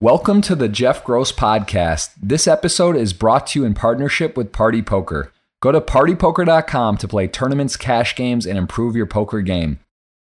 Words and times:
Welcome 0.00 0.42
to 0.42 0.54
the 0.54 0.68
Jeff 0.68 1.02
Gross 1.02 1.32
Podcast. 1.32 2.10
This 2.22 2.46
episode 2.46 2.94
is 2.94 3.12
brought 3.12 3.48
to 3.48 3.58
you 3.58 3.66
in 3.66 3.74
partnership 3.74 4.36
with 4.36 4.52
Party 4.52 4.80
Poker. 4.80 5.32
Go 5.60 5.72
to 5.72 5.80
partypoker.com 5.80 6.98
to 6.98 7.08
play 7.08 7.26
tournaments, 7.26 7.76
cash 7.76 8.14
games, 8.14 8.46
and 8.46 8.56
improve 8.56 8.94
your 8.94 9.06
poker 9.06 9.40
game. 9.40 9.80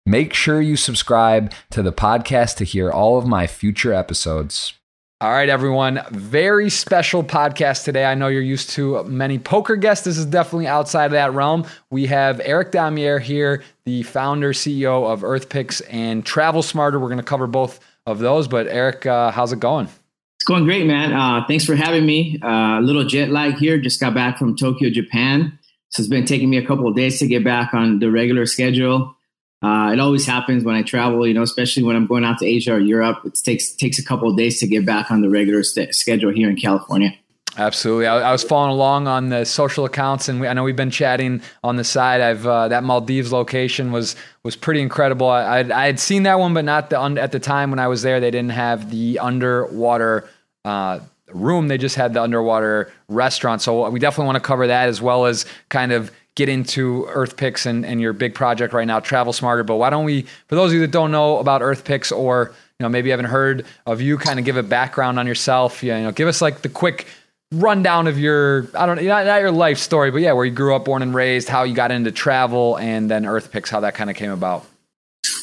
Make 0.05 0.35
sure 0.35 0.61
you 0.61 0.75
subscribe 0.75 1.53
to 1.71 1.85
the 1.85 1.93
podcast 1.93 2.57
to 2.57 2.65
hear 2.65 2.91
all 2.91 3.17
of 3.17 3.29
my 3.29 3.47
future 3.47 3.93
episodes. 3.93 4.75
All 5.21 5.31
right, 5.31 5.49
everyone. 5.49 6.01
Very 6.11 6.69
special 6.69 7.23
podcast 7.23 7.85
today. 7.85 8.07
I 8.07 8.17
know 8.17 8.27
you're 8.27 8.43
used 8.43 8.71
to 8.71 9.05
many 9.05 9.39
poker 9.39 9.77
guests. 9.77 10.05
This 10.05 10.19
is 10.19 10.27
definitely 10.27 10.67
outside 10.67 11.05
of 11.05 11.13
that 11.13 11.33
realm. 11.33 11.65
We 11.91 12.07
have 12.07 12.41
Eric 12.43 12.73
Damier 12.73 13.21
here, 13.21 13.63
the 13.85 14.03
founder, 14.03 14.53
CEO 14.53 15.09
of 15.09 15.21
EarthPix 15.21 15.81
and 15.89 16.27
Travel 16.27 16.65
Smarter. 16.65 16.99
We're 16.99 17.07
going 17.07 17.19
to 17.19 17.23
cover 17.23 17.47
both 17.47 17.79
of 18.11 18.19
those. 18.19 18.49
But 18.49 18.67
Eric, 18.69 19.07
uh, 19.07 19.31
how's 19.31 19.53
it 19.53 19.61
going? 19.61 19.87
It's 19.87 20.45
going 20.47 20.65
great, 20.65 20.87
man. 20.87 21.13
Uh, 21.13 21.45
thanks 21.47 21.65
for 21.65 21.75
having 21.75 22.07
me. 22.07 22.39
Uh, 22.43 22.79
a 22.79 22.83
little 22.83 23.05
jet 23.05 23.31
lag 23.31 23.55
here. 23.55 23.79
Just 23.79 24.01
got 24.01 24.15
back 24.15 24.39
from 24.39 24.57
Tokyo, 24.57 24.91
Japan. 24.91 25.59
So 25.91 26.01
it's 26.01 26.09
been 26.09 26.25
taking 26.25 26.49
me 26.49 26.57
a 26.57 26.67
couple 26.67 26.89
of 26.89 26.97
days 26.97 27.19
to 27.19 27.27
get 27.27 27.45
back 27.45 27.75
on 27.75 27.99
the 27.99 28.11
regular 28.11 28.47
schedule. 28.47 29.17
Uh, 29.63 29.91
it 29.93 30.01
always 30.01 30.25
happens 30.25 30.65
when 30.65 30.75
I 30.75 30.83
travel, 30.83 31.27
you 31.27 31.35
know, 31.35 31.43
especially 31.43 31.83
when 31.83 31.95
I'm 31.95 32.07
going 32.07 32.25
out 32.25 32.39
to 32.39 32.47
Asia 32.47 32.73
or 32.75 32.79
Europe. 32.79 33.19
It 33.27 33.39
takes 33.45 33.73
takes 33.73 33.99
a 33.99 34.05
couple 34.05 34.31
of 34.31 34.37
days 34.37 34.59
to 34.61 34.67
get 34.67 34.87
back 34.87 35.11
on 35.11 35.21
the 35.21 35.29
regular 35.29 35.63
st- 35.63 35.95
schedule 35.95 36.33
here 36.33 36.49
in 36.49 36.57
California. 36.57 37.13
Absolutely. 37.57 38.07
I, 38.07 38.21
I, 38.21 38.33
was 38.33 38.45
following 38.45 38.73
along 38.73 39.09
on 39.09 39.29
the 39.29 39.45
social 39.45 39.85
accounts, 39.85 40.29
and 40.29 40.41
we, 40.41 40.47
I 40.47 40.53
know 40.53 40.63
we've 40.63 40.77
been 40.77 40.91
chatting 40.91 41.43
on 41.65 41.77
the 41.77 41.85
side. 41.85 42.21
I've 42.21 42.47
uh, 42.47 42.69
that 42.69 42.85
Maldives 42.85 43.33
location 43.33 43.91
was 43.91 44.15
was 44.45 44.55
pretty 44.55 44.81
incredible. 44.81 45.29
I, 45.29 45.59
I'd, 45.59 45.71
I 45.73 45.87
had 45.87 45.99
seen 45.99 46.23
that 46.25 46.39
one, 46.39 46.55
but 46.55 46.65
not 46.65 46.91
the 46.91 47.01
at 47.01 47.33
the 47.33 47.41
time 47.41 47.71
when 47.71 47.81
I 47.81 47.89
was 47.89 48.03
there. 48.03 48.21
They 48.21 48.31
didn't 48.31 48.53
have 48.53 48.91
the 48.91 49.19
underwater 49.19 50.29
uh, 50.65 51.01
room; 51.33 51.67
they 51.67 51.77
just 51.77 51.97
had 51.97 52.15
the 52.15 52.23
underwater 52.23 52.93
restaurant. 53.09 53.63
So 53.63 53.89
we 53.91 53.99
definitely 53.99 54.27
want 54.27 54.37
to 54.37 54.47
cover 54.47 54.69
that 54.69 54.89
as 54.89 55.03
well 55.03 55.27
as 55.27 55.45
kind 55.71 55.91
of 55.91 56.13
get 56.37 56.49
into 56.49 57.07
EarthPix 57.11 57.67
and, 57.67 57.85
and 57.85 58.01
your 58.01 58.13
big 58.13 58.35
project 58.35 58.73
right 58.73 58.87
now, 58.87 59.01
Travel 59.01 59.33
Smarter. 59.33 59.65
But 59.65 59.77
why 59.77 59.91
don't 59.91 60.05
we, 60.05 60.23
for 60.47 60.55
those 60.55 60.71
of 60.71 60.75
you 60.75 60.81
that 60.81 60.93
don't 60.93 61.11
know 61.11 61.39
about 61.39 61.63
EarthPix 61.63 62.17
or 62.17 62.55
you 62.79 62.85
know 62.85 62.89
maybe 62.89 63.11
haven't 63.11 63.27
heard 63.27 63.67
of 63.87 64.01
you, 64.01 64.17
kind 64.19 64.39
of 64.39 64.45
give 64.45 64.57
a 64.57 64.63
background 64.63 65.19
on 65.19 65.27
yourself. 65.27 65.83
You 65.83 65.95
know, 65.95 66.13
give 66.13 66.29
us 66.29 66.41
like 66.41 66.63
the 66.63 66.69
quick 66.69 67.07
rundown 67.53 68.07
of 68.07 68.19
your 68.19 68.69
I 68.75 68.87
don't 68.87 69.03
not, 69.05 69.27
not 69.27 69.41
your 69.41 69.51
life 69.51 69.79
story, 69.79 70.11
but 70.11 70.21
yeah, 70.21 70.33
where 70.33 70.45
you 70.45 70.53
grew 70.53 70.75
up, 70.75 70.85
born 70.85 71.03
and 71.03 71.15
raised, 71.15 71.49
how 71.49 71.65
you 71.65 71.75
got 71.75 71.91
into 71.91 72.13
travel, 72.13 72.77
and 72.77 73.11
then 73.11 73.25
EarthPix, 73.25 73.69
how 73.69 73.81
that 73.81 73.95
kind 73.95 74.11
of 74.11 74.17
came 74.17 74.31
about. 74.31 74.67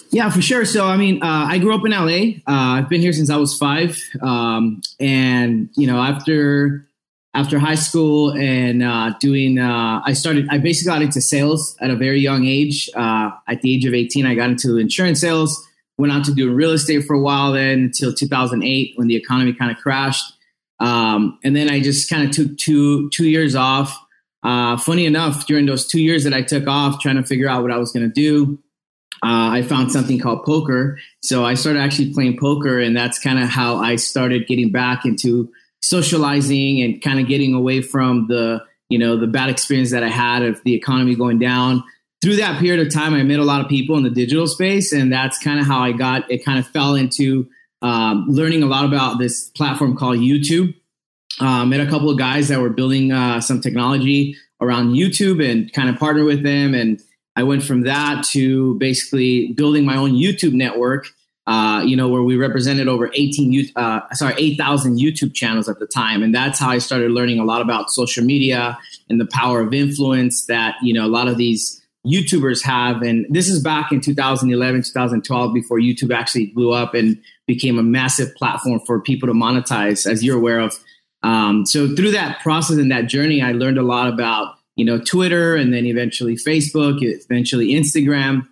Yeah, 0.09 0.29
for 0.29 0.41
sure. 0.41 0.63
So, 0.63 0.85
I 0.85 0.95
mean, 0.95 1.21
uh, 1.21 1.47
I 1.49 1.57
grew 1.57 1.75
up 1.75 1.85
in 1.85 1.91
LA. 1.91 2.39
Uh, 2.47 2.79
I've 2.79 2.89
been 2.89 3.01
here 3.01 3.11
since 3.11 3.29
I 3.29 3.35
was 3.35 3.57
five, 3.57 4.01
um, 4.21 4.81
and 4.99 5.69
you 5.75 5.85
know, 5.85 5.99
after 6.01 6.87
after 7.33 7.59
high 7.59 7.75
school 7.75 8.31
and 8.31 8.81
uh, 8.81 9.13
doing, 9.19 9.59
uh, 9.59 10.01
I 10.05 10.13
started. 10.13 10.47
I 10.49 10.59
basically 10.59 10.93
got 10.93 11.01
into 11.01 11.19
sales 11.19 11.75
at 11.81 11.89
a 11.89 11.95
very 11.95 12.21
young 12.21 12.45
age. 12.45 12.89
Uh, 12.95 13.31
at 13.47 13.61
the 13.61 13.75
age 13.75 13.85
of 13.85 13.93
eighteen, 13.93 14.25
I 14.25 14.33
got 14.33 14.49
into 14.49 14.77
insurance 14.77 15.19
sales. 15.19 15.61
Went 15.97 16.13
on 16.13 16.21
to 16.23 16.33
do 16.33 16.53
real 16.53 16.71
estate 16.71 17.05
for 17.05 17.15
a 17.15 17.19
while, 17.19 17.53
then 17.53 17.85
until 17.85 18.13
2008 18.13 18.93
when 18.97 19.07
the 19.07 19.15
economy 19.15 19.51
kind 19.51 19.71
of 19.71 19.77
crashed 19.77 20.36
um, 20.79 21.39
and 21.43 21.55
then 21.55 21.69
I 21.69 21.79
just 21.79 22.09
kind 22.09 22.27
of 22.27 22.35
took 22.35 22.57
two 22.57 23.09
two 23.09 23.27
years 23.27 23.55
off. 23.55 23.97
Uh, 24.43 24.77
funny 24.77 25.05
enough, 25.05 25.47
during 25.47 25.65
those 25.65 25.87
two 25.87 26.01
years 26.01 26.23
that 26.23 26.33
I 26.33 26.41
took 26.41 26.67
off, 26.67 27.01
trying 27.01 27.15
to 27.15 27.23
figure 27.23 27.49
out 27.49 27.63
what 27.63 27.71
I 27.71 27.77
was 27.77 27.91
going 27.91 28.07
to 28.07 28.13
do, 28.13 28.59
uh, 29.23 29.49
I 29.51 29.63
found 29.63 29.91
something 29.91 30.19
called 30.19 30.43
poker. 30.45 30.99
So 31.23 31.43
I 31.43 31.55
started 31.55 31.79
actually 31.79 32.13
playing 32.13 32.37
poker, 32.39 32.79
and 32.79 32.95
that's 32.95 33.19
kind 33.19 33.39
of 33.39 33.49
how 33.49 33.77
I 33.77 33.95
started 33.95 34.47
getting 34.47 34.71
back 34.71 35.05
into 35.05 35.51
socializing 35.81 36.81
and 36.81 37.01
kind 37.01 37.19
of 37.19 37.27
getting 37.27 37.53
away 37.53 37.81
from 37.81 38.27
the 38.27 38.63
you 38.89 38.99
know 38.99 39.17
the 39.17 39.27
bad 39.27 39.49
experience 39.49 39.91
that 39.91 40.03
I 40.03 40.09
had 40.09 40.43
of 40.43 40.61
the 40.63 40.75
economy 40.75 41.15
going 41.15 41.39
down. 41.39 41.83
Through 42.21 42.37
that 42.37 42.59
period 42.59 42.85
of 42.85 42.91
time, 42.91 43.13
I 43.13 43.23
met 43.23 43.39
a 43.39 43.43
lot 43.43 43.61
of 43.61 43.69
people 43.69 43.97
in 43.97 44.03
the 44.03 44.09
digital 44.09 44.47
space, 44.47 44.91
and 44.91 45.11
that's 45.11 45.39
kind 45.39 45.59
of 45.59 45.65
how 45.65 45.79
I 45.79 45.91
got 45.91 46.29
it. 46.31 46.45
Kind 46.45 46.59
of 46.59 46.67
fell 46.67 46.95
into 46.95 47.47
um, 47.81 48.25
learning 48.27 48.63
a 48.63 48.65
lot 48.65 48.85
about 48.85 49.19
this 49.19 49.49
platform 49.49 49.95
called 49.95 50.17
YouTube. 50.17 50.73
Uh, 51.39 51.65
met 51.65 51.79
a 51.79 51.89
couple 51.89 52.09
of 52.09 52.17
guys 52.17 52.47
that 52.47 52.59
were 52.59 52.69
building 52.69 53.11
uh, 53.11 53.39
some 53.39 53.61
technology 53.61 54.35
around 54.59 54.93
YouTube 54.93 55.43
and 55.43 55.71
kind 55.73 55.89
of 55.89 55.97
partnered 55.97 56.25
with 56.25 56.43
them. 56.43 56.73
And 56.73 56.99
I 57.35 57.43
went 57.43 57.63
from 57.63 57.81
that 57.81 58.23
to 58.31 58.75
basically 58.79 59.53
building 59.53 59.85
my 59.85 59.95
own 59.95 60.13
YouTube 60.13 60.53
network. 60.53 61.07
Uh, 61.45 61.81
you 61.81 61.95
know, 61.95 62.09
where 62.09 62.23
we 62.23 62.35
represented 62.35 62.89
over 62.89 63.09
18, 63.13 63.71
uh, 63.77 64.01
sorry, 64.11 64.33
8,000 64.37 64.99
YouTube 64.99 65.33
channels 65.33 65.69
at 65.69 65.79
the 65.79 65.87
time. 65.87 66.21
And 66.21 66.35
that's 66.35 66.59
how 66.59 66.69
I 66.69 66.79
started 66.79 67.11
learning 67.11 67.39
a 67.39 67.45
lot 67.45 67.61
about 67.61 67.89
social 67.89 68.21
media 68.21 68.77
and 69.09 69.17
the 69.17 69.27
power 69.27 69.61
of 69.61 69.73
influence 69.73 70.45
that, 70.47 70.75
you 70.81 70.93
know, 70.93 71.05
a 71.05 71.07
lot 71.07 71.29
of 71.29 71.37
these 71.37 71.81
YouTubers 72.07 72.63
have. 72.63 73.01
And 73.01 73.25
this 73.29 73.49
is 73.49 73.61
back 73.61 73.91
in 73.91 74.01
2011, 74.01 74.83
2012, 74.83 75.53
before 75.53 75.79
YouTube 75.79 76.15
actually 76.15 76.47
blew 76.47 76.71
up 76.71 76.93
and 76.93 77.21
became 77.45 77.77
a 77.77 77.83
massive 77.83 78.33
platform 78.35 78.79
for 78.85 79.01
people 79.01 79.27
to 79.27 79.33
monetize, 79.33 80.09
as 80.09 80.23
you're 80.23 80.37
aware 80.37 80.59
of. 80.59 80.73
Um, 81.23 81.65
so 81.65 81.93
through 81.95 82.11
that 82.11 82.39
process 82.41 82.77
and 82.77 82.91
that 82.91 83.07
journey, 83.07 83.41
I 83.41 83.51
learned 83.51 83.77
a 83.77 83.83
lot 83.83 84.07
about, 84.07 84.55
you 84.75 84.85
know, 84.85 84.99
Twitter 84.99 85.55
and 85.55 85.73
then 85.73 85.85
eventually 85.85 86.35
Facebook, 86.35 86.99
eventually 87.01 87.69
Instagram. 87.69 88.47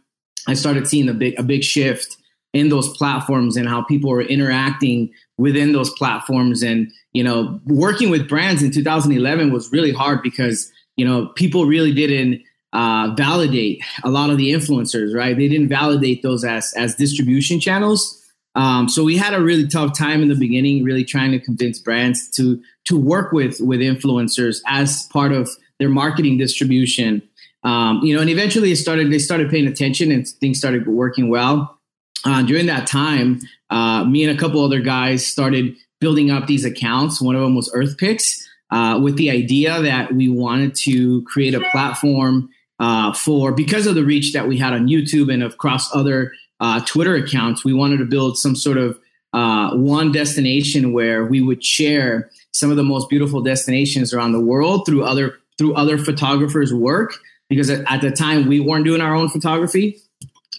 I 0.48 0.54
started 0.54 0.88
seeing 0.88 1.08
a 1.08 1.14
big, 1.14 1.40
a 1.40 1.44
big 1.44 1.64
shift 1.64 2.18
in 2.54 2.70
those 2.70 2.96
platforms 2.98 3.58
and 3.58 3.68
how 3.68 3.84
people 3.84 4.10
were 4.10 4.22
interacting 4.22 5.12
within 5.38 5.74
those 5.74 5.92
platforms. 5.92 6.64
And, 6.64 6.92
you 7.14 7.24
know, 7.24 7.60
working 7.66 8.10
with 8.10 8.30
brands 8.30 8.64
in 8.64 8.72
2011 8.72 9.52
was 9.52 9.72
really 9.72 9.92
hard 9.92 10.22
because, 10.24 10.72
you 10.96 11.06
know, 11.06 11.28
people 11.36 11.66
really 11.66 11.94
didn't 11.94 12.42
uh, 12.76 13.16
validate 13.16 13.82
a 14.04 14.10
lot 14.10 14.30
of 14.30 14.38
the 14.38 14.52
influencers, 14.52 15.16
right? 15.16 15.38
They 15.38 15.48
didn't 15.48 15.70
validate 15.70 16.22
those 16.24 16.44
as 16.44 16.74
as 16.76 16.96
distribution 16.96 17.62
channels. 17.62 18.22
Um, 18.56 18.90
so 18.90 19.04
we 19.04 19.18
had 19.18 19.34
a 19.34 19.42
really 19.42 19.68
tough 19.68 19.98
time 19.98 20.22
in 20.22 20.28
the 20.28 20.36
beginning, 20.36 20.84
really 20.84 21.06
trying 21.06 21.32
to 21.32 21.40
convince 21.40 21.80
brands 21.80 22.30
to 22.32 22.62
to 22.86 23.00
work 23.00 23.32
with 23.32 23.62
with 23.62 23.80
influencers 23.80 24.62
as 24.68 25.08
part 25.14 25.32
of 25.32 25.50
their 25.80 25.90
marketing 25.90 26.38
distribution. 26.38 27.22
Um, 27.64 28.02
you 28.04 28.14
know, 28.14 28.22
and 28.22 28.30
eventually 28.30 28.72
it 28.72 28.76
started. 28.76 29.10
They 29.10 29.20
started 29.20 29.50
paying 29.50 29.68
attention, 29.68 30.12
and 30.12 30.28
things 30.28 30.58
started 30.58 30.86
working 30.86 31.30
well. 31.30 31.80
Uh, 32.26 32.42
during 32.44 32.66
that 32.66 32.88
time, 32.88 33.40
uh, 33.70 34.04
me 34.04 34.26
and 34.26 34.38
a 34.38 34.40
couple 34.40 34.62
other 34.62 34.82
guys 34.82 35.26
started 35.26 35.76
building 36.02 36.30
up 36.30 36.48
these 36.48 36.66
accounts. 36.66 37.22
One 37.22 37.36
of 37.36 37.42
them 37.42 37.56
was 37.56 37.72
EarthPix, 37.72 38.42
uh, 38.72 39.00
with 39.02 39.16
the 39.16 39.30
idea 39.30 39.82
that 39.82 40.14
we 40.14 40.28
wanted 40.28 40.76
to 40.84 41.24
create 41.24 41.54
a 41.54 41.62
platform 41.72 42.50
uh, 42.80 43.14
for 43.14 43.52
because 43.52 43.88
of 43.88 43.96
the 43.96 44.04
reach 44.04 44.34
that 44.34 44.48
we 44.48 44.58
had 44.58 44.74
on 44.74 44.88
YouTube 44.88 45.34
and 45.34 45.44
across 45.44 45.94
other 45.96 46.34
uh, 46.60 46.82
Twitter 46.86 47.16
accounts, 47.16 47.64
we 47.64 47.74
wanted 47.74 47.98
to 47.98 48.06
build 48.06 48.38
some 48.38 48.56
sort 48.56 48.78
of 48.78 49.00
uh, 49.34 49.76
one 49.76 50.12
destination 50.12 50.94
where 50.94 51.26
we 51.26 51.42
would 51.42 51.64
share 51.64 52.30
some 52.52 52.72
of 52.72 52.78
the 52.78 52.84
most 52.84 53.10
beautiful 53.10 53.42
destinations 53.42 54.14
around 54.14 54.32
the 54.32 54.40
world 54.40 54.86
through 54.86 55.04
other 55.04 55.38
through 55.58 55.74
other 55.76 55.98
photographers' 55.98 56.74
work. 56.74 57.14
Because 57.48 57.70
at, 57.70 57.90
at 57.92 58.02
the 58.02 58.12
time 58.12 58.48
we 58.48 58.60
weren't 58.60 58.86
doing 58.86 59.02
our 59.02 59.14
own 59.14 59.30
photography 59.30 59.98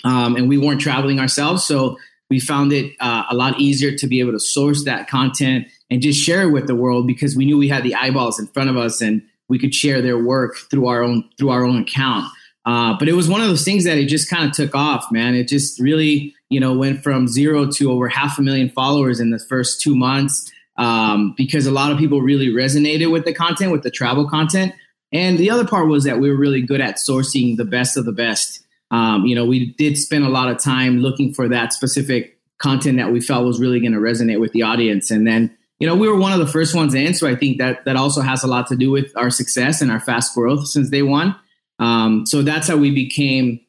um, 0.04 0.36
and 0.36 0.48
we 0.48 0.56
weren't 0.56 0.80
traveling 0.80 1.18
ourselves, 1.18 1.64
so 1.64 1.98
we 2.30 2.38
found 2.40 2.72
it 2.72 2.92
uh, 3.00 3.24
a 3.30 3.34
lot 3.34 3.60
easier 3.60 3.96
to 3.96 4.06
be 4.06 4.20
able 4.20 4.32
to 4.32 4.40
source 4.40 4.84
that 4.84 5.08
content 5.08 5.66
and 5.90 6.02
just 6.02 6.20
share 6.20 6.42
it 6.42 6.50
with 6.50 6.66
the 6.66 6.74
world 6.74 7.06
because 7.06 7.36
we 7.36 7.44
knew 7.44 7.56
we 7.56 7.68
had 7.68 7.84
the 7.84 7.94
eyeballs 7.94 8.38
in 8.38 8.46
front 8.48 8.68
of 8.68 8.76
us 8.76 9.00
and 9.00 9.22
we 9.48 9.58
could 9.58 9.74
share 9.74 10.02
their 10.02 10.18
work 10.18 10.56
through 10.70 10.86
our 10.88 11.02
own 11.02 11.28
through 11.38 11.50
our 11.50 11.64
own 11.64 11.82
account. 11.82 12.26
Uh, 12.64 12.96
but 12.98 13.08
it 13.08 13.12
was 13.12 13.28
one 13.28 13.40
of 13.40 13.46
those 13.46 13.64
things 13.64 13.84
that 13.84 13.96
it 13.96 14.06
just 14.06 14.28
kind 14.28 14.44
of 14.44 14.52
took 14.52 14.74
off, 14.74 15.06
man. 15.12 15.36
It 15.36 15.46
just 15.46 15.78
really, 15.78 16.34
you 16.50 16.58
know, 16.58 16.76
went 16.76 17.02
from 17.02 17.28
zero 17.28 17.70
to 17.72 17.92
over 17.92 18.08
half 18.08 18.38
a 18.38 18.42
million 18.42 18.70
followers 18.70 19.20
in 19.20 19.30
the 19.30 19.38
first 19.38 19.80
two 19.80 19.94
months 19.94 20.50
um, 20.76 21.32
because 21.36 21.66
a 21.66 21.70
lot 21.70 21.92
of 21.92 21.98
people 21.98 22.20
really 22.20 22.48
resonated 22.48 23.12
with 23.12 23.24
the 23.24 23.32
content, 23.32 23.70
with 23.70 23.82
the 23.82 23.90
travel 23.90 24.28
content. 24.28 24.74
And 25.12 25.38
the 25.38 25.50
other 25.50 25.64
part 25.64 25.88
was 25.88 26.04
that 26.04 26.18
we 26.18 26.28
were 26.28 26.36
really 26.36 26.60
good 26.60 26.80
at 26.80 26.96
sourcing 26.96 27.56
the 27.56 27.64
best 27.64 27.96
of 27.96 28.04
the 28.04 28.12
best. 28.12 28.64
Um, 28.90 29.26
you 29.26 29.36
know, 29.36 29.44
we 29.44 29.72
did 29.74 29.96
spend 29.96 30.24
a 30.24 30.28
lot 30.28 30.48
of 30.48 30.58
time 30.58 30.98
looking 30.98 31.32
for 31.32 31.48
that 31.48 31.72
specific 31.72 32.38
content 32.58 32.98
that 32.98 33.12
we 33.12 33.20
felt 33.20 33.46
was 33.46 33.60
really 33.60 33.80
going 33.80 33.92
to 33.92 33.98
resonate 33.98 34.40
with 34.40 34.52
the 34.52 34.62
audience. 34.62 35.10
And 35.10 35.26
then 35.26 35.56
you 35.78 35.86
know, 35.86 35.94
we 35.94 36.08
were 36.08 36.16
one 36.16 36.32
of 36.32 36.38
the 36.38 36.46
first 36.46 36.74
ones 36.74 36.94
in, 36.94 37.14
so 37.14 37.28
I 37.28 37.34
think 37.36 37.58
that 37.58 37.84
that 37.84 37.96
also 37.96 38.20
has 38.20 38.42
a 38.42 38.46
lot 38.46 38.66
to 38.68 38.76
do 38.76 38.90
with 38.90 39.12
our 39.16 39.30
success 39.30 39.80
and 39.80 39.90
our 39.90 40.00
fast 40.00 40.34
growth 40.34 40.66
since 40.66 40.88
day 40.90 41.02
one. 41.02 41.36
Um, 41.78 42.24
so 42.26 42.42
that's 42.42 42.68
how 42.68 42.76
we 42.76 42.90
became, 42.90 43.60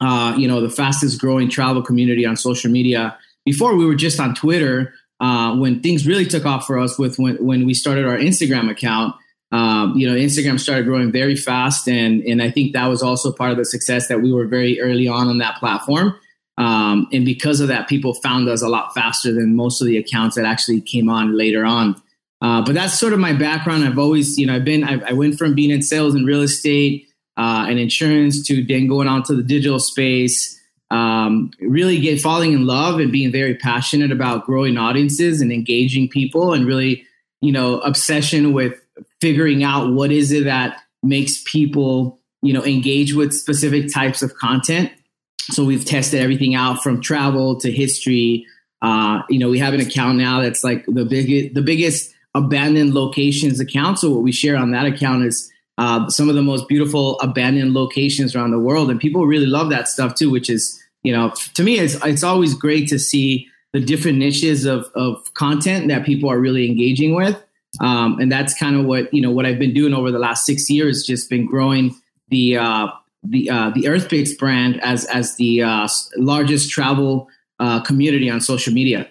uh, 0.00 0.34
you 0.36 0.46
know, 0.46 0.60
the 0.60 0.68
fastest 0.68 1.20
growing 1.20 1.48
travel 1.48 1.82
community 1.82 2.26
on 2.26 2.36
social 2.36 2.70
media. 2.70 3.16
Before 3.44 3.76
we 3.76 3.86
were 3.86 3.94
just 3.96 4.20
on 4.20 4.34
Twitter. 4.34 4.92
Uh, 5.18 5.56
when 5.56 5.80
things 5.80 6.06
really 6.06 6.26
took 6.26 6.44
off 6.44 6.66
for 6.66 6.78
us 6.78 6.98
with 6.98 7.18
when, 7.18 7.42
when 7.42 7.64
we 7.64 7.72
started 7.72 8.04
our 8.04 8.18
Instagram 8.18 8.70
account, 8.70 9.14
um, 9.52 9.94
you 9.96 10.08
know, 10.08 10.14
Instagram 10.14 10.58
started 10.58 10.84
growing 10.84 11.12
very 11.12 11.36
fast, 11.36 11.88
and 11.88 12.22
and 12.24 12.42
I 12.42 12.50
think 12.50 12.72
that 12.72 12.86
was 12.88 13.02
also 13.02 13.32
part 13.32 13.52
of 13.52 13.56
the 13.56 13.64
success 13.64 14.08
that 14.08 14.20
we 14.20 14.32
were 14.32 14.46
very 14.46 14.80
early 14.80 15.06
on 15.08 15.28
on 15.28 15.38
that 15.38 15.56
platform. 15.56 16.18
Um, 16.58 17.08
and 17.12 17.24
because 17.24 17.60
of 17.60 17.68
that, 17.68 17.88
people 17.88 18.14
found 18.14 18.48
us 18.48 18.62
a 18.62 18.68
lot 18.68 18.94
faster 18.94 19.32
than 19.32 19.56
most 19.56 19.80
of 19.80 19.86
the 19.86 19.98
accounts 19.98 20.36
that 20.36 20.44
actually 20.44 20.80
came 20.80 21.08
on 21.08 21.36
later 21.36 21.64
on. 21.64 22.00
Uh, 22.40 22.62
but 22.62 22.74
that's 22.74 22.98
sort 22.98 23.12
of 23.12 23.18
my 23.18 23.32
background. 23.32 23.84
I've 23.84 23.98
always, 23.98 24.38
you 24.38 24.46
know, 24.46 24.54
I've 24.54 24.64
been, 24.64 24.84
I, 24.84 25.00
I 25.08 25.12
went 25.12 25.38
from 25.38 25.54
being 25.54 25.70
in 25.70 25.82
sales 25.82 26.14
and 26.14 26.26
real 26.26 26.42
estate 26.42 27.08
uh, 27.36 27.66
and 27.68 27.78
insurance 27.78 28.46
to 28.46 28.64
then 28.64 28.86
going 28.86 29.08
on 29.08 29.22
to 29.24 29.34
the 29.34 29.42
digital 29.42 29.78
space. 29.78 30.54
Um, 30.90 31.50
really 31.60 31.98
get 31.98 32.20
falling 32.20 32.52
in 32.52 32.64
love 32.64 33.00
and 33.00 33.10
being 33.10 33.32
very 33.32 33.56
passionate 33.56 34.12
about 34.12 34.46
growing 34.46 34.78
audiences 34.78 35.40
and 35.40 35.50
engaging 35.50 36.08
people 36.08 36.52
and 36.52 36.64
really, 36.64 37.04
you 37.40 37.50
know, 37.50 37.80
obsession 37.80 38.52
with 38.52 38.80
figuring 39.20 39.64
out 39.64 39.92
what 39.92 40.12
is 40.12 40.30
it 40.30 40.44
that 40.44 40.80
makes 41.02 41.42
people, 41.44 42.20
you 42.40 42.52
know, 42.52 42.64
engage 42.64 43.14
with 43.14 43.32
specific 43.32 43.92
types 43.92 44.22
of 44.22 44.34
content 44.36 44.92
so 45.50 45.64
we've 45.64 45.84
tested 45.84 46.20
everything 46.20 46.54
out 46.54 46.82
from 46.82 47.00
travel 47.00 47.58
to 47.60 47.70
history. 47.70 48.46
Uh, 48.82 49.22
you 49.28 49.38
know, 49.38 49.48
we 49.48 49.58
have 49.58 49.74
an 49.74 49.80
account 49.80 50.18
now 50.18 50.40
that's 50.40 50.64
like 50.64 50.84
the 50.86 51.04
biggest, 51.04 51.54
the 51.54 51.62
biggest 51.62 52.14
abandoned 52.34 52.94
locations 52.94 53.60
account. 53.60 53.98
So 53.98 54.10
what 54.10 54.22
we 54.22 54.32
share 54.32 54.56
on 54.56 54.72
that 54.72 54.86
account 54.86 55.24
is 55.24 55.50
uh, 55.78 56.08
some 56.08 56.28
of 56.28 56.34
the 56.34 56.42
most 56.42 56.68
beautiful 56.68 57.18
abandoned 57.20 57.74
locations 57.74 58.34
around 58.34 58.50
the 58.50 58.58
world, 58.58 58.90
and 58.90 59.00
people 59.00 59.26
really 59.26 59.46
love 59.46 59.70
that 59.70 59.88
stuff 59.88 60.14
too. 60.14 60.30
Which 60.30 60.48
is, 60.48 60.82
you 61.02 61.12
know, 61.12 61.32
to 61.54 61.62
me, 61.62 61.78
it's 61.78 61.94
it's 62.04 62.22
always 62.22 62.54
great 62.54 62.88
to 62.88 62.98
see 62.98 63.48
the 63.72 63.80
different 63.80 64.18
niches 64.18 64.64
of 64.64 64.86
of 64.94 65.22
content 65.34 65.88
that 65.88 66.06
people 66.06 66.30
are 66.30 66.38
really 66.38 66.66
engaging 66.66 67.14
with. 67.14 67.40
Um, 67.80 68.18
and 68.18 68.32
that's 68.32 68.58
kind 68.58 68.76
of 68.76 68.86
what 68.86 69.12
you 69.12 69.20
know 69.20 69.30
what 69.30 69.44
I've 69.44 69.58
been 69.58 69.74
doing 69.74 69.92
over 69.92 70.10
the 70.10 70.18
last 70.18 70.46
six 70.46 70.70
years. 70.70 71.04
Just 71.06 71.28
been 71.28 71.46
growing 71.46 71.94
the 72.28 72.56
uh, 72.56 72.88
the 73.30 73.50
uh, 73.50 73.70
the 73.70 73.82
EarthPix 73.82 74.38
brand 74.38 74.80
as 74.82 75.04
as 75.06 75.36
the 75.36 75.62
uh, 75.62 75.88
largest 76.16 76.70
travel 76.70 77.28
uh, 77.58 77.80
community 77.80 78.30
on 78.30 78.40
social 78.40 78.72
media. 78.72 79.08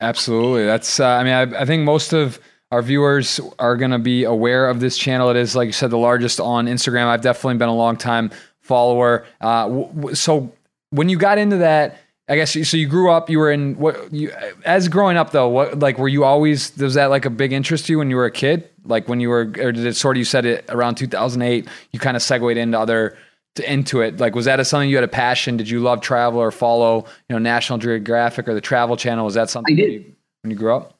Absolutely, 0.00 0.64
that's. 0.64 0.98
Uh, 1.00 1.06
I 1.06 1.24
mean, 1.24 1.32
I, 1.32 1.60
I, 1.60 1.64
think 1.64 1.84
most 1.84 2.12
of 2.12 2.40
our 2.70 2.82
viewers 2.82 3.40
are 3.58 3.76
going 3.76 3.92
to 3.92 3.98
be 3.98 4.24
aware 4.24 4.68
of 4.68 4.80
this 4.80 4.98
channel. 4.98 5.30
It 5.30 5.36
is, 5.36 5.54
like 5.54 5.66
you 5.66 5.72
said, 5.72 5.90
the 5.90 5.98
largest 5.98 6.40
on 6.40 6.66
Instagram. 6.66 7.06
I've 7.06 7.20
definitely 7.20 7.58
been 7.58 7.68
a 7.68 7.74
long 7.74 7.96
time 7.96 8.30
follower. 8.60 9.24
Uh, 9.40 9.68
w- 9.68 9.86
w- 9.88 10.14
so 10.14 10.52
when 10.90 11.08
you 11.08 11.18
got 11.18 11.38
into 11.38 11.58
that. 11.58 11.98
I 12.28 12.36
guess 12.36 12.52
so. 12.52 12.76
You 12.76 12.86
grew 12.86 13.10
up. 13.10 13.28
You 13.28 13.40
were 13.40 13.50
in 13.50 13.74
what? 13.74 14.14
You 14.14 14.32
as 14.64 14.88
growing 14.88 15.16
up 15.16 15.32
though. 15.32 15.48
What 15.48 15.80
like 15.80 15.98
were 15.98 16.08
you 16.08 16.22
always? 16.22 16.74
Was 16.78 16.94
that 16.94 17.10
like 17.10 17.24
a 17.24 17.30
big 17.30 17.52
interest 17.52 17.86
to 17.86 17.92
you 17.92 17.98
when 17.98 18.10
you 18.10 18.16
were 18.16 18.24
a 18.24 18.30
kid? 18.30 18.70
Like 18.84 19.08
when 19.08 19.18
you 19.18 19.28
were, 19.28 19.40
or 19.40 19.72
did 19.72 19.84
it 19.84 19.96
sort 19.96 20.16
of? 20.16 20.18
You 20.18 20.24
said 20.24 20.46
it 20.46 20.64
around 20.68 20.94
2008. 20.94 21.66
You 21.90 21.98
kind 21.98 22.16
of 22.16 22.22
segued 22.22 22.56
into 22.56 22.78
other 22.78 23.18
into 23.60 24.00
it? 24.00 24.18
Like, 24.18 24.34
was 24.34 24.46
that 24.46 24.60
a, 24.60 24.64
something 24.64 24.88
you 24.88 24.96
had 24.96 25.04
a 25.04 25.08
passion? 25.08 25.56
Did 25.56 25.68
you 25.68 25.80
love 25.80 26.00
travel 26.00 26.40
or 26.40 26.50
follow, 26.50 27.04
you 27.28 27.34
know, 27.34 27.38
National 27.38 27.78
Geographic 27.78 28.48
or 28.48 28.54
the 28.54 28.60
Travel 28.60 28.96
Channel? 28.96 29.24
Was 29.24 29.34
that 29.34 29.50
something 29.50 29.76
you, 29.76 30.04
when 30.42 30.50
you 30.50 30.56
grew 30.56 30.74
up? 30.74 30.98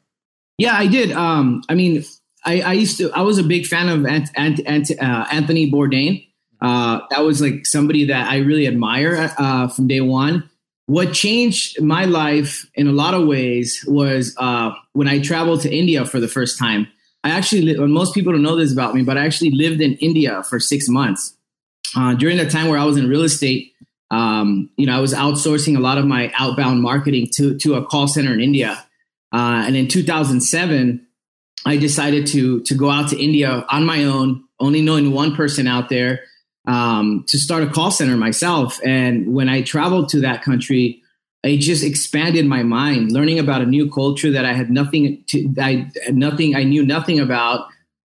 Yeah, 0.59 0.75
I 0.77 0.87
did. 0.87 1.13
Um, 1.13 1.63
I 1.69 1.75
mean, 1.75 2.05
I, 2.45 2.61
I, 2.61 2.73
used 2.73 2.99
to. 2.99 3.11
I 3.13 3.23
was 3.23 3.39
a 3.39 3.43
big 3.43 3.67
fan 3.67 3.89
of 3.89 4.05
Ant, 4.07 4.31
Ant, 4.37 4.61
Ant, 4.67 4.91
uh, 5.01 5.27
Anthony 5.31 5.71
Bourdain. 5.71 6.27
Uh, 6.61 7.01
that 7.11 7.21
was 7.21 7.41
like 7.41 7.67
somebody 7.67 8.05
that 8.07 8.31
I 8.31 8.39
really 8.39 8.67
admire 8.67 9.33
uh, 9.39 9.69
from 9.69 9.89
day 9.89 10.01
one. 10.01 10.49
What 10.87 11.13
changed 11.13 11.81
my 11.81 12.05
life 12.05 12.67
in 12.75 12.87
a 12.87 12.93
lot 12.93 13.15
of 13.15 13.27
ways 13.27 13.85
was 13.89 14.35
uh, 14.39 14.73
when 14.93 15.09
I 15.09 15.21
traveled 15.21 15.63
to 15.63 15.75
India 15.75 16.05
for 16.05 16.21
the 16.21 16.29
first 16.29 16.59
time. 16.59 16.89
I 17.25 17.31
actually, 17.31 17.77
most 17.77 18.15
people 18.15 18.33
don't 18.33 18.43
know 18.43 18.57
this 18.57 18.73
about 18.73 18.95
me, 18.95 19.03
but 19.03 19.17
I 19.17 19.25
actually 19.25 19.53
lived 19.53 19.81
in 19.81 19.95
India 19.99 20.43
for 20.43 20.59
six 20.59 20.89
months 20.89 21.37
uh, 21.97 22.15
during 22.15 22.37
the 22.37 22.49
time 22.49 22.69
where 22.69 22.79
I 22.79 22.85
was 22.85 22.97
in 22.97 23.09
real 23.09 23.23
estate, 23.23 23.73
um, 24.11 24.71
you 24.77 24.87
know, 24.87 24.97
I 24.97 25.01
was 25.01 25.15
outsourcing 25.15 25.77
a 25.77 25.81
lot 25.81 25.99
of 25.99 26.05
my 26.07 26.33
outbound 26.39 26.83
marketing 26.83 27.29
to 27.35 27.57
to 27.59 27.75
a 27.75 27.85
call 27.85 28.09
center 28.09 28.33
in 28.33 28.41
India. 28.41 28.85
Uh, 29.33 29.65
and 29.67 29.75
in 29.75 29.89
2007, 29.89 31.07
I 31.65 31.77
decided 31.77 32.27
to 32.29 32.61
to 32.63 32.75
go 32.75 32.91
out 32.91 33.09
to 33.11 33.23
India 33.23 33.65
on 33.71 33.87
my 33.87 34.05
own, 34.05 34.45
only 34.61 34.83
knowing 34.83 35.13
one 35.13 35.35
person 35.35 35.67
out 35.67 35.89
there, 35.89 36.21
um, 36.67 37.25
to 37.29 37.39
start 37.39 37.63
a 37.63 37.69
call 37.69 37.91
center 37.91 38.17
myself. 38.17 38.79
And 38.85 39.33
when 39.33 39.49
I 39.49 39.63
traveled 39.63 40.11
to 40.11 40.21
that 40.21 40.43
country, 40.43 41.03
it 41.43 41.59
just 41.59 41.83
expanded 41.83 42.47
my 42.47 42.63
mind, 42.63 43.13
learning 43.13 43.39
about 43.39 43.63
a 43.63 43.67
new 43.67 43.91
culture 43.91 44.31
that 44.31 44.45
I 44.45 44.53
had 44.53 44.71
nothing 44.71 45.25
to, 45.29 45.53
I 45.61 45.91
nothing, 46.11 46.55
I 46.55 46.65
knew 46.65 46.85
nothing 46.85 47.19
about 47.19 47.67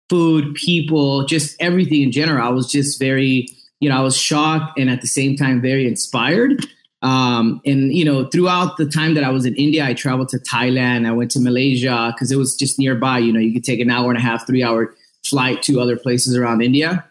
food, 0.10 0.54
people, 0.56 1.26
just 1.26 1.56
everything 1.60 2.02
in 2.04 2.12
general. 2.12 2.46
I 2.46 2.52
was 2.52 2.70
just 2.70 3.00
very 3.00 3.48
you 3.84 3.90
know, 3.90 3.98
I 3.98 4.02
was 4.02 4.18
shocked 4.18 4.80
and 4.80 4.90
at 4.90 5.02
the 5.02 5.08
same 5.08 5.36
time 5.36 5.62
very 5.62 5.86
inspired. 5.86 6.66
Um, 7.02 7.62
and 7.66 7.94
you 7.94 8.06
know, 8.06 8.26
throughout 8.26 8.78
the 8.78 8.86
time 8.86 9.14
that 9.16 9.26
I 9.26 9.30
was 9.30 9.46
in 9.46 9.54
India, 9.56 9.86
I 9.86 9.94
traveled 9.94 10.30
to 10.30 10.38
Thailand. 10.40 11.06
I 11.06 11.12
went 11.12 11.32
to 11.32 11.42
Malaysia 11.42 12.14
because 12.16 12.32
it 12.32 12.38
was 12.38 12.56
just 12.56 12.80
nearby. 12.80 13.20
You 13.20 13.34
know, 13.34 13.40
you 13.40 13.52
could 13.52 13.66
take 13.66 13.82
an 13.82 13.92
hour 13.92 14.10
and 14.10 14.18
a 14.18 14.22
half, 14.22 14.48
three 14.48 14.64
hour 14.64 14.96
flight 15.26 15.62
to 15.64 15.82
other 15.82 15.98
places 15.98 16.36
around 16.36 16.62
India. 16.62 17.06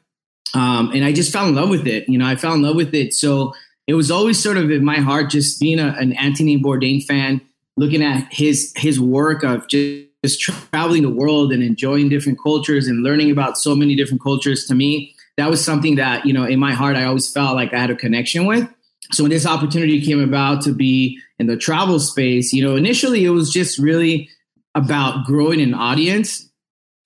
Um, 0.55 0.91
and 0.93 1.05
I 1.05 1.13
just 1.13 1.33
fell 1.33 1.47
in 1.47 1.55
love 1.55 1.69
with 1.69 1.87
it. 1.87 2.09
You 2.09 2.19
know, 2.19 2.27
I 2.27 2.37
fell 2.37 2.55
in 2.55 2.63
love 2.63 2.77
with 2.77 2.95
it. 2.95 3.13
So 3.15 3.55
it 3.87 3.95
was 3.95 4.11
always 4.11 4.43
sort 4.43 4.57
of 4.57 4.71
in 4.71 4.85
my 4.85 4.97
heart, 4.97 5.31
just 5.31 5.61
being 5.61 5.79
a, 5.79 5.95
an 5.99 6.13
Anthony 6.15 6.59
Bourdain 6.59 7.05
fan, 7.05 7.41
looking 7.77 8.03
at 8.03 8.33
his 8.33 8.73
his 8.77 8.99
work 8.99 9.43
of 9.43 9.69
just, 9.69 10.07
just 10.25 10.41
traveling 10.41 11.03
the 11.03 11.11
world 11.11 11.53
and 11.53 11.63
enjoying 11.63 12.09
different 12.09 12.39
cultures 12.43 12.87
and 12.87 13.03
learning 13.03 13.31
about 13.31 13.59
so 13.59 13.75
many 13.75 13.95
different 13.95 14.23
cultures. 14.23 14.65
To 14.67 14.75
me, 14.75 15.12
that 15.37 15.49
was 15.49 15.65
something 15.65 15.97
that, 15.97 16.27
you 16.27 16.33
know, 16.33 16.45
in 16.45 16.59
my 16.59 16.73
heart, 16.73 16.97
I 16.97 17.05
always 17.05 17.33
felt 17.33 17.55
like 17.55 17.73
I 17.73 17.79
had 17.79 17.91
a 17.91 17.97
connection 17.97 18.47
with. 18.47 18.69
So 19.13 19.25
when 19.25 19.31
this 19.31 19.47
opportunity 19.47 20.01
came 20.01 20.21
about 20.21 20.63
to 20.63 20.73
be 20.73 21.19
in 21.39 21.47
the 21.47 21.57
travel 21.57 21.99
space, 22.01 22.53
you 22.53 22.65
know, 22.65 22.77
initially 22.77 23.25
it 23.25 23.31
was 23.31 23.53
just 23.53 23.79
really 23.79 24.29
about 24.75 25.25
growing 25.27 25.61
an 25.61 25.75
audience. 25.75 26.49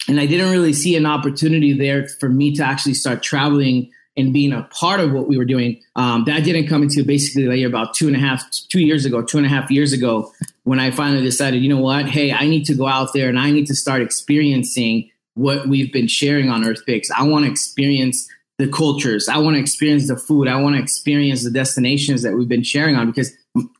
And 0.08 0.20
I 0.20 0.26
didn't 0.26 0.50
really 0.52 0.72
see 0.72 0.94
an 0.96 1.06
opportunity 1.06 1.72
there 1.72 2.06
for 2.20 2.28
me 2.28 2.54
to 2.56 2.64
actually 2.64 2.94
start 2.94 3.22
traveling 3.22 3.90
and 4.16 4.32
being 4.32 4.52
a 4.52 4.62
part 4.64 5.00
of 5.00 5.12
what 5.12 5.28
we 5.28 5.36
were 5.36 5.44
doing. 5.44 5.80
Um, 5.94 6.24
that 6.24 6.44
didn't 6.44 6.68
come 6.68 6.82
into 6.82 7.04
basically 7.04 7.44
like 7.44 7.64
about 7.64 7.94
two 7.94 8.06
and 8.06 8.16
a 8.16 8.18
half, 8.18 8.42
two 8.68 8.80
years 8.80 9.04
ago, 9.04 9.22
two 9.22 9.36
and 9.36 9.46
a 9.46 9.50
half 9.50 9.70
years 9.70 9.92
ago, 9.92 10.32
when 10.64 10.80
I 10.80 10.90
finally 10.90 11.22
decided, 11.22 11.62
you 11.62 11.68
know 11.68 11.80
what, 11.80 12.06
hey, 12.06 12.32
I 12.32 12.46
need 12.46 12.64
to 12.66 12.74
go 12.74 12.86
out 12.86 13.12
there 13.12 13.28
and 13.28 13.38
I 13.38 13.50
need 13.50 13.66
to 13.66 13.74
start 13.74 14.00
experiencing 14.00 15.10
what 15.36 15.68
we've 15.68 15.92
been 15.92 16.08
sharing 16.08 16.48
on 16.48 16.64
EarthPix. 16.64 17.08
I 17.16 17.22
want 17.22 17.44
to 17.44 17.50
experience 17.50 18.28
the 18.58 18.66
cultures. 18.66 19.28
I 19.28 19.36
want 19.36 19.54
to 19.54 19.60
experience 19.60 20.08
the 20.08 20.16
food. 20.16 20.48
I 20.48 20.60
want 20.60 20.76
to 20.76 20.82
experience 20.82 21.44
the 21.44 21.50
destinations 21.50 22.22
that 22.22 22.32
we've 22.32 22.48
been 22.48 22.62
sharing 22.62 22.96
on 22.96 23.06
because 23.06 23.32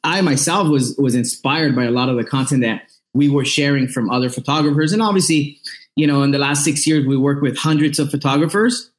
I 0.05 0.21
myself 0.21 0.69
was 0.69 0.95
was 0.99 1.15
inspired 1.15 1.75
by 1.75 1.85
a 1.85 1.91
lot 1.91 2.11
of 2.11 2.17
the 2.17 2.25
content 2.25 2.61
that 2.63 2.83
we 3.15 3.31
were 3.31 3.45
sharing 3.45 3.89
from 3.89 4.11
other 4.11 4.29
photographers. 4.29 4.93
And 4.93 5.01
obviously, 5.01 5.59
you 5.97 6.07
know, 6.07 6.23
in 6.23 6.31
the 6.31 6.39
last 6.39 6.63
six 6.63 6.87
years, 6.87 7.07
we 7.07 7.17
worked 7.17 7.43
with 7.43 7.57
hundreds 7.57 7.99
of 7.99 8.11
photographers. 8.11 8.91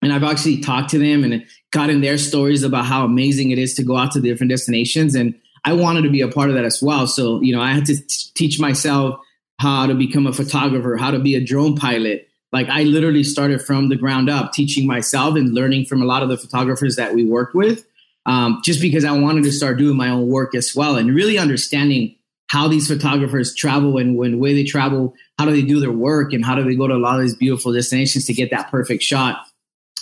And 0.00 0.12
I've 0.12 0.24
actually 0.24 0.60
talked 0.60 0.90
to 0.90 0.98
them 0.98 1.22
and 1.22 1.44
gotten 1.70 2.00
their 2.00 2.16
stories 2.16 2.62
about 2.62 2.86
how 2.86 3.04
amazing 3.04 3.50
it 3.50 3.58
is 3.58 3.74
to 3.74 3.82
go 3.82 3.96
out 3.96 4.12
to 4.12 4.20
different 4.20 4.50
destinations. 4.50 5.14
And 5.14 5.34
I 5.64 5.74
wanted 5.74 6.02
to 6.02 6.10
be 6.10 6.22
a 6.22 6.28
part 6.28 6.48
of 6.48 6.54
that 6.54 6.64
as 6.64 6.80
well. 6.80 7.06
So, 7.06 7.42
you 7.42 7.54
know, 7.54 7.60
I 7.60 7.72
had 7.72 7.84
to 7.86 7.96
t- 7.96 8.30
teach 8.34 8.58
myself 8.58 9.18
how 9.58 9.86
to 9.86 9.94
become 9.94 10.26
a 10.26 10.32
photographer, 10.32 10.96
how 10.96 11.10
to 11.10 11.18
be 11.18 11.34
a 11.34 11.44
drone 11.44 11.76
pilot. 11.76 12.28
Like 12.52 12.68
I 12.68 12.82
literally 12.82 13.24
started 13.24 13.62
from 13.62 13.88
the 13.88 13.96
ground 13.96 14.30
up, 14.30 14.52
teaching 14.52 14.86
myself 14.86 15.36
and 15.36 15.54
learning 15.54 15.86
from 15.86 16.02
a 16.02 16.04
lot 16.04 16.22
of 16.22 16.28
the 16.28 16.36
photographers 16.36 16.96
that 16.96 17.14
we 17.14 17.24
worked 17.24 17.54
with, 17.54 17.86
um, 18.26 18.60
just 18.64 18.80
because 18.80 19.04
I 19.04 19.12
wanted 19.12 19.44
to 19.44 19.52
start 19.52 19.78
doing 19.78 19.96
my 19.96 20.08
own 20.08 20.28
work 20.28 20.54
as 20.54 20.74
well 20.74 20.96
and 20.96 21.14
really 21.14 21.38
understanding 21.38 22.14
how 22.48 22.68
these 22.68 22.86
photographers 22.86 23.54
travel 23.54 23.98
and 23.98 24.16
when 24.16 24.38
way 24.38 24.54
they 24.54 24.64
travel, 24.64 25.14
how 25.38 25.44
do 25.44 25.52
they 25.52 25.62
do 25.62 25.80
their 25.80 25.92
work 25.92 26.32
and 26.32 26.44
how 26.44 26.54
do 26.54 26.62
they 26.62 26.76
go 26.76 26.86
to 26.86 26.94
a 26.94 26.96
lot 26.96 27.16
of 27.16 27.22
these 27.22 27.34
beautiful 27.34 27.72
destinations 27.72 28.24
to 28.26 28.32
get 28.32 28.50
that 28.50 28.70
perfect 28.70 29.02
shot. 29.02 29.44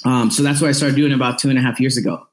Um, 0.04 0.30
so 0.30 0.42
that's 0.42 0.60
what 0.60 0.68
I 0.68 0.72
started 0.72 0.96
doing 0.96 1.12
about 1.12 1.38
two 1.38 1.48
and 1.48 1.58
a 1.58 1.62
half 1.62 1.80
years 1.80 1.96
ago. 1.96 2.26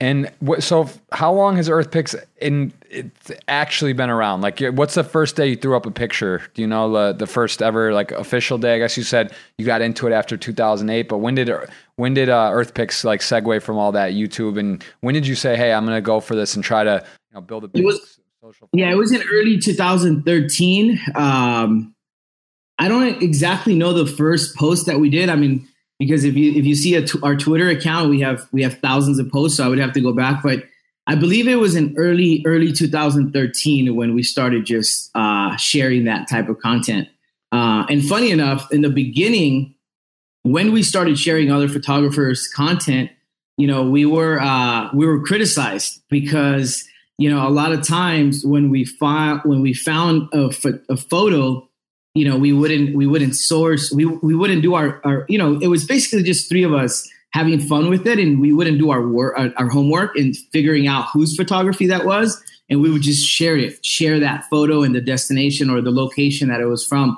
And 0.00 0.32
so, 0.60 0.88
how 1.12 1.30
long 1.30 1.56
has 1.56 1.68
EarthPix 1.68 2.14
in 2.40 2.72
it's 2.88 3.30
actually 3.48 3.92
been 3.92 4.08
around? 4.08 4.40
Like, 4.40 4.58
what's 4.60 4.94
the 4.94 5.04
first 5.04 5.36
day 5.36 5.48
you 5.48 5.56
threw 5.56 5.76
up 5.76 5.84
a 5.84 5.90
picture? 5.90 6.42
Do 6.54 6.62
you 6.62 6.68
know 6.68 6.90
the 6.90 7.12
the 7.12 7.26
first 7.26 7.60
ever 7.60 7.92
like 7.92 8.10
official 8.12 8.56
day? 8.56 8.76
I 8.76 8.78
guess 8.78 8.96
you 8.96 9.02
said 9.02 9.34
you 9.58 9.66
got 9.66 9.82
into 9.82 10.06
it 10.06 10.12
after 10.12 10.38
2008, 10.38 11.06
but 11.06 11.18
when 11.18 11.34
did 11.34 11.50
when 11.96 12.14
did 12.14 12.30
uh, 12.30 12.50
EarthPix 12.50 13.04
like 13.04 13.20
segue 13.20 13.62
from 13.62 13.76
all 13.76 13.92
that 13.92 14.12
YouTube? 14.12 14.58
And 14.58 14.82
when 15.00 15.12
did 15.12 15.26
you 15.26 15.34
say, 15.34 15.54
"Hey, 15.54 15.70
I'm 15.70 15.84
going 15.84 15.98
to 15.98 16.00
go 16.00 16.18
for 16.20 16.34
this 16.34 16.54
and 16.54 16.64
try 16.64 16.82
to 16.82 17.04
you 17.30 17.34
know, 17.34 17.42
build 17.42 17.64
a 17.64 17.68
big 17.68 17.84
was, 17.84 18.20
social"? 18.40 18.70
Yeah, 18.72 18.90
it 18.90 18.96
was 18.96 19.12
in 19.12 19.22
early 19.30 19.58
2013. 19.58 20.98
Um, 21.14 21.94
I 22.78 22.88
don't 22.88 23.22
exactly 23.22 23.74
know 23.74 23.92
the 23.92 24.06
first 24.06 24.56
post 24.56 24.86
that 24.86 24.98
we 24.98 25.10
did. 25.10 25.28
I 25.28 25.36
mean 25.36 25.68
because 26.00 26.24
if 26.24 26.34
you 26.34 26.52
if 26.52 26.64
you 26.64 26.74
see 26.74 26.96
our 27.22 27.36
Twitter 27.36 27.68
account, 27.68 28.08
we 28.08 28.20
have 28.20 28.48
we 28.50 28.62
have 28.62 28.78
thousands 28.78 29.20
of 29.20 29.30
posts. 29.30 29.58
So 29.58 29.64
I 29.66 29.68
would 29.68 29.78
have 29.78 29.92
to 29.92 30.00
go 30.00 30.12
back, 30.12 30.42
but 30.42 30.64
I 31.06 31.14
believe 31.14 31.46
it 31.46 31.56
was 31.56 31.76
in 31.76 31.94
early 31.98 32.42
early 32.46 32.72
2013 32.72 33.94
when 33.94 34.14
we 34.14 34.22
started 34.22 34.64
just 34.64 35.10
uh, 35.14 35.54
sharing 35.56 36.06
that 36.06 36.28
type 36.28 36.48
of 36.48 36.58
content. 36.58 37.08
Uh, 37.52 37.84
and 37.90 38.02
funny 38.02 38.30
enough, 38.30 38.72
in 38.72 38.80
the 38.80 38.88
beginning, 38.88 39.74
when 40.42 40.72
we 40.72 40.82
started 40.82 41.18
sharing 41.18 41.52
other 41.52 41.68
photographers' 41.68 42.48
content, 42.48 43.10
you 43.58 43.66
know, 43.66 43.82
we 43.82 44.06
were 44.06 44.40
uh, 44.40 44.88
we 44.94 45.06
were 45.06 45.20
criticized 45.20 46.00
because 46.08 46.88
you 47.18 47.28
know, 47.28 47.46
a 47.46 47.50
lot 47.50 47.72
of 47.72 47.86
times 47.86 48.46
when 48.46 48.70
we 48.70 48.86
found 48.86 49.42
when 49.44 49.60
we 49.60 49.74
found 49.74 50.30
a, 50.32 50.50
a 50.88 50.96
photo, 50.96 51.68
you 52.14 52.28
know, 52.28 52.36
we 52.36 52.52
wouldn't 52.52 52.94
we 52.96 53.06
wouldn't 53.06 53.36
source 53.36 53.92
we 53.92 54.04
we 54.04 54.34
wouldn't 54.34 54.62
do 54.62 54.74
our, 54.74 55.00
our 55.04 55.24
you 55.28 55.38
know 55.38 55.58
it 55.60 55.68
was 55.68 55.84
basically 55.84 56.22
just 56.22 56.48
three 56.48 56.64
of 56.64 56.72
us 56.72 57.08
having 57.32 57.60
fun 57.60 57.88
with 57.88 58.06
it, 58.06 58.18
and 58.18 58.40
we 58.40 58.52
wouldn't 58.52 58.78
do 58.78 58.90
our 58.90 59.06
work 59.06 59.38
our, 59.38 59.52
our 59.56 59.68
homework 59.68 60.16
and 60.16 60.36
figuring 60.52 60.88
out 60.88 61.08
whose 61.12 61.36
photography 61.36 61.86
that 61.86 62.04
was, 62.04 62.42
and 62.68 62.80
we 62.82 62.90
would 62.90 63.02
just 63.02 63.26
share 63.26 63.56
it, 63.56 63.84
share 63.84 64.18
that 64.18 64.44
photo 64.50 64.82
and 64.82 64.94
the 64.94 65.00
destination 65.00 65.70
or 65.70 65.80
the 65.80 65.92
location 65.92 66.48
that 66.48 66.60
it 66.60 66.66
was 66.66 66.84
from. 66.84 67.16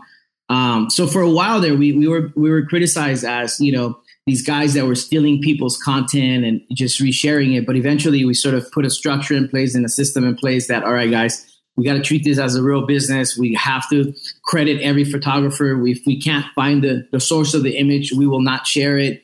Um, 0.50 0.90
so 0.90 1.06
for 1.06 1.22
a 1.22 1.30
while 1.30 1.60
there, 1.60 1.74
we 1.74 1.92
we 1.92 2.06
were 2.06 2.30
we 2.36 2.50
were 2.50 2.62
criticized 2.66 3.24
as 3.24 3.58
you 3.60 3.72
know 3.72 3.98
these 4.26 4.42
guys 4.46 4.74
that 4.74 4.86
were 4.86 4.94
stealing 4.94 5.40
people's 5.40 5.78
content 5.78 6.44
and 6.44 6.60
just 6.72 7.00
resharing 7.00 7.56
it. 7.56 7.66
But 7.66 7.76
eventually, 7.76 8.24
we 8.26 8.34
sort 8.34 8.54
of 8.54 8.70
put 8.72 8.84
a 8.84 8.90
structure 8.90 9.34
in 9.34 9.48
place 9.48 9.74
and 9.74 9.86
a 9.86 9.88
system 9.88 10.24
in 10.24 10.36
place 10.36 10.68
that 10.68 10.84
all 10.84 10.92
right, 10.92 11.10
guys, 11.10 11.51
we 11.76 11.84
got 11.84 11.94
to 11.94 12.02
treat 12.02 12.24
this 12.24 12.38
as 12.38 12.54
a 12.54 12.62
real 12.62 12.86
business. 12.86 13.36
We 13.36 13.54
have 13.54 13.88
to 13.90 14.12
credit 14.44 14.82
every 14.82 15.04
photographer. 15.04 15.76
We, 15.76 15.92
if 15.92 16.02
we 16.06 16.20
can't 16.20 16.46
find 16.54 16.82
the, 16.82 17.06
the 17.12 17.20
source 17.20 17.54
of 17.54 17.62
the 17.62 17.78
image, 17.78 18.12
we 18.12 18.26
will 18.26 18.42
not 18.42 18.66
share 18.66 18.98
it. 18.98 19.22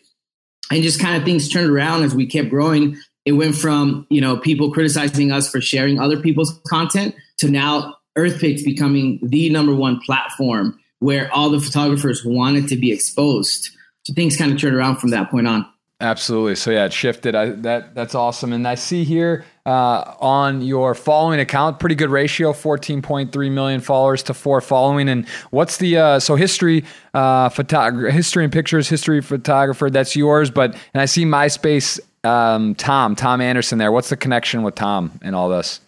And 0.71 0.83
just 0.83 1.01
kind 1.01 1.17
of 1.17 1.25
things 1.25 1.49
turned 1.49 1.71
around 1.71 2.05
as 2.05 2.15
we 2.15 2.27
kept 2.27 2.51
growing. 2.51 2.97
It 3.25 3.33
went 3.33 3.55
from, 3.55 4.07
you 4.11 4.21
know, 4.21 4.39
people 4.39 4.73
criticizing 4.73 5.33
us 5.33 5.51
for 5.51 5.61
sharing 5.61 6.01
other 6.01 6.21
people's 6.21 6.59
content 6.69 7.15
to 7.39 7.51
now 7.51 7.97
EarthPix 8.17 8.65
becoming 8.65 9.21
the 9.23 9.51
number 9.51 9.75
one 9.75 10.01
platform 10.01 10.79
where 11.01 11.33
all 11.33 11.51
the 11.51 11.61
photographers 11.61 12.25
wanted 12.25 12.69
to 12.69 12.77
be 12.77 12.93
exposed. 12.93 13.71
So 14.05 14.15
things 14.15 14.37
kind 14.37 14.53
of 14.53 14.59
turned 14.59 14.75
around 14.75 14.97
from 14.97 15.11
that 15.11 15.31
point 15.31 15.47
on. 15.47 15.67
Absolutely. 16.01 16.55
So 16.55 16.71
yeah, 16.71 16.87
it 16.87 16.93
shifted. 16.93 17.35
I, 17.35 17.51
that 17.51 17.95
that's 17.95 18.15
awesome. 18.15 18.53
And 18.53 18.67
I 18.67 18.77
see 18.77 19.05
here 19.05 19.45
uh, 19.69 20.15
on 20.19 20.63
your 20.63 20.95
following 20.95 21.41
account, 21.41 21.79
pretty 21.79 21.95
good 21.95 22.09
ratio, 22.09 22.55
fourteen 22.55 23.03
point 23.03 23.33
three 23.33 23.51
million 23.51 23.83
followers 23.83 24.23
to 24.23 24.35
four 24.35 24.63
following. 24.63 25.11
And 25.11 25.29
what's 25.51 25.77
the 25.77 25.99
uh, 25.99 26.21
so 26.21 26.37
history, 26.37 26.85
uh, 27.13 27.51
history 27.51 28.45
and 28.45 28.53
pictures, 28.53 28.89
history 28.89 29.21
photographer? 29.21 29.91
That's 29.91 30.17
yours. 30.17 30.51
But 30.51 30.75
and 30.95 31.03
I 31.03 31.05
see 31.05 31.27
MySpace, 31.27 32.01
um, 32.25 32.77
Tom, 32.77 33.15
Tom 33.15 33.43
Anderson 33.43 33.77
there. 33.77 33.93
What's 33.93 34.09
the 34.09 34.17
connection 34.17 34.63
with 34.63 34.75
Tom 34.75 35.21
and 35.23 35.37
all 35.37 35.51
this? 35.51 35.81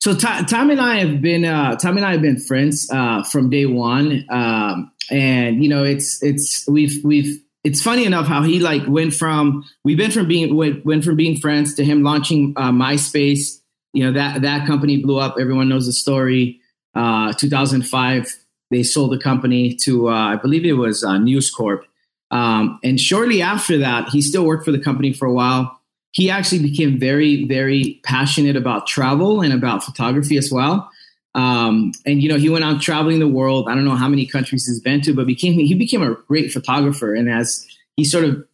So 0.00 0.14
Tom, 0.14 0.46
Tom 0.46 0.70
and 0.70 0.80
I 0.80 1.00
have 1.00 1.20
been 1.20 1.44
uh, 1.44 1.76
Tom 1.76 1.98
and 1.98 2.06
I 2.06 2.12
have 2.12 2.22
been 2.22 2.40
friends 2.40 2.88
uh, 2.90 3.22
from 3.24 3.50
day 3.50 3.66
one, 3.66 4.24
um, 4.30 4.90
and 5.10 5.62
you 5.62 5.68
know 5.68 5.84
it's 5.84 6.22
it's 6.22 6.66
we've 6.66 7.04
we've 7.04 7.38
it's 7.64 7.82
funny 7.82 8.04
enough 8.04 8.26
how 8.26 8.42
he 8.42 8.58
like 8.58 8.86
went 8.86 9.14
from 9.14 9.64
we've 9.84 9.98
been 9.98 10.10
from 10.10 10.26
being 10.26 10.54
went, 10.56 10.84
went 10.84 11.04
from 11.04 11.16
being 11.16 11.38
friends 11.38 11.74
to 11.74 11.84
him 11.84 12.02
launching 12.02 12.54
uh, 12.56 12.70
MySpace. 12.70 13.60
You 13.92 14.04
know 14.04 14.12
that 14.12 14.42
that 14.42 14.66
company 14.66 15.02
blew 15.02 15.18
up. 15.18 15.36
Everyone 15.38 15.68
knows 15.68 15.86
the 15.86 15.92
story. 15.92 16.60
Uh, 16.94 17.32
2005, 17.34 18.36
they 18.70 18.82
sold 18.82 19.12
the 19.12 19.18
company 19.18 19.74
to 19.76 20.08
uh, 20.08 20.12
I 20.12 20.36
believe 20.36 20.64
it 20.64 20.72
was 20.74 21.04
uh, 21.04 21.18
News 21.18 21.50
Corp. 21.50 21.84
Um, 22.30 22.78
and 22.84 23.00
shortly 23.00 23.42
after 23.42 23.78
that, 23.78 24.08
he 24.08 24.22
still 24.22 24.46
worked 24.46 24.64
for 24.64 24.72
the 24.72 24.78
company 24.78 25.12
for 25.12 25.26
a 25.26 25.32
while. 25.32 25.78
He 26.12 26.30
actually 26.30 26.62
became 26.62 26.98
very 26.98 27.44
very 27.44 28.00
passionate 28.04 28.56
about 28.56 28.86
travel 28.86 29.42
and 29.42 29.52
about 29.52 29.84
photography 29.84 30.38
as 30.38 30.50
well. 30.50 30.90
Um, 31.34 31.92
and 32.04 32.22
you 32.22 32.28
know, 32.28 32.36
he 32.36 32.48
went 32.48 32.64
out 32.64 32.80
traveling 32.80 33.20
the 33.20 33.28
world. 33.28 33.68
I 33.68 33.74
don't 33.74 33.84
know 33.84 33.96
how 33.96 34.08
many 34.08 34.26
countries 34.26 34.66
he's 34.66 34.80
been 34.80 35.00
to, 35.02 35.14
but 35.14 35.26
became 35.26 35.54
he 35.54 35.74
became 35.74 36.02
a 36.02 36.14
great 36.26 36.52
photographer. 36.52 37.14
And 37.14 37.30
as 37.30 37.66
he 37.96 38.04
sort 38.04 38.24
of 38.24 38.44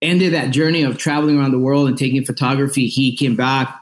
ended 0.00 0.32
that 0.34 0.50
journey 0.50 0.82
of 0.82 0.98
traveling 0.98 1.38
around 1.38 1.52
the 1.52 1.58
world 1.58 1.88
and 1.88 1.98
taking 1.98 2.24
photography, 2.24 2.86
he 2.86 3.16
came 3.16 3.34
back 3.34 3.80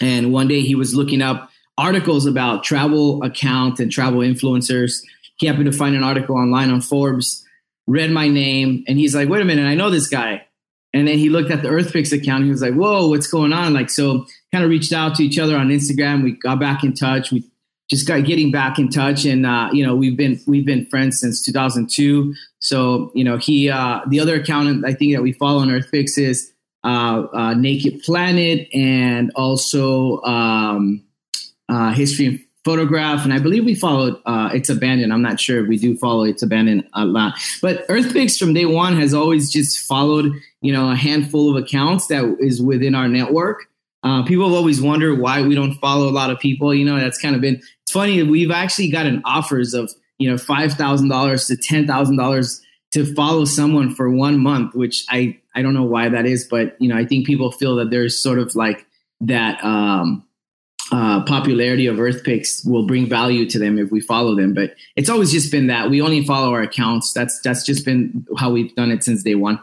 and 0.00 0.32
one 0.32 0.48
day 0.48 0.60
he 0.60 0.74
was 0.74 0.94
looking 0.94 1.22
up 1.22 1.50
articles 1.76 2.26
about 2.26 2.64
travel 2.64 3.22
accounts 3.22 3.80
and 3.80 3.90
travel 3.90 4.20
influencers. 4.20 5.02
He 5.36 5.46
happened 5.46 5.70
to 5.70 5.76
find 5.76 5.94
an 5.94 6.02
article 6.02 6.36
online 6.36 6.70
on 6.70 6.80
Forbes, 6.80 7.44
read 7.86 8.10
my 8.10 8.28
name, 8.28 8.84
and 8.88 8.98
he's 8.98 9.14
like, 9.14 9.28
wait 9.28 9.42
a 9.42 9.44
minute, 9.44 9.66
I 9.66 9.74
know 9.74 9.90
this 9.90 10.08
guy. 10.08 10.44
And 10.94 11.06
then 11.06 11.18
he 11.18 11.28
looked 11.28 11.50
at 11.50 11.62
the 11.62 11.68
EarthPix 11.68 12.12
account. 12.12 12.44
He 12.44 12.50
was 12.50 12.62
like, 12.62 12.74
whoa, 12.74 13.08
what's 13.08 13.26
going 13.26 13.52
on? 13.52 13.74
Like, 13.74 13.90
so 13.90 14.26
kind 14.50 14.64
of 14.64 14.70
reached 14.70 14.92
out 14.92 15.14
to 15.16 15.22
each 15.22 15.38
other 15.38 15.56
on 15.56 15.68
Instagram. 15.68 16.24
We 16.24 16.32
got 16.32 16.58
back 16.58 16.82
in 16.82 16.94
touch. 16.94 17.30
We 17.30 17.44
just 17.88 18.06
got 18.06 18.24
getting 18.24 18.50
back 18.50 18.78
in 18.78 18.88
touch 18.88 19.24
and 19.24 19.46
uh, 19.46 19.68
you 19.72 19.84
know 19.84 19.94
we've 19.96 20.16
been 20.16 20.40
we've 20.46 20.66
been 20.66 20.86
friends 20.86 21.18
since 21.18 21.42
2002 21.42 22.34
so 22.60 23.10
you 23.14 23.24
know 23.24 23.36
he 23.36 23.68
uh, 23.68 24.00
the 24.08 24.20
other 24.20 24.40
accountant 24.40 24.84
i 24.84 24.92
think 24.92 25.14
that 25.14 25.22
we 25.22 25.32
follow 25.32 25.60
on 25.60 25.68
earthpix 25.68 26.18
is 26.18 26.52
uh, 26.84 27.26
uh 27.32 27.54
naked 27.54 28.00
planet 28.02 28.68
and 28.72 29.32
also 29.34 30.20
um, 30.22 31.02
uh, 31.68 31.92
history 31.92 32.26
and 32.26 32.40
photograph 32.64 33.24
and 33.24 33.32
i 33.32 33.38
believe 33.38 33.64
we 33.64 33.74
followed 33.74 34.20
uh, 34.26 34.50
it's 34.52 34.68
abandoned 34.68 35.12
i'm 35.12 35.22
not 35.22 35.40
sure 35.40 35.62
if 35.62 35.68
we 35.68 35.78
do 35.78 35.96
follow 35.96 36.24
it's 36.24 36.42
abandoned 36.42 36.86
a 36.94 37.04
lot 37.04 37.34
but 37.62 37.86
earthpix 37.88 38.38
from 38.38 38.52
day 38.52 38.66
one 38.66 38.96
has 38.96 39.14
always 39.14 39.50
just 39.50 39.78
followed 39.86 40.32
you 40.60 40.72
know 40.72 40.90
a 40.90 40.96
handful 40.96 41.50
of 41.50 41.62
accounts 41.62 42.08
that 42.08 42.36
is 42.40 42.60
within 42.60 42.94
our 42.94 43.08
network 43.08 43.68
uh, 44.04 44.22
people 44.22 44.44
have 44.44 44.54
always 44.54 44.80
wondered 44.80 45.18
why 45.18 45.42
we 45.42 45.54
don't 45.54 45.74
follow 45.74 46.08
a 46.08 46.10
lot 46.10 46.30
of 46.30 46.38
people. 46.38 46.72
You 46.74 46.84
know, 46.84 46.98
that's 46.98 47.18
kind 47.18 47.34
of 47.34 47.40
been. 47.40 47.60
It's 47.88 47.94
funny. 47.94 48.22
We've 48.22 48.50
actually 48.50 48.90
gotten 48.90 49.22
offers 49.24 49.72
of 49.72 49.90
you 50.18 50.30
know 50.30 50.36
five 50.36 50.74
thousand 50.74 51.08
dollars 51.08 51.46
to 51.46 51.56
ten 51.56 51.86
thousand 51.86 52.18
dollars 52.18 52.60
to 52.90 53.14
follow 53.14 53.46
someone 53.46 53.94
for 53.94 54.10
one 54.10 54.40
month, 54.40 54.74
which 54.74 55.06
I 55.08 55.38
I 55.54 55.62
don't 55.62 55.72
know 55.72 55.84
why 55.84 56.10
that 56.10 56.26
is, 56.26 56.46
but 56.46 56.76
you 56.82 56.90
know 56.90 56.98
I 56.98 57.06
think 57.06 57.26
people 57.26 57.50
feel 57.50 57.76
that 57.76 57.88
there's 57.88 58.22
sort 58.22 58.40
of 58.40 58.54
like 58.54 58.84
that 59.22 59.64
um, 59.64 60.22
uh, 60.92 61.24
popularity 61.24 61.86
of 61.86 61.96
EarthPix 61.96 62.68
will 62.68 62.86
bring 62.86 63.06
value 63.06 63.48
to 63.48 63.58
them 63.58 63.78
if 63.78 63.90
we 63.90 64.00
follow 64.00 64.36
them. 64.36 64.52
But 64.52 64.74
it's 64.94 65.08
always 65.08 65.32
just 65.32 65.50
been 65.50 65.68
that 65.68 65.88
we 65.88 66.02
only 66.02 66.22
follow 66.26 66.52
our 66.52 66.60
accounts. 66.60 67.14
That's 67.14 67.40
that's 67.40 67.64
just 67.64 67.86
been 67.86 68.26
how 68.36 68.50
we've 68.50 68.74
done 68.74 68.90
it 68.90 69.02
since 69.02 69.22
day 69.22 69.34
one. 69.34 69.60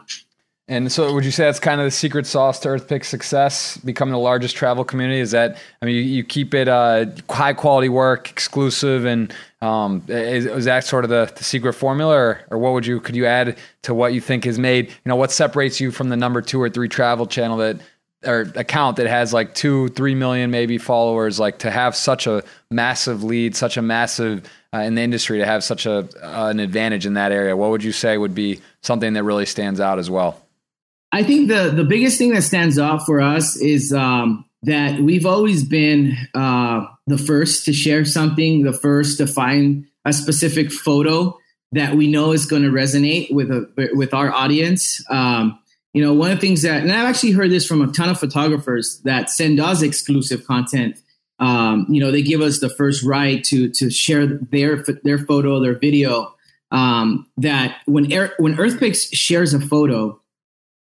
And 0.68 0.90
so, 0.90 1.14
would 1.14 1.24
you 1.24 1.30
say 1.30 1.44
that's 1.44 1.60
kind 1.60 1.80
of 1.80 1.84
the 1.84 1.92
secret 1.92 2.26
sauce 2.26 2.58
to 2.60 2.68
EarthPix 2.68 3.04
success, 3.04 3.76
becoming 3.76 4.12
the 4.12 4.18
largest 4.18 4.56
travel 4.56 4.84
community? 4.84 5.20
Is 5.20 5.30
that 5.30 5.58
I 5.80 5.86
mean, 5.86 5.94
you, 5.94 6.00
you 6.00 6.24
keep 6.24 6.54
it 6.54 6.66
uh, 6.66 7.06
high 7.30 7.52
quality 7.52 7.88
work, 7.88 8.30
exclusive, 8.30 9.04
and 9.04 9.32
um, 9.62 10.02
is, 10.08 10.44
is, 10.44 10.64
that 10.64 10.82
sort 10.82 11.04
of 11.04 11.10
the, 11.10 11.32
the 11.36 11.44
secret 11.44 11.74
formula, 11.74 12.16
or, 12.16 12.40
or, 12.50 12.58
what 12.58 12.72
would 12.72 12.84
you 12.84 12.98
could 12.98 13.14
you 13.14 13.26
add 13.26 13.56
to 13.82 13.94
what 13.94 14.12
you 14.12 14.20
think 14.20 14.44
is 14.44 14.58
made? 14.58 14.88
You 14.88 14.94
know, 15.04 15.14
what 15.14 15.30
separates 15.30 15.80
you 15.80 15.92
from 15.92 16.08
the 16.08 16.16
number 16.16 16.42
two 16.42 16.60
or 16.60 16.68
three 16.68 16.88
travel 16.88 17.26
channel 17.26 17.58
that 17.58 17.80
or 18.24 18.50
account 18.56 18.96
that 18.96 19.06
has 19.06 19.32
like 19.32 19.54
two, 19.54 19.88
three 19.90 20.16
million 20.16 20.50
maybe 20.50 20.78
followers? 20.78 21.38
Like 21.38 21.60
to 21.60 21.70
have 21.70 21.94
such 21.94 22.26
a 22.26 22.42
massive 22.72 23.22
lead, 23.22 23.54
such 23.54 23.76
a 23.76 23.82
massive 23.82 24.50
uh, 24.74 24.78
in 24.78 24.96
the 24.96 25.02
industry 25.02 25.38
to 25.38 25.46
have 25.46 25.62
such 25.62 25.86
a 25.86 26.08
uh, 26.20 26.48
an 26.48 26.58
advantage 26.58 27.06
in 27.06 27.14
that 27.14 27.30
area. 27.30 27.56
What 27.56 27.70
would 27.70 27.84
you 27.84 27.92
say 27.92 28.18
would 28.18 28.34
be 28.34 28.60
something 28.82 29.12
that 29.12 29.22
really 29.22 29.46
stands 29.46 29.78
out 29.78 30.00
as 30.00 30.10
well? 30.10 30.42
I 31.12 31.22
think 31.22 31.48
the 31.48 31.70
the 31.70 31.84
biggest 31.84 32.18
thing 32.18 32.32
that 32.34 32.42
stands 32.42 32.78
out 32.78 33.06
for 33.06 33.20
us 33.20 33.56
is 33.56 33.92
um, 33.92 34.44
that 34.62 35.00
we've 35.00 35.26
always 35.26 35.64
been 35.64 36.16
uh, 36.34 36.86
the 37.06 37.18
first 37.18 37.64
to 37.66 37.72
share 37.72 38.04
something, 38.04 38.62
the 38.62 38.72
first 38.72 39.18
to 39.18 39.26
find 39.26 39.86
a 40.04 40.12
specific 40.12 40.72
photo 40.72 41.38
that 41.72 41.94
we 41.94 42.06
know 42.06 42.32
is 42.32 42.46
going 42.46 42.62
to 42.62 42.70
resonate 42.70 43.32
with 43.32 43.50
a, 43.50 43.90
with 43.94 44.14
our 44.14 44.32
audience. 44.32 45.04
Um, 45.10 45.58
you 45.92 46.02
know, 46.02 46.12
one 46.12 46.30
of 46.30 46.38
the 46.38 46.46
things 46.46 46.62
that, 46.62 46.82
and 46.82 46.92
I've 46.92 47.08
actually 47.08 47.32
heard 47.32 47.50
this 47.50 47.66
from 47.66 47.80
a 47.80 47.90
ton 47.92 48.08
of 48.08 48.20
photographers 48.20 49.00
that 49.04 49.30
send 49.30 49.58
us 49.60 49.82
exclusive 49.82 50.46
content. 50.46 50.98
Um, 51.38 51.86
you 51.88 52.00
know, 52.00 52.10
they 52.10 52.22
give 52.22 52.40
us 52.40 52.60
the 52.60 52.68
first 52.68 53.02
right 53.02 53.42
to 53.44 53.70
to 53.70 53.90
share 53.90 54.26
their 54.26 54.82
their 55.04 55.18
photo, 55.18 55.60
their 55.60 55.78
video. 55.78 56.34
Um, 56.72 57.28
that 57.36 57.78
when 57.86 58.10
Air, 58.12 58.32
when 58.38 58.56
EarthPix 58.56 59.08
shares 59.12 59.54
a 59.54 59.60
photo, 59.60 60.20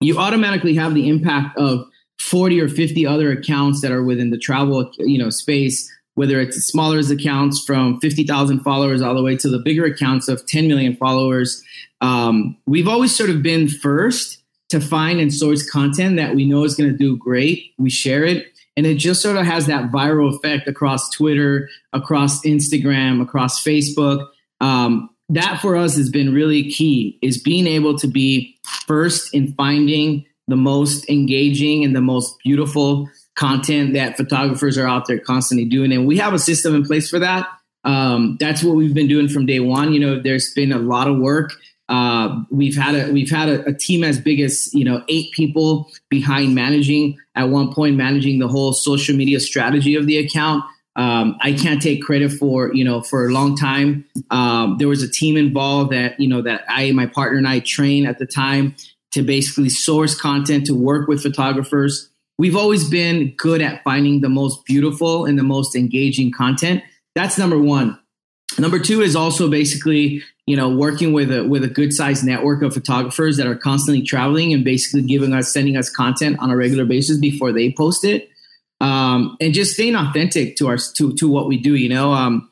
you 0.03 0.17
automatically 0.17 0.75
have 0.75 0.93
the 0.93 1.10
impact 1.10 1.57
of 1.57 1.86
40 2.19 2.62
or 2.62 2.69
50 2.69 3.05
other 3.05 3.31
accounts 3.31 3.81
that 3.81 3.91
are 3.91 4.03
within 4.03 4.29
the 4.29 4.38
travel 4.38 4.91
you 5.00 5.17
know 5.17 5.29
space 5.29 5.91
whether 6.15 6.39
it's 6.39 6.57
smaller 6.57 7.00
accounts 7.00 7.63
from 7.65 8.00
50,000 8.00 8.60
followers 8.60 9.01
all 9.01 9.15
the 9.15 9.24
way 9.24 9.36
to 9.38 9.50
the 9.50 9.60
bigger 9.60 9.86
accounts 9.86 10.27
of 10.27 10.45
10 10.45 10.67
million 10.67 10.95
followers. 10.95 11.63
Um, 12.01 12.57
we've 12.65 12.88
always 12.88 13.15
sort 13.15 13.29
of 13.29 13.41
been 13.41 13.67
first 13.67 14.39
to 14.69 14.79
find 14.79 15.19
and 15.19 15.33
source 15.33 15.67
content 15.69 16.17
that 16.17 16.36
we 16.36 16.45
know 16.45 16.63
is 16.63 16.75
going 16.75 16.89
to 16.89 16.98
do 16.98 17.17
great. 17.17 17.74
We 17.77 17.89
share 17.89 18.24
it. 18.24 18.48
And 18.75 18.86
it 18.86 18.95
just 18.95 19.22
sort 19.22 19.38
of 19.38 19.45
has 19.45 19.67
that 19.67 19.91
viral 19.91 20.36
effect 20.36 20.67
across 20.67 21.12
twitter 21.12 21.69
across 21.93 22.41
instagram 22.43 23.22
across 23.22 23.63
facebook. 23.63 24.27
Um, 24.62 25.10
that 25.36 25.60
for 25.62 25.75
us 25.75 25.96
has 25.96 26.10
been 26.10 26.34
really 26.34 26.70
key 26.70 27.18
is 27.22 27.42
being 27.42 27.68
able 27.68 27.98
to 27.98 28.08
be 28.08 28.58
first 28.88 29.34
in 29.34 29.54
finding 29.54 30.25
the 30.48 30.56
most 30.56 31.10
engaging 31.10 31.84
and 31.84 31.96
the 31.96 32.02
most 32.02 32.38
beautiful 32.44 33.10
content 33.36 33.94
that 33.94 34.18
photographers 34.18 34.78
are 34.78 34.88
out 34.88 35.08
there 35.08 35.20
constantly 35.20 35.66
doing. 35.66 35.92
And 35.92 36.06
we 36.06 36.18
have 36.18 36.34
a 36.34 36.40
system 36.40 36.75
in 36.75 36.84
place 36.84 37.10
for 37.10 37.20
that. 37.20 37.48
Um, 37.84 38.38
that's 38.40 38.63
what 38.63 38.75
we've 38.75 38.94
been 38.94 39.08
doing 39.08 39.28
from 39.28 39.46
day 39.46 39.60
one. 39.60 39.94
You 39.94 40.00
know 40.00 40.22
there's 40.22 40.54
been 40.54 40.72
a 40.72 40.80
lot 40.80 41.08
of 41.08 41.18
work. 41.18 41.54
Uh, 41.90 42.42
we've 42.50 42.78
had 42.78 42.96
a 42.96 43.12
we've 43.12 43.30
had 43.30 43.50
a, 43.50 43.66
a, 43.66 43.74
team 43.74 44.06
as 44.06 44.18
big 44.18 44.40
as 44.40 44.74
you 44.74 44.86
know 44.86 45.04
eight 45.10 45.32
people 45.34 45.92
behind 46.10 46.56
managing 46.56 47.18
at 47.36 47.50
one 47.50 47.74
point 47.74 47.98
managing 47.98 48.40
the 48.40 48.48
whole 48.48 48.72
social 48.72 49.16
media 49.16 49.40
strategy 49.40 49.96
of 49.96 50.08
the 50.08 50.18
account. 50.18 50.63
Um, 50.95 51.38
I 51.41 51.53
can't 51.53 51.81
take 51.81 52.03
credit 52.03 52.31
for 52.31 52.73
you 52.73 52.83
know 52.83 53.01
for 53.01 53.27
a 53.27 53.31
long 53.31 53.57
time. 53.57 54.05
Um, 54.29 54.77
there 54.77 54.88
was 54.88 55.01
a 55.01 55.09
team 55.09 55.38
involved 55.38 55.91
that 55.91 56.19
you 56.19 56.27
know 56.27 56.41
that 56.41 56.65
I 56.67 56.91
my 56.91 57.07
partner 57.07 57.38
and 57.38 57.47
I 57.47 57.59
trained 57.59 58.07
at 58.07 58.19
the 58.19 58.25
time 58.25 58.75
to 59.12 59.23
basically 59.23 59.69
source 59.69 60.19
content 60.19 60.65
to 60.67 60.75
work 60.75 61.07
with 61.07 61.21
photographers. 61.21 62.09
We've 62.38 62.55
always 62.55 62.89
been 62.89 63.33
good 63.38 63.62
at 63.62 63.83
finding 63.83 64.21
the 64.21 64.29
most 64.29 64.65
beautiful 64.65 65.25
and 65.25 65.38
the 65.38 65.43
most 65.43 65.75
engaging 65.75 66.31
content. 66.31 66.83
That's 67.15 67.38
number 67.38 67.59
one. 67.59 68.00
Number 68.57 68.79
two 68.79 69.01
is 69.01 69.15
also 69.15 69.50
basically, 69.50 70.21
you 70.45 70.55
know, 70.55 70.69
working 70.69 71.13
with 71.13 71.31
a 71.31 71.43
with 71.43 71.63
a 71.63 71.67
good 71.67 71.93
sized 71.93 72.23
network 72.23 72.62
of 72.62 72.73
photographers 72.73 73.38
that 73.38 73.47
are 73.47 73.55
constantly 73.55 74.03
traveling 74.03 74.53
and 74.53 74.63
basically 74.63 75.03
giving 75.03 75.33
us 75.33 75.51
sending 75.51 75.75
us 75.75 75.89
content 75.89 76.38
on 76.39 76.51
a 76.51 76.57
regular 76.57 76.85
basis 76.85 77.17
before 77.17 77.51
they 77.51 77.71
post 77.71 78.03
it, 78.03 78.29
um, 78.84 79.38
and 79.40 79.54
just 79.54 79.74
staying 79.74 79.96
authentic 79.96 80.58
to 80.58 80.68
our 80.68 80.78
to 80.78 81.13
to 81.13 81.30
what 81.30 81.48
we 81.48 81.58
do. 81.58 81.75
You 81.75 81.90
know, 81.90 82.12
um, 82.12 82.50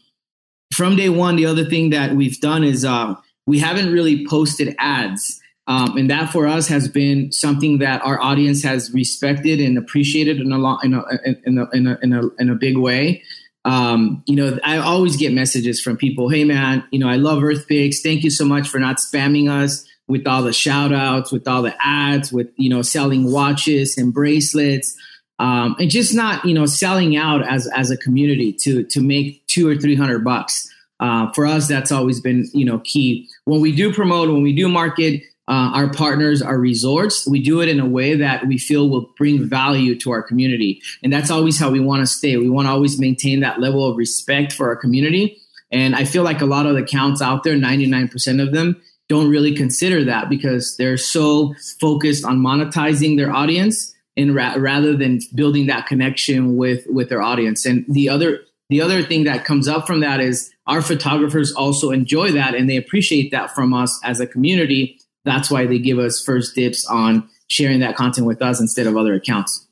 from 0.73 0.95
day 0.95 1.09
one, 1.09 1.35
the 1.35 1.45
other 1.45 1.65
thing 1.65 1.91
that 1.91 2.15
we've 2.15 2.39
done 2.39 2.63
is 2.63 2.85
uh, 2.85 3.15
we 3.45 3.59
haven't 3.59 3.91
really 3.91 4.25
posted 4.27 4.75
ads. 4.79 5.39
Um, 5.67 5.95
and 5.95 6.09
that 6.09 6.31
for 6.31 6.47
us 6.47 6.67
has 6.67 6.87
been 6.87 7.31
something 7.31 7.77
that 7.77 8.01
our 8.01 8.19
audience 8.19 8.63
has 8.63 8.91
respected 8.93 9.61
and 9.61 9.77
appreciated 9.77 10.41
in 10.41 10.51
a, 10.51 10.57
lot, 10.57 10.83
in, 10.83 10.95
a, 10.95 11.03
in, 11.45 11.57
a, 11.59 11.69
in, 11.71 11.87
a, 11.87 11.99
in, 12.01 12.13
a, 12.13 12.21
in 12.39 12.49
a 12.49 12.55
big 12.55 12.77
way 12.77 13.21
um, 13.63 14.23
you 14.25 14.35
know, 14.35 14.57
I 14.63 14.77
always 14.77 15.17
get 15.17 15.33
messages 15.33 15.81
from 15.81 15.97
people, 15.97 16.29
hey 16.29 16.43
man, 16.43 16.83
you 16.91 16.99
know, 16.99 17.07
I 17.07 17.17
love 17.17 17.43
Earth. 17.43 17.67
Thank 17.67 18.23
you 18.23 18.31
so 18.31 18.45
much 18.45 18.67
for 18.67 18.79
not 18.79 18.97
spamming 18.97 19.49
us 19.51 19.87
with 20.07 20.25
all 20.27 20.41
the 20.41 20.53
shout 20.53 20.91
outs, 20.91 21.31
with 21.31 21.47
all 21.47 21.61
the 21.61 21.75
ads, 21.79 22.33
with, 22.33 22.49
you 22.55 22.69
know, 22.69 22.81
selling 22.81 23.31
watches 23.31 23.97
and 23.97 24.13
bracelets. 24.13 24.97
Um, 25.39 25.75
and 25.79 25.89
just 25.89 26.13
not, 26.13 26.45
you 26.45 26.53
know, 26.53 26.65
selling 26.65 27.17
out 27.17 27.47
as 27.47 27.67
as 27.67 27.89
a 27.89 27.97
community 27.97 28.53
to 28.61 28.83
to 28.85 29.01
make 29.01 29.45
two 29.47 29.67
or 29.67 29.75
three 29.75 29.95
hundred 29.95 30.23
bucks. 30.23 30.67
Uh, 30.99 31.31
for 31.31 31.47
us, 31.47 31.67
that's 31.67 31.91
always 31.91 32.21
been, 32.21 32.47
you 32.53 32.63
know, 32.63 32.79
key. 32.83 33.27
When 33.45 33.59
we 33.59 33.75
do 33.75 33.91
promote, 33.91 34.29
when 34.29 34.43
we 34.43 34.53
do 34.53 34.69
market, 34.69 35.23
uh, 35.47 35.71
our 35.73 35.91
partners, 35.91 36.41
our 36.41 36.57
resorts. 36.57 37.27
We 37.27 37.41
do 37.43 37.59
it 37.59 37.67
in 37.67 37.79
a 37.79 37.85
way 37.85 38.15
that 38.15 38.47
we 38.47 38.57
feel 38.57 38.89
will 38.89 39.09
bring 39.17 39.49
value 39.49 39.99
to 39.99 40.11
our 40.11 40.23
community. 40.23 40.81
And 41.03 41.11
that's 41.11 41.29
always 41.29 41.59
how 41.59 41.69
we 41.71 41.81
want 41.81 42.01
to 42.01 42.07
stay. 42.07 42.37
We 42.37 42.49
want 42.49 42.67
to 42.67 42.71
always 42.71 42.99
maintain 42.99 43.41
that 43.41 43.59
level 43.59 43.85
of 43.89 43.97
respect 43.97 44.53
for 44.53 44.69
our 44.69 44.77
community. 44.77 45.41
And 45.69 45.93
I 45.93 46.05
feel 46.05 46.23
like 46.23 46.41
a 46.41 46.45
lot 46.45 46.67
of 46.67 46.75
the 46.75 46.83
accounts 46.83 47.21
out 47.21 47.43
there, 47.43 47.55
99% 47.55 48.41
of 48.41 48.53
them, 48.53 48.81
don't 49.09 49.29
really 49.29 49.53
consider 49.53 50.05
that 50.05 50.29
because 50.29 50.77
they're 50.77 50.95
so 50.95 51.53
focused 51.81 52.23
on 52.23 52.39
monetizing 52.39 53.17
their 53.17 53.33
audience 53.33 53.93
and 54.17 54.35
ra- 54.35 54.55
rather 54.57 54.95
than 54.95 55.19
building 55.33 55.67
that 55.67 55.87
connection 55.87 56.57
with 56.57 56.85
with 56.87 57.09
their 57.09 57.21
audience. 57.21 57.65
And 57.65 57.85
the 57.87 58.09
other 58.09 58.41
the 58.69 58.81
other 58.81 59.03
thing 59.03 59.25
that 59.25 59.45
comes 59.45 59.67
up 59.67 59.85
from 59.85 59.99
that 59.99 60.19
is 60.19 60.51
our 60.67 60.81
photographers 60.81 61.51
also 61.51 61.91
enjoy 61.91 62.31
that 62.31 62.55
and 62.55 62.69
they 62.69 62.77
appreciate 62.77 63.31
that 63.31 63.53
from 63.53 63.73
us 63.73 63.99
as 64.03 64.19
a 64.19 64.27
community 64.27 65.01
that's 65.23 65.51
why 65.51 65.65
they 65.65 65.79
give 65.79 65.99
us 65.99 66.21
first 66.21 66.55
dips 66.55 66.85
on 66.85 67.29
sharing 67.47 67.79
that 67.81 67.95
content 67.95 68.27
with 68.27 68.41
us 68.41 68.59
instead 68.59 68.87
of 68.87 68.97
other 68.97 69.13
accounts. 69.13 69.67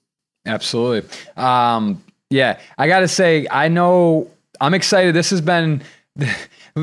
Absolutely. 0.45 1.09
Um, 1.35 2.03
yeah, 2.29 2.59
I 2.77 2.87
got 2.87 2.99
to 2.99 3.07
say, 3.07 3.47
I 3.49 3.67
know 3.67 4.29
I'm 4.61 4.73
excited. 4.73 5.15
This 5.15 5.29
has 5.31 5.41
been. 5.41 5.81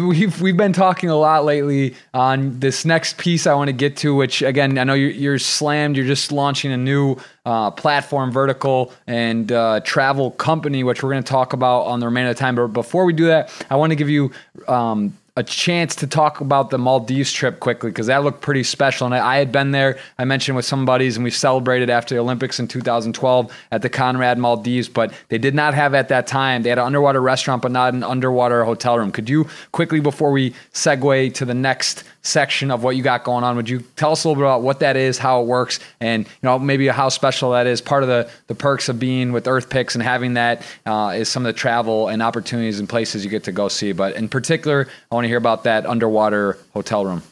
We've 0.05 0.43
we've 0.43 0.57
been 0.57 0.75
talking 0.75 1.09
a 1.09 1.17
lot 1.17 1.45
lately 1.45 1.95
on 2.13 2.61
this 2.61 2.85
next 2.85 3.17
piece 3.17 3.47
I 3.47 3.55
want 3.55 3.69
to 3.69 3.73
get 3.73 3.97
to, 3.99 4.15
which 4.15 4.43
again 4.43 4.77
I 4.77 4.85
know 4.85 4.95
you're, 4.95 5.11
you're 5.11 5.39
slammed. 5.39 5.97
You're 5.97 6.07
just 6.07 6.33
launching 6.33 6.71
a 6.73 6.77
new 6.77 7.17
uh, 7.47 7.71
platform, 7.71 8.31
vertical, 8.31 8.93
and 9.07 9.51
uh, 9.51 9.81
travel 9.85 10.33
company, 10.33 10.85
which 10.85 11.03
we're 11.03 11.13
going 11.13 11.23
to 11.23 11.29
talk 11.29 11.55
about 11.55 11.83
on 11.83 12.01
the 12.01 12.07
remainder 12.07 12.31
of 12.31 12.37
the 12.37 12.41
time. 12.41 12.57
But 12.57 12.69
before 12.69 13.07
we 13.07 13.15
do 13.15 13.27
that, 13.27 13.51
I 13.71 13.77
want 13.77 13.91
to 13.91 13.97
give 13.97 14.11
you 14.11 14.33
um, 14.69 15.17
a 15.37 15.43
chance 15.43 15.95
to 15.97 16.07
talk 16.07 16.41
about 16.41 16.71
the 16.71 16.79
Maldives 16.79 17.31
trip 17.31 17.61
quickly 17.61 17.91
because 17.91 18.07
that 18.07 18.25
looked 18.25 18.41
pretty 18.41 18.63
special. 18.63 19.05
And 19.05 19.15
I, 19.15 19.35
I, 19.35 19.37
had 19.37 19.53
been 19.53 19.71
there, 19.71 19.99
I 20.19 20.25
mentioned 20.25 20.57
with 20.57 20.65
some 20.65 20.87
buddies, 20.87 21.17
and 21.17 21.25
we 21.25 21.31
celebrated 21.31 21.91
after 21.91 22.15
the 22.15 22.21
Olympics 22.23 22.59
in 22.59 22.67
2012 22.67 23.53
at 23.71 23.83
the 23.83 23.91
Conrad 23.91 24.39
Maldives. 24.39 24.89
But 24.89 25.13
they 25.29 25.37
did 25.37 25.55
not 25.55 25.75
have 25.75 25.93
at 25.93 26.09
that 26.09 26.27
time, 26.27 26.63
they 26.63 26.71
had 26.71 26.79
an 26.79 26.87
underwater 26.87 27.21
restaurant, 27.21 27.61
but 27.61 27.71
not 27.71 27.93
an 27.93 28.03
underwater 28.03 28.65
hotel 28.65 28.99
room. 28.99 29.13
Could 29.13 29.29
you 29.29 29.47
quickly, 29.73 30.01
before 30.01 30.33
we 30.33 30.55
segue 30.73 31.35
to 31.35 31.45
the 31.45 31.55
next 31.55 32.05
section 32.27 32.71
of 32.71 32.83
what 32.83 32.97
you 32.97 33.03
got 33.03 33.25
going 33.25 33.45
on. 33.45 33.57
Would 33.57 33.69
you 33.69 33.81
tell 33.97 34.13
us 34.13 34.25
a 34.25 34.29
little 34.29 34.41
bit 34.43 34.47
about 34.47 34.63
what 34.63 34.81
that 34.81 34.97
is, 34.97 35.19
how 35.19 35.43
it 35.43 35.47
works, 35.47 35.81
and 36.01 36.25
you 36.25 36.33
know 36.43 36.59
maybe 36.59 36.89
how 36.89 37.09
special 37.09 37.53
that 37.53 37.67
is? 37.67 37.81
Part 37.81 38.03
of 38.03 38.09
the 38.09 38.31
the 38.49 38.55
perks 38.55 38.89
of 38.89 38.99
being 38.99 39.33
with 39.33 39.45
EarthPix 39.45 39.95
and 39.95 40.03
having 40.03 40.35
that 40.35 40.63
uh, 40.85 41.15
is 41.17 41.29
some 41.29 41.47
of 41.47 41.55
the 41.55 41.59
travel 41.59 42.09
and 42.09 42.23
opportunities 42.23 42.81
and 42.81 42.89
places 42.89 43.25
you 43.25 43.31
get 43.31 43.45
to 43.45 43.53
go 43.53 43.69
see. 43.69 43.93
But 43.93 44.17
in 44.17 44.29
particular, 44.29 44.89
I 45.11 45.15
want 45.15 45.25
to 45.25 45.29
hear 45.29 45.39
about 45.39 45.65
that 45.65 45.87
underwater 45.87 46.59
hotel 46.75 47.05
room. 47.05 47.23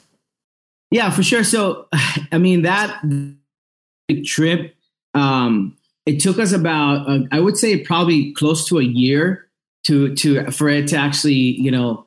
Yeah, 0.91 1.11
for 1.11 1.23
sure. 1.23 1.45
So, 1.45 1.89
I 2.33 2.39
mean 2.39 2.63
that 2.63 3.03
trip. 4.25 4.75
Um, 5.15 5.77
it 6.07 6.21
took 6.21 6.39
us 6.39 6.53
about, 6.53 7.09
uh, 7.09 7.21
I 7.33 7.41
would 7.41 7.57
say, 7.57 7.79
probably 7.79 8.33
close 8.35 8.67
to 8.69 8.79
a 8.79 8.85
year 8.85 9.49
to 9.85 10.15
to 10.17 10.51
for 10.51 10.69
it 10.69 10.89
to 10.89 10.97
actually, 10.97 11.35
you 11.35 11.71
know, 11.71 12.07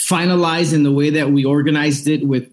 finalized 0.00 0.74
in 0.74 0.82
the 0.82 0.92
way 0.92 1.10
that 1.10 1.30
we 1.30 1.44
organized 1.44 2.08
it 2.08 2.26
with 2.26 2.48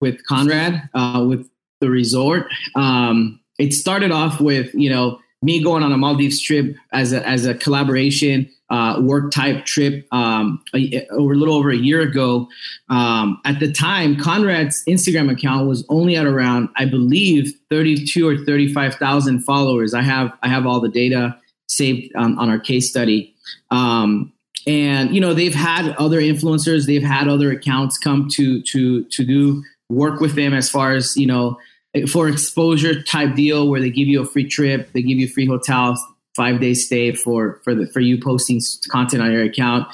with 0.00 0.24
Conrad 0.26 0.88
uh, 0.94 1.24
with 1.28 1.48
the 1.80 1.90
resort. 1.90 2.46
Um, 2.74 3.40
it 3.58 3.72
started 3.72 4.10
off 4.10 4.40
with 4.40 4.72
you 4.74 4.90
know 4.90 5.18
me 5.42 5.62
going 5.62 5.82
on 5.82 5.92
a 5.92 5.96
Maldives 5.96 6.40
trip 6.40 6.74
as 6.92 7.12
a 7.12 7.26
as 7.26 7.46
a 7.46 7.54
collaboration 7.54 8.50
uh, 8.70 9.00
work 9.00 9.30
type 9.30 9.64
trip 9.64 10.06
um, 10.12 10.62
a, 10.74 11.06
a 11.10 11.16
little 11.16 11.54
over 11.54 11.70
a 11.70 11.76
year 11.76 12.00
ago. 12.00 12.48
Um, 12.90 13.40
at 13.44 13.60
the 13.60 13.72
time, 13.72 14.16
Conrad's 14.16 14.84
Instagram 14.86 15.30
account 15.30 15.66
was 15.66 15.84
only 15.88 16.16
at 16.16 16.26
around 16.26 16.68
I 16.76 16.84
believe 16.84 17.52
thirty 17.70 18.04
two 18.04 18.28
or 18.28 18.36
thirty 18.44 18.72
five 18.72 18.96
thousand 18.96 19.44
followers. 19.44 19.94
I 19.94 20.02
have 20.02 20.32
I 20.42 20.48
have 20.48 20.66
all 20.66 20.80
the 20.80 20.88
data 20.88 21.36
saved 21.68 22.14
on, 22.16 22.38
on 22.38 22.48
our 22.50 22.58
case 22.58 22.90
study. 22.90 23.34
Um, 23.70 24.32
and 24.68 25.14
you 25.14 25.20
know 25.20 25.32
they've 25.32 25.54
had 25.54 25.96
other 25.96 26.20
influencers 26.20 26.86
they've 26.86 27.02
had 27.02 27.26
other 27.26 27.50
accounts 27.50 27.98
come 27.98 28.28
to 28.30 28.62
to 28.62 29.04
to 29.04 29.24
do 29.24 29.64
work 29.88 30.20
with 30.20 30.34
them 30.34 30.52
as 30.52 30.70
far 30.70 30.94
as 30.94 31.16
you 31.16 31.26
know 31.26 31.58
for 32.06 32.28
exposure 32.28 33.02
type 33.02 33.34
deal 33.34 33.68
where 33.68 33.80
they 33.80 33.90
give 33.90 34.06
you 34.06 34.20
a 34.20 34.26
free 34.26 34.46
trip 34.46 34.92
they 34.92 35.02
give 35.02 35.18
you 35.18 35.26
free 35.26 35.46
hotel 35.46 35.96
five 36.36 36.60
day 36.60 36.74
stay 36.74 37.12
for 37.12 37.60
for 37.64 37.74
the 37.74 37.86
for 37.88 38.00
you 38.00 38.20
posting 38.22 38.60
content 38.90 39.22
on 39.22 39.32
your 39.32 39.42
account. 39.42 39.88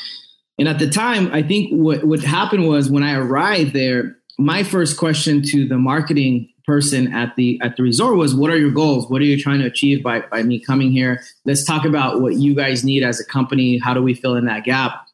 And 0.58 0.68
at 0.68 0.78
the 0.78 0.90
time 0.90 1.32
i 1.32 1.42
think 1.42 1.70
what 1.72 2.04
what 2.04 2.20
happened 2.20 2.68
was 2.68 2.90
when 2.90 3.02
i 3.02 3.14
arrived 3.14 3.72
there 3.72 4.16
my 4.38 4.62
first 4.62 4.98
question 4.98 5.42
to 5.42 5.66
the 5.66 5.78
marketing 5.78 6.52
person 6.66 7.12
at 7.12 7.36
the 7.36 7.60
at 7.62 7.76
the 7.76 7.82
resort 7.82 8.16
was 8.16 8.34
what 8.34 8.50
are 8.50 8.56
your 8.56 8.70
goals? 8.70 9.08
What 9.10 9.20
are 9.20 9.24
you 9.24 9.40
trying 9.40 9.60
to 9.60 9.66
achieve 9.66 10.02
by 10.02 10.20
by 10.20 10.42
me 10.42 10.58
coming 10.58 10.90
here? 10.90 11.22
Let's 11.44 11.64
talk 11.64 11.84
about 11.84 12.20
what 12.20 12.34
you 12.34 12.54
guys 12.54 12.84
need 12.84 13.02
as 13.02 13.20
a 13.20 13.24
company. 13.24 13.78
How 13.78 13.94
do 13.94 14.02
we 14.02 14.14
fill 14.14 14.36
in 14.36 14.46
that 14.46 14.64
gap? 14.64 15.06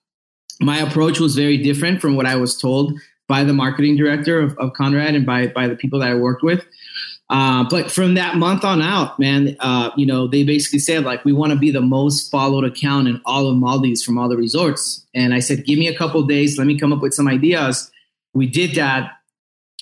My 0.61 0.79
approach 0.79 1.19
was 1.19 1.35
very 1.35 1.57
different 1.57 2.01
from 2.01 2.17
what 2.17 2.27
i 2.27 2.37
was 2.37 2.57
told 2.57 2.93
by 3.27 3.45
the 3.45 3.53
marketing 3.53 3.97
director 3.97 4.41
of, 4.41 4.57
of 4.59 4.73
conrad 4.75 5.15
and 5.15 5.27
by 5.27 5.49
by 5.49 5.67
the 5.67 5.77
people 5.77 5.99
that 6.01 6.11
i 6.11 6.15
worked 6.15 6.43
with. 6.43 6.65
Uh, 7.31 7.65
but 7.71 7.93
from 7.93 8.15
that 8.15 8.37
month 8.37 8.65
on 8.65 8.83
out 8.83 9.19
man 9.19 9.57
uh, 9.61 9.91
you 9.97 10.07
know 10.07 10.29
they 10.29 10.45
basically 10.45 10.79
said 10.79 11.05
like 11.05 11.25
we 11.25 11.33
want 11.33 11.53
to 11.53 11.59
be 11.59 11.71
the 11.71 11.81
most 11.81 12.31
followed 12.31 12.65
account 12.65 13.09
in 13.09 13.21
all 13.25 13.49
of 13.49 13.57
maldives 13.57 14.05
from 14.05 14.19
all 14.19 14.29
the 14.29 14.37
resorts. 14.37 15.05
And 15.15 15.35
i 15.35 15.41
said 15.41 15.65
give 15.65 15.79
me 15.79 15.89
a 15.89 15.97
couple 15.97 16.23
days. 16.23 16.59
Let 16.59 16.67
me 16.67 16.79
come 16.79 16.93
up 16.93 17.03
with 17.03 17.15
some 17.15 17.27
ideas. 17.27 17.91
We 18.35 18.47
did 18.47 18.77
that 18.77 19.20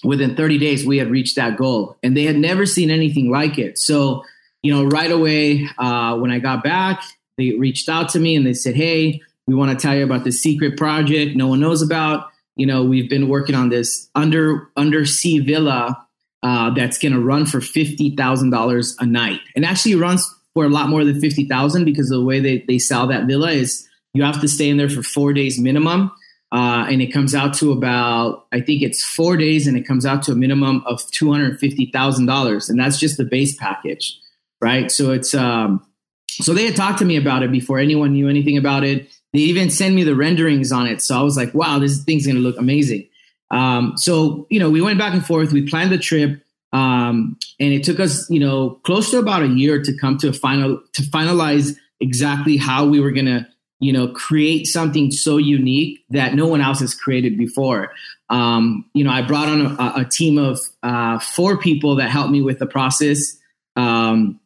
within 0.04 0.36
30 0.36 0.58
days 0.58 0.86
we 0.86 0.98
had 0.98 1.10
reached 1.10 1.36
that 1.36 1.56
goal 1.56 1.98
and 2.02 2.16
they 2.16 2.24
had 2.24 2.36
never 2.36 2.66
seen 2.66 2.90
anything 2.90 3.30
like 3.30 3.58
it. 3.58 3.78
So 3.78 4.24
you 4.62 4.72
know 4.74 4.84
right 4.84 5.10
away 5.10 5.68
uh, 5.78 6.16
when 6.16 6.32
i 6.32 6.40
got 6.40 6.64
back 6.64 7.02
they 7.36 7.50
reached 7.52 7.88
out 7.88 8.08
to 8.08 8.18
me 8.18 8.34
and 8.34 8.44
they 8.44 8.54
said 8.54 8.74
hey 8.74 9.20
we 9.46 9.54
want 9.54 9.70
to 9.70 9.80
tell 9.80 9.96
you 9.96 10.02
about 10.02 10.24
this 10.24 10.42
secret 10.42 10.76
project 10.76 11.36
no 11.36 11.46
one 11.46 11.60
knows 11.60 11.82
about. 11.82 12.28
You 12.56 12.66
know 12.66 12.84
we've 12.84 13.08
been 13.08 13.28
working 13.28 13.54
on 13.54 13.68
this 13.68 14.10
under 14.14 14.70
undersea 14.76 15.38
villa 15.40 16.08
uh, 16.42 16.70
that's 16.70 16.98
going 16.98 17.12
to 17.12 17.20
run 17.20 17.46
for 17.46 17.58
$50000 17.58 18.94
a 18.98 19.06
night. 19.06 19.40
And 19.56 19.64
actually 19.64 19.94
runs 19.94 20.26
for 20.54 20.64
a 20.64 20.68
lot 20.68 20.88
more 20.88 21.04
than 21.04 21.20
50000 21.20 21.84
because 21.84 22.08
the 22.08 22.22
way 22.22 22.40
they, 22.40 22.64
they 22.66 22.78
sell 22.78 23.06
that 23.08 23.26
villa 23.26 23.50
is 23.50 23.88
you 24.14 24.22
have 24.22 24.40
to 24.40 24.48
stay 24.48 24.68
in 24.68 24.76
there 24.76 24.88
for 24.88 25.02
four 25.02 25.32
days 25.32 25.58
minimum 25.58 26.12
uh, 26.50 26.86
and 26.88 27.02
it 27.02 27.12
comes 27.12 27.34
out 27.34 27.52
to 27.54 27.72
about 27.72 28.46
I 28.52 28.60
think 28.60 28.82
it's 28.82 29.04
four 29.04 29.36
days, 29.36 29.66
and 29.66 29.76
it 29.76 29.86
comes 29.86 30.06
out 30.06 30.22
to 30.24 30.32
a 30.32 30.34
minimum 30.34 30.82
of 30.86 31.08
two 31.10 31.30
hundred 31.30 31.58
fifty 31.58 31.90
thousand 31.92 32.26
dollars, 32.26 32.68
and 32.68 32.78
that's 32.78 32.98
just 32.98 33.18
the 33.18 33.24
base 33.24 33.54
package, 33.56 34.18
right? 34.60 34.90
So 34.90 35.12
it's 35.12 35.34
um, 35.34 35.84
so 36.30 36.54
they 36.54 36.64
had 36.64 36.76
talked 36.76 37.00
to 37.00 37.04
me 37.04 37.16
about 37.16 37.42
it 37.42 37.52
before 37.52 37.78
anyone 37.78 38.12
knew 38.12 38.28
anything 38.28 38.56
about 38.56 38.82
it. 38.84 39.08
They 39.34 39.40
even 39.40 39.68
sent 39.68 39.94
me 39.94 40.04
the 40.04 40.14
renderings 40.14 40.72
on 40.72 40.86
it, 40.86 41.02
so 41.02 41.18
I 41.18 41.22
was 41.22 41.36
like, 41.36 41.52
wow, 41.52 41.78
this 41.78 42.02
thing's 42.02 42.26
gonna 42.26 42.38
look 42.38 42.58
amazing. 42.58 43.08
Um, 43.50 43.94
so 43.96 44.46
you 44.48 44.58
know, 44.58 44.70
we 44.70 44.80
went 44.80 44.98
back 44.98 45.12
and 45.12 45.24
forth. 45.24 45.52
We 45.52 45.68
planned 45.68 45.92
the 45.92 45.98
trip, 45.98 46.42
um, 46.72 47.36
and 47.60 47.74
it 47.74 47.84
took 47.84 48.00
us 48.00 48.28
you 48.30 48.40
know 48.40 48.80
close 48.84 49.10
to 49.10 49.18
about 49.18 49.42
a 49.42 49.48
year 49.48 49.82
to 49.82 49.98
come 49.98 50.16
to 50.18 50.28
a 50.28 50.32
final 50.32 50.80
to 50.94 51.02
finalize 51.02 51.76
exactly 52.00 52.56
how 52.56 52.86
we 52.86 53.00
were 53.00 53.10
gonna 53.10 53.46
you 53.80 53.92
know 53.92 54.08
create 54.08 54.66
something 54.66 55.10
so 55.10 55.36
unique 55.36 56.04
that 56.10 56.34
no 56.34 56.46
one 56.46 56.60
else 56.60 56.80
has 56.80 56.94
created 56.94 57.38
before. 57.38 57.92
Um, 58.30 58.84
you 58.94 59.04
know, 59.04 59.10
I 59.10 59.22
brought 59.22 59.48
on 59.48 59.78
a, 59.78 60.02
a 60.02 60.04
team 60.04 60.38
of 60.38 60.60
uh, 60.82 61.18
four 61.18 61.56
people 61.58 61.96
that 61.96 62.10
helped 62.10 62.30
me 62.30 62.42
with 62.42 62.58
the 62.58 62.66
process, 62.66 63.36
um, 63.76 64.40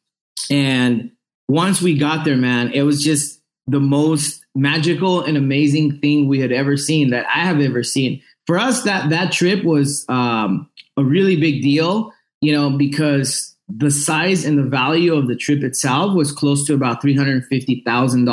and 0.50 1.10
once 1.48 1.82
we 1.82 1.98
got 1.98 2.24
there, 2.24 2.36
man, 2.36 2.72
it 2.72 2.82
was 2.82 3.02
just 3.02 3.40
the 3.66 3.80
most 3.80 4.44
magical 4.54 5.22
and 5.22 5.36
amazing 5.36 5.98
thing 6.00 6.28
we 6.28 6.40
had 6.40 6.52
ever 6.52 6.76
seen 6.76 7.10
that 7.10 7.26
I 7.26 7.40
have 7.40 7.60
ever 7.60 7.82
seen. 7.82 8.22
For 8.46 8.58
us, 8.58 8.82
that 8.82 9.10
that 9.10 9.32
trip 9.32 9.64
was 9.64 10.04
um, 10.08 10.68
a 10.96 11.04
really 11.04 11.36
big 11.36 11.62
deal, 11.62 12.12
you 12.40 12.52
know, 12.52 12.70
because 12.70 13.54
the 13.68 13.90
size 13.90 14.44
and 14.44 14.58
the 14.58 14.64
value 14.64 15.14
of 15.14 15.28
the 15.28 15.36
trip 15.36 15.62
itself 15.62 16.14
was 16.14 16.32
close 16.32 16.66
to 16.66 16.74
about 16.74 17.00
three 17.00 17.16
hundred 17.16 17.44
fifty 17.46 17.82
thousand 17.86 18.24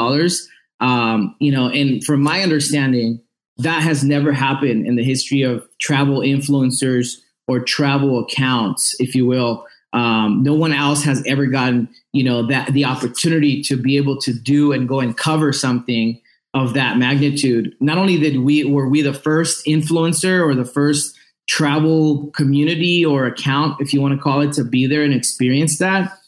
um. 0.79 1.35
You 1.39 1.51
know, 1.51 1.67
and 1.67 2.03
from 2.03 2.21
my 2.21 2.41
understanding, 2.41 3.21
that 3.57 3.81
has 3.83 4.03
never 4.03 4.31
happened 4.31 4.87
in 4.87 4.95
the 4.95 5.03
history 5.03 5.41
of 5.41 5.67
travel 5.79 6.19
influencers 6.19 7.17
or 7.47 7.59
travel 7.59 8.19
accounts, 8.19 8.95
if 8.99 9.15
you 9.15 9.25
will. 9.25 9.65
Um, 9.91 10.43
no 10.43 10.53
one 10.53 10.71
else 10.71 11.03
has 11.03 11.23
ever 11.25 11.47
gotten, 11.47 11.89
you 12.13 12.23
know, 12.23 12.45
that 12.47 12.73
the 12.73 12.85
opportunity 12.85 13.61
to 13.63 13.75
be 13.75 13.97
able 13.97 14.17
to 14.21 14.33
do 14.33 14.71
and 14.71 14.87
go 14.87 14.99
and 14.99 15.17
cover 15.17 15.51
something 15.51 16.21
of 16.53 16.73
that 16.75 16.97
magnitude. 16.97 17.75
Not 17.79 17.97
only 17.97 18.17
did 18.17 18.39
we 18.39 18.63
were 18.63 18.87
we 18.87 19.01
the 19.01 19.13
first 19.13 19.65
influencer 19.65 20.45
or 20.45 20.55
the 20.55 20.65
first 20.65 21.17
travel 21.47 22.29
community 22.35 23.03
or 23.03 23.25
account, 23.25 23.81
if 23.81 23.91
you 23.91 23.99
want 23.99 24.13
to 24.13 24.21
call 24.21 24.41
it, 24.41 24.53
to 24.53 24.63
be 24.63 24.85
there 24.85 25.03
and 25.03 25.13
experience 25.13 25.79
that. 25.79 26.18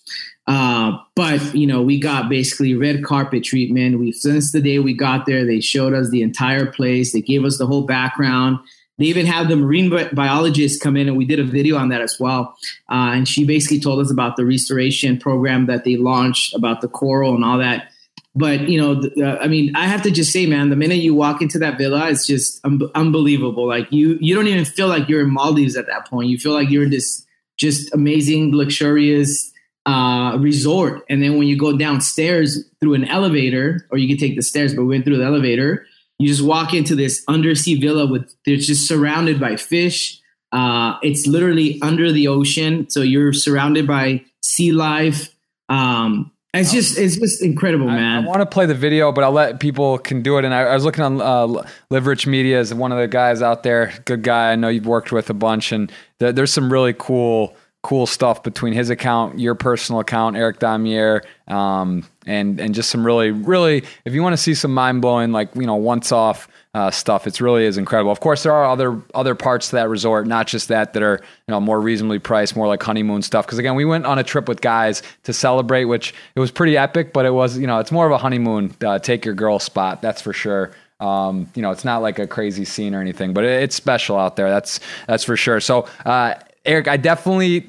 Uh, 0.47 0.97
but 1.15 1.53
you 1.55 1.67
know, 1.67 1.81
we 1.81 1.99
got 1.99 2.29
basically 2.29 2.73
red 2.73 3.03
carpet 3.03 3.43
treatment. 3.43 3.99
We 3.99 4.11
since 4.11 4.51
the 4.51 4.61
day 4.61 4.79
we 4.79 4.93
got 4.93 5.25
there, 5.25 5.45
they 5.45 5.61
showed 5.61 5.93
us 5.93 6.09
the 6.09 6.21
entire 6.21 6.65
place. 6.65 7.13
They 7.13 7.21
gave 7.21 7.45
us 7.45 7.57
the 7.57 7.67
whole 7.67 7.85
background. 7.85 8.59
They 8.97 9.05
even 9.05 9.25
had 9.25 9.47
the 9.47 9.55
marine 9.55 9.89
biologist 10.13 10.81
come 10.81 10.95
in, 10.95 11.07
and 11.07 11.17
we 11.17 11.25
did 11.25 11.39
a 11.39 11.43
video 11.43 11.77
on 11.77 11.89
that 11.89 12.01
as 12.01 12.19
well. 12.19 12.55
Uh, 12.89 13.13
and 13.13 13.27
she 13.27 13.45
basically 13.45 13.79
told 13.79 13.99
us 13.99 14.11
about 14.11 14.35
the 14.35 14.45
restoration 14.45 15.17
program 15.17 15.65
that 15.67 15.85
they 15.85 15.95
launched, 15.97 16.53
about 16.53 16.81
the 16.81 16.87
coral 16.87 17.33
and 17.33 17.43
all 17.43 17.57
that. 17.57 17.91
But 18.33 18.69
you 18.69 18.79
know, 18.79 19.01
uh, 19.23 19.37
I 19.37 19.47
mean, 19.47 19.75
I 19.75 19.87
have 19.87 20.01
to 20.03 20.11
just 20.11 20.31
say, 20.31 20.45
man, 20.45 20.69
the 20.69 20.75
minute 20.75 20.99
you 20.99 21.13
walk 21.13 21.41
into 21.41 21.59
that 21.59 21.77
villa, 21.77 22.09
it's 22.09 22.25
just 22.25 22.63
un- 22.65 22.89
unbelievable. 22.95 23.67
Like 23.67 23.91
you, 23.91 24.17
you 24.21 24.35
don't 24.35 24.47
even 24.47 24.65
feel 24.65 24.87
like 24.87 25.09
you're 25.09 25.21
in 25.21 25.33
Maldives 25.33 25.75
at 25.75 25.87
that 25.87 26.07
point. 26.07 26.29
You 26.29 26.37
feel 26.37 26.53
like 26.53 26.69
you're 26.69 26.83
in 26.83 26.91
this 26.91 27.25
just 27.57 27.93
amazing, 27.93 28.55
luxurious 28.55 29.51
uh, 29.85 30.37
resort. 30.39 31.03
And 31.09 31.23
then 31.23 31.37
when 31.37 31.47
you 31.47 31.57
go 31.57 31.77
downstairs 31.77 32.63
through 32.79 32.93
an 32.93 33.05
elevator, 33.05 33.87
or 33.89 33.97
you 33.97 34.07
can 34.07 34.17
take 34.17 34.35
the 34.35 34.43
stairs, 34.43 34.73
but 34.73 34.83
we 34.83 34.89
went 34.89 35.05
through 35.05 35.17
the 35.17 35.25
elevator 35.25 35.85
you 36.21 36.27
just 36.27 36.43
walk 36.43 36.75
into 36.75 36.95
this 36.95 37.23
undersea 37.27 37.79
villa 37.81 38.05
with 38.05 38.31
it's 38.45 38.67
just 38.67 38.87
surrounded 38.87 39.39
by 39.39 39.55
fish. 39.55 40.21
Uh, 40.51 40.99
it's 41.01 41.25
literally 41.25 41.81
under 41.81 42.11
the 42.11 42.27
ocean, 42.27 42.87
so 42.91 43.01
you're 43.01 43.33
surrounded 43.33 43.87
by 43.87 44.23
sea 44.43 44.71
life. 44.71 45.33
Um, 45.67 46.31
it's 46.53 46.71
just 46.71 46.95
it's 46.99 47.15
just 47.15 47.41
incredible, 47.41 47.87
man. 47.87 48.19
I, 48.19 48.23
I 48.23 48.27
want 48.27 48.41
to 48.41 48.45
play 48.45 48.67
the 48.67 48.75
video, 48.75 49.11
but 49.11 49.23
I'll 49.23 49.31
let 49.31 49.59
people 49.59 49.97
can 49.97 50.21
do 50.21 50.37
it. 50.37 50.45
And 50.45 50.53
I, 50.53 50.61
I 50.61 50.75
was 50.75 50.85
looking 50.85 51.03
on 51.03 51.21
uh, 51.21 51.63
Live 51.89 52.05
Rich 52.05 52.27
Media 52.27 52.59
as 52.59 52.71
one 52.71 52.91
of 52.91 52.99
the 52.99 53.07
guys 53.07 53.41
out 53.41 53.63
there, 53.63 53.91
good 54.05 54.21
guy. 54.21 54.51
I 54.51 54.55
know 54.55 54.67
you've 54.67 54.85
worked 54.85 55.11
with 55.11 55.27
a 55.31 55.33
bunch, 55.33 55.71
and 55.71 55.91
th- 56.19 56.35
there's 56.35 56.53
some 56.53 56.71
really 56.71 56.93
cool 56.93 57.55
cool 57.81 58.05
stuff 58.05 58.43
between 58.43 58.73
his 58.73 58.89
account, 58.89 59.39
your 59.39 59.55
personal 59.55 60.01
account, 60.01 60.35
Eric 60.35 60.59
Damier, 60.59 61.23
um, 61.47 62.05
and 62.25 62.59
and 62.59 62.75
just 62.75 62.89
some 62.89 63.05
really 63.05 63.31
really 63.31 63.83
if 64.05 64.13
you 64.13 64.21
want 64.21 64.33
to 64.33 64.37
see 64.37 64.53
some 64.53 64.73
mind 64.73 65.01
blowing 65.01 65.31
like 65.31 65.55
you 65.55 65.65
know 65.65 65.75
once 65.75 66.11
off 66.11 66.47
uh, 66.73 66.89
stuff, 66.89 67.27
it 67.27 67.41
really 67.41 67.65
is 67.65 67.77
incredible. 67.77 68.11
Of 68.11 68.21
course, 68.21 68.43
there 68.43 68.53
are 68.53 68.65
other 68.65 69.01
other 69.13 69.35
parts 69.35 69.69
to 69.69 69.75
that 69.77 69.89
resort, 69.89 70.25
not 70.27 70.47
just 70.47 70.69
that 70.69 70.93
that 70.93 71.03
are 71.03 71.19
you 71.47 71.51
know 71.51 71.59
more 71.59 71.81
reasonably 71.81 72.19
priced, 72.19 72.55
more 72.55 72.67
like 72.67 72.81
honeymoon 72.81 73.21
stuff. 73.23 73.45
Because 73.45 73.57
again, 73.57 73.75
we 73.75 73.83
went 73.83 74.05
on 74.05 74.19
a 74.19 74.23
trip 74.23 74.47
with 74.47 74.61
guys 74.61 75.01
to 75.23 75.33
celebrate, 75.33 75.85
which 75.85 76.13
it 76.35 76.39
was 76.39 76.51
pretty 76.51 76.77
epic, 76.77 77.13
but 77.13 77.25
it 77.25 77.33
was 77.33 77.57
you 77.57 77.67
know 77.67 77.79
it's 77.79 77.91
more 77.91 78.05
of 78.05 78.11
a 78.11 78.17
honeymoon 78.17 78.73
uh, 78.85 78.99
take 78.99 79.25
your 79.25 79.33
girl 79.33 79.59
spot, 79.59 80.01
that's 80.01 80.21
for 80.21 80.33
sure. 80.33 80.71
Um, 81.01 81.49
you 81.55 81.63
know, 81.63 81.71
it's 81.71 81.83
not 81.83 82.03
like 82.03 82.19
a 82.19 82.27
crazy 82.27 82.63
scene 82.63 82.93
or 82.93 83.01
anything, 83.01 83.33
but 83.33 83.43
it's 83.43 83.75
special 83.75 84.17
out 84.17 84.35
there. 84.35 84.49
That's 84.49 84.79
that's 85.07 85.23
for 85.23 85.35
sure. 85.35 85.59
So, 85.59 85.87
uh, 86.05 86.35
Eric, 86.65 86.87
I 86.87 86.97
definitely 86.97 87.65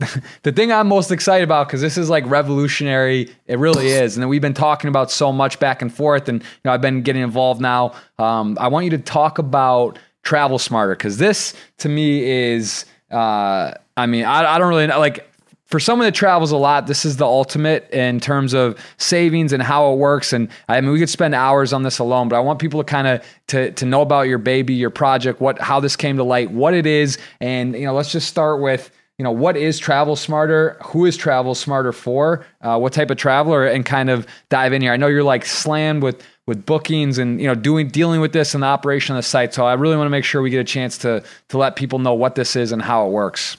the 0.42 0.52
thing 0.52 0.72
I'm 0.72 0.88
most 0.88 1.10
excited 1.10 1.44
about 1.44 1.66
because 1.66 1.80
this 1.80 1.98
is 1.98 2.08
like 2.08 2.24
revolutionary. 2.26 3.30
It 3.46 3.58
really 3.58 3.88
is, 3.88 4.16
and 4.16 4.28
we've 4.28 4.40
been 4.40 4.54
talking 4.54 4.88
about 4.88 5.10
so 5.10 5.32
much 5.32 5.58
back 5.60 5.82
and 5.82 5.92
forth, 5.92 6.28
and 6.28 6.42
you 6.42 6.48
know 6.64 6.72
I've 6.72 6.80
been 6.80 7.02
getting 7.02 7.22
involved 7.22 7.60
now. 7.60 7.92
Um, 8.18 8.56
I 8.60 8.68
want 8.68 8.84
you 8.84 8.90
to 8.92 8.98
talk 8.98 9.38
about 9.38 9.98
travel 10.22 10.58
smarter 10.58 10.94
because 10.94 11.18
this 11.18 11.54
to 11.78 11.88
me 11.88 12.24
is. 12.24 12.86
Uh, 13.10 13.74
I 13.96 14.06
mean, 14.06 14.24
I, 14.24 14.54
I 14.54 14.58
don't 14.58 14.68
really 14.68 14.86
know, 14.86 15.00
like 15.00 15.29
for 15.70 15.78
someone 15.78 16.06
that 16.06 16.14
travels 16.14 16.50
a 16.50 16.56
lot, 16.56 16.88
this 16.88 17.04
is 17.04 17.16
the 17.16 17.24
ultimate 17.24 17.88
in 17.90 18.18
terms 18.18 18.54
of 18.54 18.76
savings 18.98 19.52
and 19.52 19.62
how 19.62 19.92
it 19.92 19.96
works. 19.96 20.32
And 20.32 20.48
I 20.68 20.80
mean, 20.80 20.90
we 20.90 20.98
could 20.98 21.08
spend 21.08 21.34
hours 21.34 21.72
on 21.72 21.84
this 21.84 22.00
alone, 22.00 22.28
but 22.28 22.36
I 22.36 22.40
want 22.40 22.58
people 22.58 22.80
to 22.80 22.84
kind 22.84 23.06
of 23.06 23.24
to 23.48 23.70
to 23.72 23.86
know 23.86 24.02
about 24.02 24.22
your 24.22 24.38
baby, 24.38 24.74
your 24.74 24.90
project, 24.90 25.40
what 25.40 25.60
how 25.60 25.78
this 25.78 25.94
came 25.94 26.16
to 26.16 26.24
light, 26.24 26.50
what 26.50 26.74
it 26.74 26.86
is, 26.86 27.18
and 27.40 27.74
you 27.74 27.84
know, 27.84 27.94
let's 27.94 28.10
just 28.10 28.28
start 28.28 28.60
with 28.60 28.90
you 29.16 29.24
know 29.24 29.30
what 29.30 29.56
is 29.56 29.78
travel 29.78 30.16
smarter? 30.16 30.76
Who 30.86 31.06
is 31.06 31.16
travel 31.16 31.54
smarter 31.54 31.92
for? 31.92 32.44
Uh, 32.62 32.78
what 32.78 32.92
type 32.92 33.10
of 33.10 33.18
traveler? 33.18 33.66
And 33.66 33.86
kind 33.86 34.10
of 34.10 34.26
dive 34.48 34.72
in 34.72 34.82
here. 34.82 34.92
I 34.92 34.96
know 34.96 35.06
you're 35.06 35.22
like 35.22 35.46
slammed 35.46 36.02
with 36.02 36.20
with 36.46 36.66
bookings 36.66 37.18
and 37.18 37.40
you 37.40 37.46
know 37.46 37.54
doing 37.54 37.88
dealing 37.88 38.20
with 38.20 38.32
this 38.32 38.54
and 38.54 38.64
the 38.64 38.66
operation 38.66 39.14
of 39.14 39.18
the 39.18 39.22
site. 39.22 39.54
So 39.54 39.66
i 39.66 39.74
really 39.74 39.96
want 39.96 40.06
to 40.06 40.10
make 40.10 40.24
sure 40.24 40.42
we 40.42 40.50
get 40.50 40.58
a 40.58 40.64
chance 40.64 40.98
to 40.98 41.22
to 41.50 41.58
let 41.58 41.76
people 41.76 42.00
know 42.00 42.14
what 42.14 42.34
this 42.34 42.56
is 42.56 42.72
and 42.72 42.82
how 42.82 43.06
it 43.06 43.10
works 43.10 43.56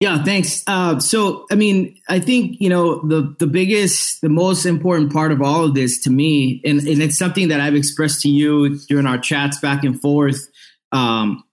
yeah, 0.00 0.22
thanks. 0.22 0.62
Uh, 0.66 0.98
so, 1.00 1.46
I 1.50 1.54
mean, 1.54 1.96
I 2.08 2.20
think 2.20 2.56
you 2.60 2.68
know 2.68 3.00
the 3.06 3.34
the 3.38 3.46
biggest, 3.46 4.20
the 4.20 4.28
most 4.28 4.66
important 4.66 5.12
part 5.12 5.32
of 5.32 5.40
all 5.40 5.64
of 5.64 5.74
this 5.74 6.00
to 6.00 6.10
me, 6.10 6.60
and, 6.64 6.80
and 6.80 7.02
it's 7.02 7.18
something 7.18 7.48
that 7.48 7.60
I've 7.60 7.74
expressed 7.74 8.20
to 8.22 8.28
you 8.28 8.78
during 8.88 9.06
our 9.06 9.18
chats 9.18 9.58
back 9.58 9.84
and 9.84 9.98
forth. 10.00 10.48
Um, 10.92 11.44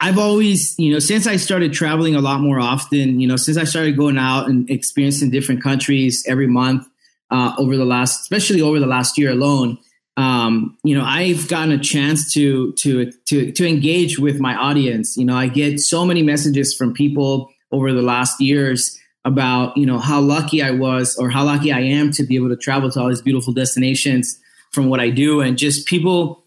I've 0.00 0.18
always, 0.18 0.76
you 0.78 0.92
know, 0.92 0.98
since 0.98 1.26
I 1.26 1.36
started 1.36 1.72
traveling 1.72 2.16
a 2.16 2.20
lot 2.20 2.40
more 2.40 2.58
often, 2.58 3.20
you 3.20 3.28
know, 3.28 3.36
since 3.36 3.56
I 3.56 3.64
started 3.64 3.96
going 3.96 4.18
out 4.18 4.48
and 4.48 4.68
experiencing 4.68 5.30
different 5.30 5.62
countries 5.62 6.24
every 6.28 6.48
month 6.48 6.86
uh, 7.30 7.54
over 7.58 7.76
the 7.76 7.84
last, 7.84 8.22
especially 8.22 8.60
over 8.60 8.80
the 8.80 8.86
last 8.86 9.16
year 9.16 9.30
alone, 9.30 9.78
um, 10.16 10.76
you 10.82 10.98
know, 10.98 11.04
I've 11.04 11.48
gotten 11.48 11.72
a 11.72 11.78
chance 11.78 12.32
to 12.34 12.72
to 12.72 13.12
to 13.26 13.52
to 13.52 13.68
engage 13.68 14.18
with 14.18 14.40
my 14.40 14.56
audience. 14.56 15.16
You 15.16 15.24
know, 15.24 15.36
I 15.36 15.46
get 15.46 15.78
so 15.78 16.04
many 16.04 16.24
messages 16.24 16.74
from 16.74 16.92
people 16.92 17.50
over 17.74 17.92
the 17.92 18.02
last 18.02 18.40
years 18.40 18.98
about 19.24 19.76
you 19.76 19.86
know 19.86 19.98
how 19.98 20.20
lucky 20.20 20.62
I 20.62 20.70
was 20.70 21.16
or 21.16 21.30
how 21.30 21.44
lucky 21.44 21.72
I 21.72 21.80
am 21.80 22.10
to 22.12 22.24
be 22.24 22.36
able 22.36 22.50
to 22.50 22.56
travel 22.56 22.90
to 22.90 23.00
all 23.00 23.08
these 23.08 23.22
beautiful 23.22 23.52
destinations 23.52 24.38
from 24.72 24.88
what 24.88 25.00
I 25.00 25.10
do, 25.10 25.40
and 25.40 25.58
just 25.58 25.86
people 25.86 26.44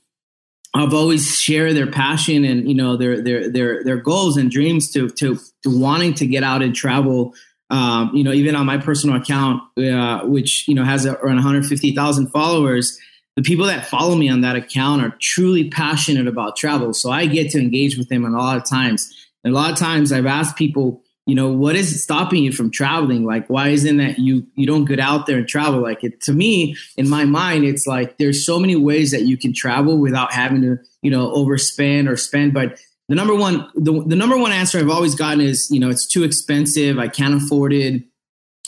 have 0.76 0.94
always 0.94 1.40
share 1.40 1.74
their 1.74 1.90
passion 1.90 2.44
and 2.44 2.68
you 2.68 2.76
know 2.76 2.98
their 2.98 3.22
their 3.22 3.50
their 3.50 3.84
their 3.84 3.98
goals 3.98 4.38
and 4.38 4.52
dreams 4.52 4.92
to 4.92 5.10
to 5.10 5.38
to 5.64 5.70
wanting 5.70 6.14
to 6.16 6.26
get 6.26 6.44
out 6.44 6.62
and 6.62 6.76
travel. 6.76 7.34
Um, 7.70 8.12
you 8.14 8.24
know, 8.24 8.32
even 8.32 8.56
on 8.56 8.66
my 8.66 8.78
personal 8.78 9.18
account, 9.18 9.62
uh, 9.78 10.22
which 10.26 10.68
you 10.68 10.76
know 10.76 10.86
has 10.86 11.06
around 11.06 11.36
150,000 11.36 12.28
followers, 12.30 12.98
the 13.36 13.44
people 13.44 13.68
that 13.68 13.86
follow 13.86 14.16
me 14.16 14.30
on 14.30 14.42
that 14.42 14.56
account 14.56 15.02
are 15.04 15.16
truly 15.22 15.70
passionate 15.70 16.28
about 16.28 16.56
travel. 16.56 16.94
So 16.94 17.12
I 17.12 17.28
get 17.28 17.52
to 17.52 17.60
engage 17.60 17.98
with 17.98 18.10
them 18.10 18.26
a 18.26 18.30
lot 18.30 18.58
of 18.58 18.68
times. 18.68 19.14
And 19.44 19.54
a 19.54 19.56
lot 19.56 19.72
of 19.72 19.78
times 19.78 20.12
I've 20.12 20.26
asked 20.26 20.58
people, 20.58 21.04
you 21.28 21.36
know 21.36 21.52
what 21.52 21.76
is 21.76 22.02
stopping 22.02 22.44
you 22.44 22.54
from 22.54 22.72
traveling? 22.72 23.26
Like 23.26 23.48
why 23.48 23.68
isn't 23.68 23.98
that 23.98 24.18
you 24.18 24.48
you 24.56 24.66
don't 24.66 24.86
get 24.86 25.00
out 25.00 25.26
there 25.26 25.38
and 25.38 25.48
travel? 25.48 25.82
Like 25.82 26.04
it 26.04 26.22
to 26.22 26.34
me 26.34 26.78
in 26.96 27.10
my 27.10 27.26
mind 27.26 27.66
it's 27.66 27.86
like 27.86 28.18
there's 28.18 28.46
so 28.46 28.58
many 28.58 28.78
ways 28.78 29.12
that 29.12 29.24
you 29.24 29.38
can 29.38 29.54
travel 29.54 29.98
without 29.98 30.32
having 30.32 30.62
to 30.62 30.78
you 31.02 31.12
know 31.12 31.30
overspend 31.34 32.10
or 32.10 32.16
spend. 32.16 32.54
But 32.54 32.80
the 33.10 33.16
number 33.16 33.36
one 33.36 33.70
the, 33.76 34.04
the 34.08 34.16
number 34.16 34.38
one 34.38 34.54
answer 34.54 34.80
i've 34.80 34.90
always 34.90 35.16
gotten 35.16 35.42
is 35.42 35.70
you 35.70 35.82
know 35.82 35.90
it's 35.90 36.08
too 36.08 36.24
expensive. 36.24 36.98
I 36.98 37.10
can't 37.10 37.36
afford 37.36 37.74
it. 37.74 38.04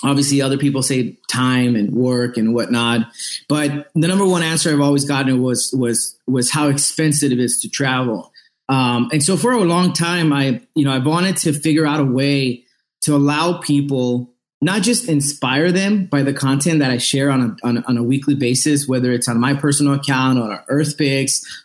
Obviously 0.03 0.41
other 0.41 0.57
people 0.57 0.83
say 0.83 1.17
time 1.29 1.77
and 1.77 1.93
work 1.93 2.35
and 2.35 2.53
whatnot. 2.53 3.07
But 3.47 3.89
the 3.95 4.07
number 4.09 4.25
one 4.25 4.43
answer 4.43 4.69
i've 4.69 4.81
always 4.81 5.05
gotten 5.05 5.41
was 5.41 5.73
was 5.73 6.19
was 6.27 6.51
how 6.51 6.67
expensive 6.67 7.31
it 7.31 7.39
is 7.39 7.61
to 7.61 7.69
travel 7.69 8.33
um, 8.69 9.09
and 9.11 9.21
so 9.21 9.35
for 9.35 9.51
a 9.51 9.59
long 9.59 9.93
time, 9.93 10.31
I, 10.31 10.61
you 10.75 10.85
know, 10.85 10.91
I 10.91 10.99
wanted 10.99 11.37
to 11.37 11.53
figure 11.53 11.87
out 11.87 11.99
a 11.99 12.05
way 12.05 12.63
to 13.01 13.15
allow 13.15 13.57
people 13.57 14.31
not 14.61 14.81
just 14.81 15.07
inspire 15.07 15.71
them 15.71 16.05
by 16.05 16.21
the 16.21 16.33
content 16.33 16.79
that 16.79 16.91
I 16.91 16.97
share 16.97 17.31
on 17.31 17.41
a, 17.41 17.67
on 17.67 17.77
a, 17.77 17.83
on 17.87 17.97
a 17.97 18.03
weekly 18.03 18.35
basis, 18.35 18.87
whether 18.87 19.11
it's 19.11 19.27
on 19.27 19.39
my 19.39 19.53
personal 19.53 19.93
account 19.93 20.37
or 20.37 20.51
on 20.51 20.59
Earth 20.67 20.95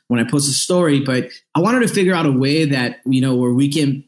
when 0.07 0.21
I 0.21 0.25
post 0.25 0.49
a 0.49 0.53
story, 0.53 1.01
but 1.01 1.29
I 1.55 1.61
wanted 1.61 1.81
to 1.81 1.89
figure 1.89 2.15
out 2.15 2.25
a 2.25 2.33
way 2.33 2.65
that, 2.67 3.01
you 3.05 3.21
know, 3.21 3.35
where 3.35 3.53
we 3.53 3.69
can 3.69 4.05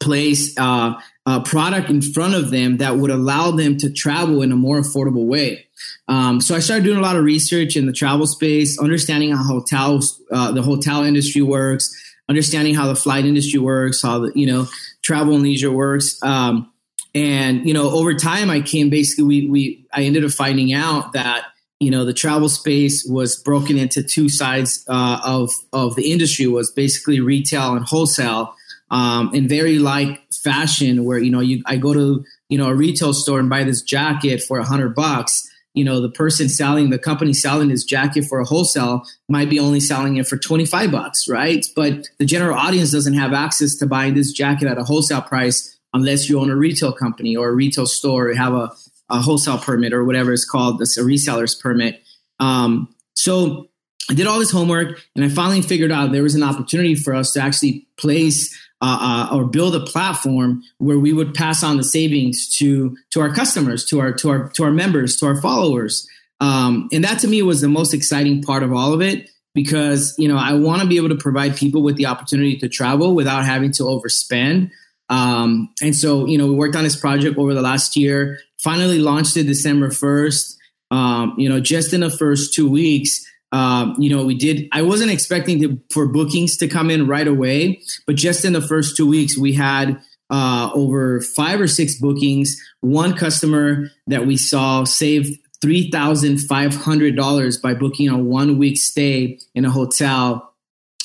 place 0.00 0.58
uh, 0.58 0.94
a 1.26 1.40
product 1.42 1.90
in 1.90 2.00
front 2.00 2.34
of 2.34 2.50
them 2.50 2.78
that 2.78 2.96
would 2.96 3.10
allow 3.10 3.50
them 3.50 3.76
to 3.78 3.92
travel 3.92 4.42
in 4.42 4.50
a 4.50 4.56
more 4.56 4.80
affordable 4.80 5.26
way. 5.26 5.66
Um, 6.08 6.40
so 6.40 6.54
I 6.54 6.60
started 6.60 6.84
doing 6.84 6.98
a 6.98 7.02
lot 7.02 7.16
of 7.16 7.24
research 7.24 7.76
in 7.76 7.86
the 7.86 7.92
travel 7.92 8.26
space, 8.26 8.78
understanding 8.78 9.32
how 9.32 9.42
hotels, 9.42 10.20
uh, 10.32 10.50
the 10.50 10.62
hotel 10.62 11.04
industry 11.04 11.42
works, 11.42 11.94
understanding 12.28 12.74
how 12.74 12.86
the 12.86 12.96
flight 12.96 13.24
industry 13.24 13.60
works, 13.60 14.02
how 14.02 14.20
the 14.20 14.32
you 14.34 14.46
know 14.46 14.66
travel 15.02 15.34
and 15.34 15.42
leisure 15.42 15.70
works. 15.70 16.22
Um, 16.22 16.70
and 17.14 17.66
you 17.66 17.74
know, 17.74 17.90
over 17.90 18.14
time, 18.14 18.50
I 18.50 18.60
came 18.60 18.90
basically 18.90 19.24
we 19.24 19.48
we 19.48 19.86
I 19.92 20.02
ended 20.02 20.24
up 20.24 20.32
finding 20.32 20.72
out 20.72 21.12
that 21.12 21.46
you 21.80 21.90
know 21.90 22.04
the 22.04 22.14
travel 22.14 22.48
space 22.48 23.06
was 23.08 23.36
broken 23.36 23.78
into 23.78 24.02
two 24.02 24.28
sides 24.28 24.84
uh, 24.88 25.20
of 25.24 25.50
of 25.72 25.96
the 25.96 26.10
industry 26.10 26.46
was 26.46 26.70
basically 26.70 27.20
retail 27.20 27.74
and 27.74 27.84
wholesale. 27.84 28.54
Um, 28.90 29.34
in 29.34 29.48
very 29.48 29.78
like 29.78 30.20
fashion, 30.32 31.04
where 31.04 31.18
you 31.18 31.30
know 31.30 31.40
you 31.40 31.62
I 31.66 31.76
go 31.76 31.94
to 31.94 32.24
you 32.48 32.58
know 32.58 32.68
a 32.68 32.74
retail 32.74 33.12
store 33.12 33.40
and 33.40 33.48
buy 33.48 33.64
this 33.64 33.82
jacket 33.82 34.42
for 34.42 34.58
a 34.58 34.64
hundred 34.64 34.94
bucks 34.94 35.48
you 35.74 35.84
know 35.84 36.00
the 36.00 36.08
person 36.08 36.48
selling 36.48 36.90
the 36.90 36.98
company 36.98 37.32
selling 37.32 37.68
this 37.68 37.84
jacket 37.84 38.24
for 38.24 38.40
a 38.40 38.44
wholesale 38.44 39.04
might 39.28 39.50
be 39.50 39.58
only 39.58 39.80
selling 39.80 40.16
it 40.16 40.26
for 40.26 40.36
25 40.36 40.90
bucks 40.90 41.28
right 41.28 41.66
but 41.76 42.08
the 42.18 42.24
general 42.24 42.56
audience 42.56 42.92
doesn't 42.92 43.14
have 43.14 43.32
access 43.32 43.74
to 43.74 43.86
buying 43.86 44.14
this 44.14 44.32
jacket 44.32 44.66
at 44.66 44.78
a 44.78 44.84
wholesale 44.84 45.22
price 45.22 45.74
unless 45.94 46.28
you 46.28 46.38
own 46.38 46.50
a 46.50 46.56
retail 46.56 46.92
company 46.92 47.34
or 47.34 47.48
a 47.48 47.54
retail 47.54 47.86
store 47.86 48.28
or 48.28 48.34
have 48.34 48.52
a, 48.52 48.70
a 49.08 49.20
wholesale 49.20 49.58
permit 49.58 49.94
or 49.94 50.04
whatever 50.04 50.32
it's 50.32 50.44
called, 50.44 50.82
a 50.82 50.84
reseller's 50.84 51.54
permit. 51.54 52.02
Um, 52.40 52.92
so 53.14 53.68
I 54.10 54.14
did 54.14 54.26
all 54.26 54.40
this 54.40 54.50
homework 54.50 55.00
and 55.14 55.24
I 55.24 55.28
finally 55.28 55.62
figured 55.62 55.92
out 55.92 56.12
there 56.12 56.22
was 56.22 56.34
an 56.34 56.42
opportunity 56.42 56.96
for 56.96 57.14
us 57.14 57.32
to 57.32 57.40
actually 57.40 57.86
place 57.96 58.54
uh, 58.84 59.28
uh, 59.32 59.34
or 59.34 59.46
build 59.46 59.74
a 59.74 59.80
platform 59.80 60.62
where 60.76 60.98
we 60.98 61.10
would 61.10 61.32
pass 61.32 61.64
on 61.64 61.78
the 61.78 61.84
savings 61.84 62.54
to 62.58 62.94
to 63.10 63.20
our 63.22 63.32
customers, 63.34 63.82
to 63.86 63.98
our 63.98 64.12
to 64.12 64.28
our 64.28 64.48
to 64.50 64.62
our 64.62 64.70
members, 64.70 65.16
to 65.16 65.24
our 65.26 65.40
followers. 65.40 66.06
Um, 66.40 66.90
and 66.92 67.02
that 67.02 67.18
to 67.20 67.28
me 67.28 67.40
was 67.40 67.62
the 67.62 67.68
most 67.68 67.94
exciting 67.94 68.42
part 68.42 68.62
of 68.62 68.74
all 68.74 68.92
of 68.92 69.00
it 69.00 69.30
because 69.54 70.14
you 70.18 70.28
know 70.28 70.36
I 70.36 70.52
want 70.52 70.82
to 70.82 70.88
be 70.88 70.98
able 70.98 71.08
to 71.08 71.16
provide 71.16 71.56
people 71.56 71.82
with 71.82 71.96
the 71.96 72.04
opportunity 72.04 72.58
to 72.58 72.68
travel 72.68 73.14
without 73.14 73.46
having 73.46 73.72
to 73.72 73.84
overspend. 73.84 74.70
Um, 75.08 75.72
and 75.80 75.96
so, 75.96 76.26
you 76.26 76.36
know, 76.36 76.46
we 76.46 76.54
worked 76.54 76.76
on 76.76 76.84
this 76.84 76.96
project 76.96 77.38
over 77.38 77.54
the 77.54 77.62
last 77.62 77.96
year, 77.96 78.38
finally 78.58 78.98
launched 78.98 79.36
it 79.36 79.44
December 79.44 79.88
1st. 79.88 80.56
Um, 80.90 81.34
you 81.38 81.48
know, 81.48 81.60
just 81.60 81.92
in 81.92 82.00
the 82.00 82.10
first 82.10 82.54
two 82.54 82.68
weeks, 82.68 83.24
um, 83.54 83.94
you 84.00 84.10
know, 84.10 84.24
we 84.24 84.34
did, 84.34 84.68
I 84.72 84.82
wasn't 84.82 85.12
expecting 85.12 85.60
to, 85.62 85.80
for 85.92 86.08
bookings 86.08 86.56
to 86.56 86.66
come 86.66 86.90
in 86.90 87.06
right 87.06 87.28
away, 87.28 87.80
but 88.04 88.16
just 88.16 88.44
in 88.44 88.52
the 88.52 88.60
first 88.60 88.96
two 88.96 89.06
weeks, 89.06 89.38
we 89.38 89.52
had 89.52 90.00
uh, 90.28 90.70
over 90.74 91.20
five 91.20 91.60
or 91.60 91.68
six 91.68 91.94
bookings. 91.94 92.60
One 92.80 93.14
customer 93.14 93.90
that 94.08 94.26
we 94.26 94.36
saw 94.36 94.82
saved 94.82 95.38
$3,500 95.64 97.62
by 97.62 97.74
booking 97.74 98.08
a 98.08 98.18
one 98.18 98.58
week 98.58 98.76
stay 98.76 99.38
in 99.54 99.64
a 99.64 99.70
hotel. 99.70 100.52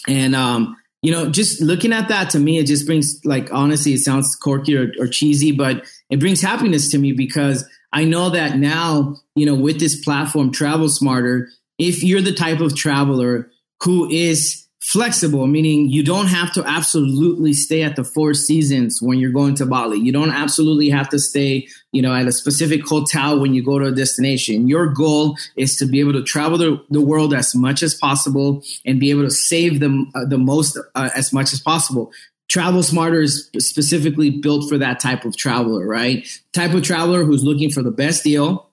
And, 0.08 0.36
um, 0.36 0.76
you 1.04 1.12
know, 1.12 1.30
just 1.30 1.62
looking 1.62 1.94
at 1.94 2.08
that 2.08 2.32
to 2.32 2.40
me, 2.40 2.58
it 2.58 2.66
just 2.66 2.88
brings 2.88 3.24
like 3.24 3.54
honestly, 3.54 3.94
it 3.94 4.00
sounds 4.00 4.36
quirky 4.36 4.76
or, 4.76 4.92
or, 5.00 5.06
cheesy, 5.06 5.52
but 5.52 5.86
it 6.10 6.20
brings 6.20 6.42
happiness 6.42 6.90
to 6.92 6.98
me 6.98 7.12
because 7.12 7.64
I 7.94 8.06
know 8.06 8.32
that 8.32 8.58
now, 8.58 9.18
you 9.36 9.46
know, 9.46 9.54
with 9.54 9.80
this 9.80 10.04
platform, 10.04 10.52
Travel 10.52 10.90
Smarter, 10.90 11.50
if 11.80 12.04
you're 12.04 12.22
the 12.22 12.34
type 12.34 12.60
of 12.60 12.76
traveler 12.76 13.50
who 13.82 14.10
is 14.10 14.68
flexible, 14.82 15.46
meaning 15.46 15.90
you 15.90 16.04
don't 16.04 16.28
have 16.28 16.52
to 16.54 16.64
absolutely 16.66 17.54
stay 17.54 17.84
at 17.84 17.96
the 17.96 18.04
four 18.04 18.34
seasons 18.34 19.02
when 19.02 19.20
you're 19.20 19.32
going 19.32 19.54
to 19.54 19.66
Bali. 19.66 20.00
You 20.00 20.12
don't 20.12 20.32
absolutely 20.32 20.90
have 20.90 21.10
to 21.10 21.20
stay, 21.20 21.68
you 21.92 22.02
know, 22.02 22.14
at 22.14 22.28
a 22.28 22.32
specific 22.32 22.88
hotel 22.88 23.40
when 23.40 23.54
you 23.54 23.64
go 23.64 23.78
to 23.78 23.88
a 23.88 23.92
destination. 23.92 24.68
Your 24.68 24.88
goal 24.88 25.38
is 25.56 25.76
to 25.78 25.86
be 25.86 26.00
able 26.00 26.14
to 26.14 26.24
travel 26.24 26.58
the, 26.58 26.84
the 26.90 27.02
world 27.02 27.34
as 27.34 27.54
much 27.54 27.84
as 27.84 27.94
possible 27.94 28.64
and 28.86 29.00
be 29.00 29.12
able 29.12 29.24
to 29.24 29.32
save 29.32 29.80
them 29.80 30.12
uh, 30.16 30.26
the 30.26 30.38
most 30.38 30.78
uh, 30.96 31.10
as 31.16 31.32
much 31.32 31.54
as 31.54 31.60
possible. 31.60 32.12
Travel 32.48 32.82
Smarter 32.82 33.22
is 33.22 33.48
specifically 33.60 34.32
built 34.32 34.68
for 34.68 34.80
that 34.80 35.00
type 35.00 35.24
of 35.24 35.38
traveler, 35.38 35.86
right? 35.86 36.28
Type 36.52 36.74
of 36.74 36.82
traveler 36.82 37.24
who's 37.24 37.44
looking 37.44 37.70
for 37.70 37.84
the 37.84 37.92
best 37.92 38.24
deal, 38.24 38.69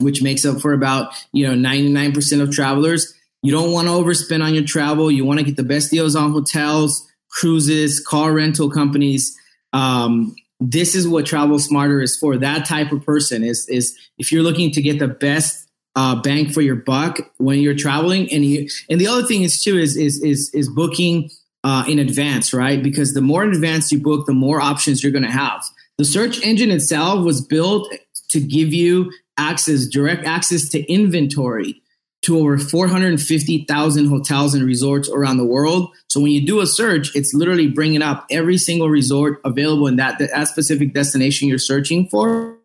which 0.00 0.22
makes 0.22 0.44
up 0.44 0.60
for 0.60 0.72
about, 0.72 1.12
you 1.32 1.46
know, 1.46 1.68
99% 1.68 2.40
of 2.40 2.50
travelers 2.50 3.14
you 3.42 3.52
don't 3.52 3.72
want 3.72 3.88
to 3.88 3.92
overspend 3.92 4.44
on 4.44 4.54
your 4.54 4.64
travel. 4.64 5.10
You 5.10 5.24
want 5.24 5.40
to 5.40 5.44
get 5.44 5.56
the 5.56 5.62
best 5.62 5.90
deals 5.90 6.14
on 6.14 6.32
hotels, 6.32 7.08
cruises, 7.30 8.00
car 8.00 8.32
rental 8.32 8.70
companies. 8.70 9.36
Um, 9.72 10.34
this 10.60 10.94
is 10.94 11.08
what 11.08 11.24
Travel 11.24 11.58
Smarter 11.58 12.02
is 12.02 12.16
for. 12.16 12.36
That 12.36 12.66
type 12.66 12.92
of 12.92 13.04
person 13.04 13.42
is 13.42 13.66
is 13.68 13.96
if 14.18 14.30
you're 14.30 14.42
looking 14.42 14.70
to 14.72 14.82
get 14.82 14.98
the 14.98 15.08
best 15.08 15.66
uh, 15.96 16.20
bang 16.20 16.50
for 16.50 16.60
your 16.60 16.76
buck 16.76 17.18
when 17.38 17.60
you're 17.60 17.74
traveling. 17.74 18.30
And 18.30 18.44
you, 18.44 18.68
and 18.88 19.00
the 19.00 19.08
other 19.08 19.26
thing 19.26 19.42
is 19.42 19.62
too 19.62 19.78
is 19.78 19.96
is 19.96 20.22
is 20.22 20.50
is 20.52 20.68
booking 20.68 21.30
uh, 21.64 21.84
in 21.88 21.98
advance, 21.98 22.52
right? 22.52 22.82
Because 22.82 23.14
the 23.14 23.22
more 23.22 23.42
in 23.42 23.52
advance 23.52 23.90
you 23.90 24.00
book, 24.00 24.26
the 24.26 24.34
more 24.34 24.60
options 24.60 25.02
you're 25.02 25.12
going 25.12 25.24
to 25.24 25.30
have. 25.30 25.64
The 25.96 26.04
search 26.04 26.42
engine 26.42 26.70
itself 26.70 27.24
was 27.24 27.44
built 27.44 27.92
to 28.30 28.40
give 28.40 28.72
you 28.72 29.12
access, 29.36 29.86
direct 29.86 30.24
access 30.26 30.68
to 30.70 30.82
inventory 30.92 31.82
to 32.22 32.38
over 32.38 32.58
450,000 32.58 34.06
hotels 34.06 34.54
and 34.54 34.64
resorts 34.64 35.08
around 35.08 35.38
the 35.38 35.44
world. 35.44 35.90
So 36.08 36.20
when 36.20 36.32
you 36.32 36.46
do 36.46 36.60
a 36.60 36.66
search, 36.66 37.14
it's 37.16 37.32
literally 37.32 37.68
bringing 37.68 38.02
up 38.02 38.26
every 38.30 38.58
single 38.58 38.90
resort 38.90 39.40
available 39.44 39.86
in 39.86 39.96
that, 39.96 40.18
that 40.18 40.48
specific 40.48 40.92
destination 40.92 41.48
you're 41.48 41.58
searching 41.58 42.08
for 42.08 42.58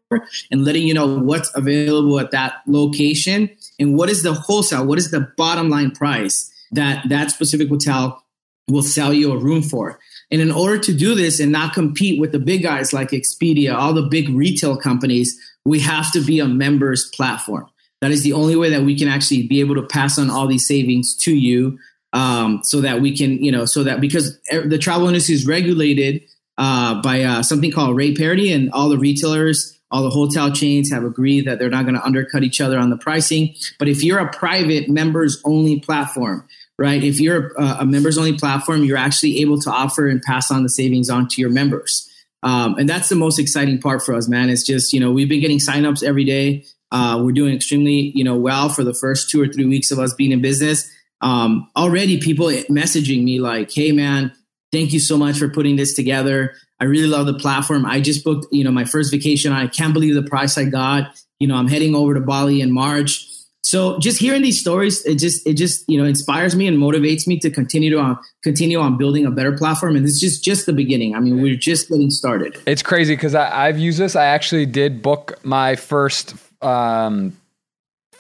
and 0.52 0.66
letting 0.66 0.88
you 0.88 0.94
know 0.94 1.20
what's 1.20 1.50
available 1.56 2.20
at 2.20 2.32
that 2.32 2.56
location 2.68 3.50
and 3.80 3.96
what 3.96 4.10
is 4.10 4.24
the 4.24 4.34
wholesale, 4.34 4.86
what 4.86 4.98
is 4.98 5.12
the 5.12 5.32
bottom 5.38 5.70
line 5.70 5.92
price 5.92 6.52
that 6.72 7.08
that 7.08 7.32
specific 7.32 7.70
hotel 7.70 8.22
will 8.68 8.84
sell 8.84 9.14
you 9.14 9.32
a 9.32 9.38
room 9.38 9.62
for. 9.62 10.00
And 10.32 10.42
in 10.42 10.52
order 10.52 10.80
to 10.80 10.94
do 10.94 11.16
this 11.16 11.40
and 11.40 11.52
not 11.52 11.74
compete 11.74 12.20
with 12.20 12.32
the 12.32 12.40
big 12.40 12.64
guys 12.64 12.94
like 12.94 13.10
Expedia, 13.12 13.76
all 13.76 13.94
the 13.94 14.08
big 14.08 14.30
retail 14.30 14.76
companies, 14.76 15.40
we 15.66 15.80
have 15.80 16.12
to 16.14 16.22
be 16.22 16.40
a 16.40 16.48
members 16.48 17.10
platform. 17.14 17.70
That 18.02 18.12
is 18.12 18.24
the 18.24 18.34
only 18.34 18.56
way 18.56 18.70
that 18.72 18.84
we 18.84 18.98
can 18.98 19.08
actually 19.08 19.48
be 19.48 19.60
able 19.60 19.76
to 19.76 19.84
pass 19.84 20.20
on 20.20 20.30
all 20.30 20.48
these 20.48 20.68
savings 20.68 21.16
to 21.18 21.34
you, 21.36 21.80
um, 22.14 22.62
so 22.64 22.82
that 22.82 23.02
we 23.02 23.16
can, 23.16 23.44
you 23.44 23.52
know, 23.52 23.66
so 23.66 23.84
that 23.84 24.02
because 24.02 24.38
the 24.52 24.78
travel 24.78 25.08
industry 25.08 25.36
is 25.36 25.46
regulated 25.46 26.22
uh, 26.58 27.02
by 27.02 27.24
uh, 27.24 27.44
something 27.44 27.72
called 27.72 27.96
rate 27.96 28.18
parity, 28.18 28.52
and 28.52 28.72
all 28.72 28.90
the 28.90 28.98
retailers, 28.98 29.78
all 29.92 30.04
the 30.04 30.10
hotel 30.10 30.52
chains 30.52 30.92
have 30.92 31.04
agreed 31.04 31.46
that 31.46 31.60
they're 31.60 31.70
not 31.70 31.84
going 31.84 31.96
to 31.96 32.04
undercut 32.04 32.44
each 32.44 32.62
other 32.62 32.78
on 32.78 32.90
the 32.90 32.98
pricing. 32.98 33.56
But 33.80 33.88
if 33.88 34.04
you're 34.04 34.20
a 34.20 34.32
private 34.32 34.90
members 34.90 35.42
only 35.44 35.80
platform, 35.80 36.48
right? 36.78 37.04
If 37.04 37.20
you're 37.20 37.54
a, 37.58 37.78
a 37.80 37.86
members 37.86 38.18
only 38.18 38.38
platform, 38.38 38.84
you're 38.84 38.98
actually 38.98 39.42
able 39.42 39.60
to 39.62 39.72
offer 39.72 40.08
and 40.08 40.22
pass 40.22 40.52
on 40.52 40.64
the 40.64 40.70
savings 40.70 41.10
on 41.10 41.28
to 41.30 41.42
your 41.42 41.50
members. 41.50 42.10
Um, 42.44 42.78
and 42.78 42.88
that's 42.88 43.10
the 43.10 43.16
most 43.16 43.40
exciting 43.40 43.82
part 43.82 44.04
for 44.04 44.14
us, 44.14 44.28
man. 44.28 44.50
It's 44.50 44.64
just, 44.64 44.94
you 44.94 45.00
know, 45.00 45.12
we've 45.12 45.30
been 45.30 45.42
getting 45.42 45.58
signups 45.58 46.04
every 46.04 46.24
day. 46.26 46.66
Uh, 46.92 47.20
we're 47.24 47.32
doing 47.32 47.56
extremely, 47.56 48.12
you 48.14 48.24
know, 48.24 48.36
well 48.36 48.70
for 48.70 48.84
the 48.84 48.94
first 48.94 49.30
two 49.30 49.42
or 49.42 49.48
three 49.48 49.66
weeks 49.66 49.90
of 49.90 50.00
us 50.00 50.14
being 50.14 50.32
in 50.32 50.42
business. 50.42 50.90
Um, 51.22 51.70
already 51.76 52.20
people 52.20 52.48
messaging 52.48 53.24
me 53.24 53.40
like, 53.40 53.72
"Hey, 53.72 53.92
man, 53.92 54.32
thank 54.72 54.94
you 54.94 55.00
so 55.00 55.18
much 55.18 55.40
for 55.40 55.50
putting 55.50 55.76
this 55.76 55.96
together. 55.96 56.54
I 56.80 56.86
really 56.86 57.08
love 57.08 57.26
the 57.26 57.34
platform. 57.34 57.86
I 57.86 58.00
just 58.00 58.24
booked, 58.24 58.48
you 58.52 58.64
know, 58.64 58.72
my 58.72 58.86
first 58.86 59.12
vacation. 59.12 59.52
I 59.52 59.68
can't 59.68 59.94
believe 59.94 60.14
the 60.14 60.24
price 60.24 60.58
I 60.58 60.66
got. 60.66 61.16
You 61.40 61.48
know, 61.48 61.56
I'm 61.56 61.68
heading 61.68 61.96
over 61.96 62.14
to 62.14 62.22
Bali 62.22 62.62
in 62.62 62.72
March." 62.72 63.28
So 63.66 63.98
just 63.98 64.20
hearing 64.20 64.44
these 64.44 64.60
stories, 64.60 65.04
it 65.08 65.18
just 65.18 65.46
it 65.48 65.56
just 65.56 65.86
you 65.88 65.98
know 65.98 66.06
inspires 66.06 66.56
me 66.56 66.68
and 66.68 66.78
motivates 66.78 67.26
me 67.26 67.40
to 67.40 67.50
continue 67.50 67.90
to 67.90 68.00
uh, 68.00 68.16
continue 68.44 68.80
on 68.80 68.96
building 68.96 69.26
a 69.26 69.32
better 69.32 69.58
platform. 69.58 69.96
And 69.96 70.06
this 70.06 70.14
is 70.14 70.20
just 70.20 70.44
just 70.44 70.68
the 70.68 70.74
beginning. 70.74 71.16
I 71.16 71.20
mean, 71.20 71.42
we're 71.42 71.56
just 71.56 71.90
getting 71.90 72.12
started. 72.12 72.56
It's 72.68 72.84
crazy 72.84 73.16
because 73.16 73.34
I've 73.34 73.80
used 73.80 73.98
this. 73.98 74.16
I 74.16 74.26
actually 74.26 74.68
did 74.68 75.02
book 75.02 75.44
my 75.44 75.76
first 75.78 76.36
um, 76.62 77.36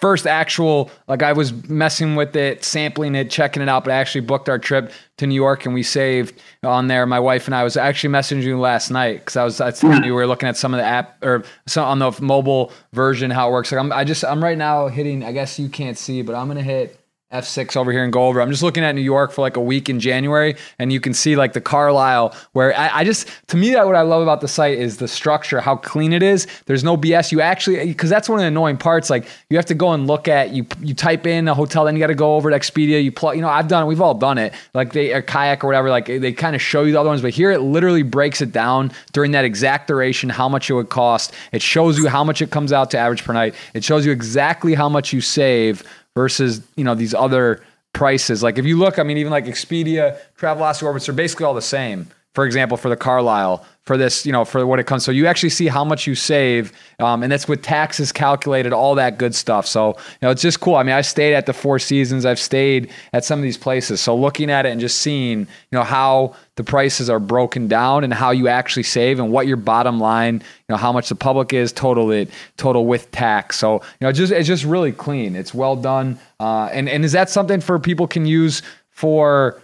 first 0.06 0.28
actual 0.28 0.92
like 1.08 1.24
I 1.24 1.34
was 1.34 1.52
messing 1.68 2.16
with 2.16 2.36
it, 2.36 2.64
sampling 2.64 3.16
it, 3.16 3.32
checking 3.32 3.64
it 3.64 3.68
out, 3.68 3.86
but 3.86 3.92
I 3.92 3.96
actually 3.96 4.22
booked 4.22 4.48
our 4.50 4.60
trip 4.60 4.92
to 5.18 5.26
New 5.26 5.34
York 5.34 5.66
and 5.66 5.74
we 5.74 5.82
saved 5.82 6.40
on 6.62 6.86
there. 6.86 7.08
My 7.08 7.20
wife 7.20 7.48
and 7.48 7.56
I 7.56 7.64
was 7.64 7.76
actually 7.76 8.14
messaging 8.14 8.44
you 8.44 8.60
last 8.60 8.92
night 8.92 9.22
because 9.22 9.36
I 9.36 9.44
was 9.44 9.60
I 9.60 9.72
telling 9.72 10.04
you 10.04 10.12
we 10.12 10.12
were 10.12 10.28
looking 10.28 10.48
at 10.48 10.58
some 10.58 10.76
of 10.76 10.78
the 10.78 10.84
app 10.84 11.26
or 11.26 11.44
some 11.66 11.86
on 11.86 11.98
the 11.98 12.16
mobile 12.22 12.72
version 12.94 13.32
how 13.32 13.50
it 13.50 13.52
works. 13.52 13.72
Like 13.72 13.80
I'm 13.80 13.92
I 13.92 14.04
just 14.04 14.24
I'm 14.24 14.44
right 14.44 14.60
now 14.60 14.90
hitting. 14.90 15.24
I 15.24 15.32
guess 15.32 15.58
you 15.58 15.70
can't 15.70 15.98
see, 15.98 16.22
but 16.22 16.36
I'm 16.36 16.48
gonna 16.50 16.62
hit 16.62 17.00
F6 17.34 17.76
over 17.76 17.92
here 17.92 18.04
in 18.04 18.12
go. 18.12 18.40
I'm 18.40 18.52
just 18.52 18.62
looking 18.62 18.84
at 18.84 18.94
New 18.94 19.02
York 19.02 19.32
for 19.32 19.42
like 19.42 19.58
a 19.58 19.62
week 19.62 19.90
in 19.90 20.00
January, 20.00 20.56
and 20.78 20.94
you 20.94 21.00
can 21.00 21.14
see 21.14 21.36
like 21.36 21.54
the 21.54 21.62
Carlyle, 21.62 22.36
where 22.54 22.78
I, 22.78 23.00
I 23.00 23.04
just, 23.04 23.28
to 23.48 23.58
me, 23.58 23.72
that 23.72 23.88
what 23.88 23.96
I 23.96 24.02
love 24.02 24.22
about 24.22 24.42
the 24.42 24.48
site 24.48 24.78
is 24.78 24.98
the 24.98 25.08
structure, 25.08 25.60
how 25.60 25.76
clean 25.76 26.14
it 26.14 26.22
is. 26.22 26.46
There's 26.68 26.84
no 26.84 26.96
BS. 26.96 27.32
You 27.32 27.42
actually, 27.42 27.84
because 27.88 28.12
that's 28.12 28.30
one 28.30 28.40
of 28.40 28.44
the 28.44 28.48
annoying 28.48 28.78
parts. 28.78 29.10
Like 29.10 29.26
you 29.50 29.58
have 29.58 29.66
to 29.66 29.74
go 29.74 29.92
and 29.92 30.06
look 30.06 30.28
at, 30.28 30.52
you 30.52 30.68
you 30.82 30.94
type 30.94 31.26
in 31.26 31.48
a 31.48 31.56
hotel, 31.56 31.86
then 31.86 31.96
you 31.96 32.00
got 32.00 32.08
to 32.08 32.16
go 32.16 32.36
over 32.36 32.52
to 32.52 32.58
Expedia. 32.58 33.04
You 33.04 33.12
plug, 33.12 33.36
you 33.36 33.42
know, 33.42 33.50
I've 33.50 33.68
done 33.68 33.84
it. 33.84 33.88
We've 33.88 34.02
all 34.02 34.14
done 34.14 34.38
it. 34.38 34.54
Like 34.76 34.94
they, 34.94 35.12
or 35.12 35.24
kayak 35.24 35.64
or 35.64 35.68
whatever, 35.68 35.90
like 35.90 36.06
they 36.06 36.32
kind 36.32 36.56
of 36.56 36.62
show 36.62 36.84
you 36.84 36.92
the 36.92 37.00
other 37.00 37.10
ones, 37.10 37.24
but 37.24 37.32
here 37.32 37.52
it 37.52 37.62
literally 37.62 38.04
breaks 38.04 38.40
it 38.42 38.52
down 38.52 38.92
during 39.14 39.32
that 39.32 39.46
exact 39.46 39.88
duration, 39.88 40.30
how 40.30 40.48
much 40.48 40.70
it 40.70 40.74
would 40.74 40.90
cost. 40.90 41.34
It 41.52 41.64
shows 41.64 41.98
you 41.98 42.08
how 42.08 42.24
much 42.24 42.42
it 42.44 42.52
comes 42.52 42.72
out 42.72 42.92
to 42.92 43.00
average 43.00 43.24
per 43.24 43.34
night. 43.34 43.56
It 43.74 43.84
shows 43.84 44.06
you 44.06 44.12
exactly 44.12 44.76
how 44.76 44.90
much 44.90 45.12
you 45.12 45.22
save 45.22 45.84
versus 46.16 46.62
you 46.76 46.84
know 46.84 46.96
these 46.96 47.14
other 47.14 47.62
prices. 47.94 48.42
Like 48.44 48.58
if 48.58 48.66
you 48.66 48.78
look, 48.78 49.00
I 49.00 49.04
mean, 49.04 49.18
even 49.18 49.32
like 49.32 49.46
Expedia, 49.46 50.18
Travelocity, 50.38 50.84
Orbitz 50.84 51.10
are 51.10 51.14
basically 51.14 51.46
all 51.46 51.54
the 51.54 51.62
same. 51.62 52.08
For 52.36 52.46
example, 52.46 52.76
for 52.76 52.90
the 52.90 52.98
Carlisle, 52.98 53.66
for 53.86 53.98
this, 53.98 54.26
you 54.26 54.32
know, 54.32 54.44
for 54.44 54.66
what 54.66 54.80
it 54.80 54.88
comes. 54.88 55.06
So 55.06 55.12
you 55.12 55.26
actually 55.26 55.52
see 55.52 55.68
how 55.68 55.86
much 55.86 56.06
you 56.06 56.16
save, 56.16 56.74
um, 57.00 57.24
and 57.24 57.32
that's 57.32 57.48
with 57.48 57.62
taxes 57.62 58.12
calculated, 58.12 58.74
all 58.74 58.96
that 58.96 59.18
good 59.18 59.34
stuff. 59.34 59.66
So 59.66 59.90
you 59.90 60.18
know, 60.24 60.32
it's 60.32 60.42
just 60.42 60.60
cool. 60.60 60.76
I 60.76 60.84
mean, 60.84 60.96
I 60.96 61.02
stayed 61.02 61.34
at 61.34 61.46
the 61.46 61.54
Four 61.54 61.80
Seasons. 61.80 62.26
I've 62.26 62.40
stayed 62.40 62.92
at 63.14 63.24
some 63.24 63.40
of 63.40 63.44
these 63.44 63.58
places. 63.58 64.02
So 64.02 64.14
looking 64.14 64.50
at 64.50 64.66
it 64.66 64.70
and 64.70 64.82
just 64.82 64.98
seeing, 64.98 65.40
you 65.40 65.48
know, 65.72 65.84
how 65.84 66.36
the 66.56 66.64
prices 66.64 67.10
are 67.10 67.22
broken 67.22 67.70
down 67.70 68.04
and 68.04 68.14
how 68.14 68.32
you 68.32 68.50
actually 68.50 68.84
save 68.84 69.20
and 69.20 69.32
what 69.32 69.48
your 69.48 69.58
bottom 69.58 70.00
line, 70.00 70.36
you 70.36 70.42
know, 70.70 70.78
how 70.78 70.92
much 70.92 71.08
the 71.08 71.16
public 71.16 71.54
is 71.54 71.72
total 71.72 72.12
it 72.12 72.30
total 72.58 72.86
with 72.86 73.10
tax. 73.12 73.58
So 73.58 73.76
you 73.76 73.82
know, 74.02 74.12
just 74.12 74.34
it's 74.34 74.48
just 74.48 74.66
really 74.66 74.92
clean. 74.92 75.38
It's 75.38 75.54
well 75.54 75.78
done. 75.78 76.20
Uh, 76.42 76.70
and 76.74 76.90
and 76.90 77.06
is 77.06 77.14
that 77.14 77.30
something 77.30 77.62
for 77.62 77.80
people 77.80 78.08
can 78.08 78.26
use 78.26 78.62
for? 78.90 79.62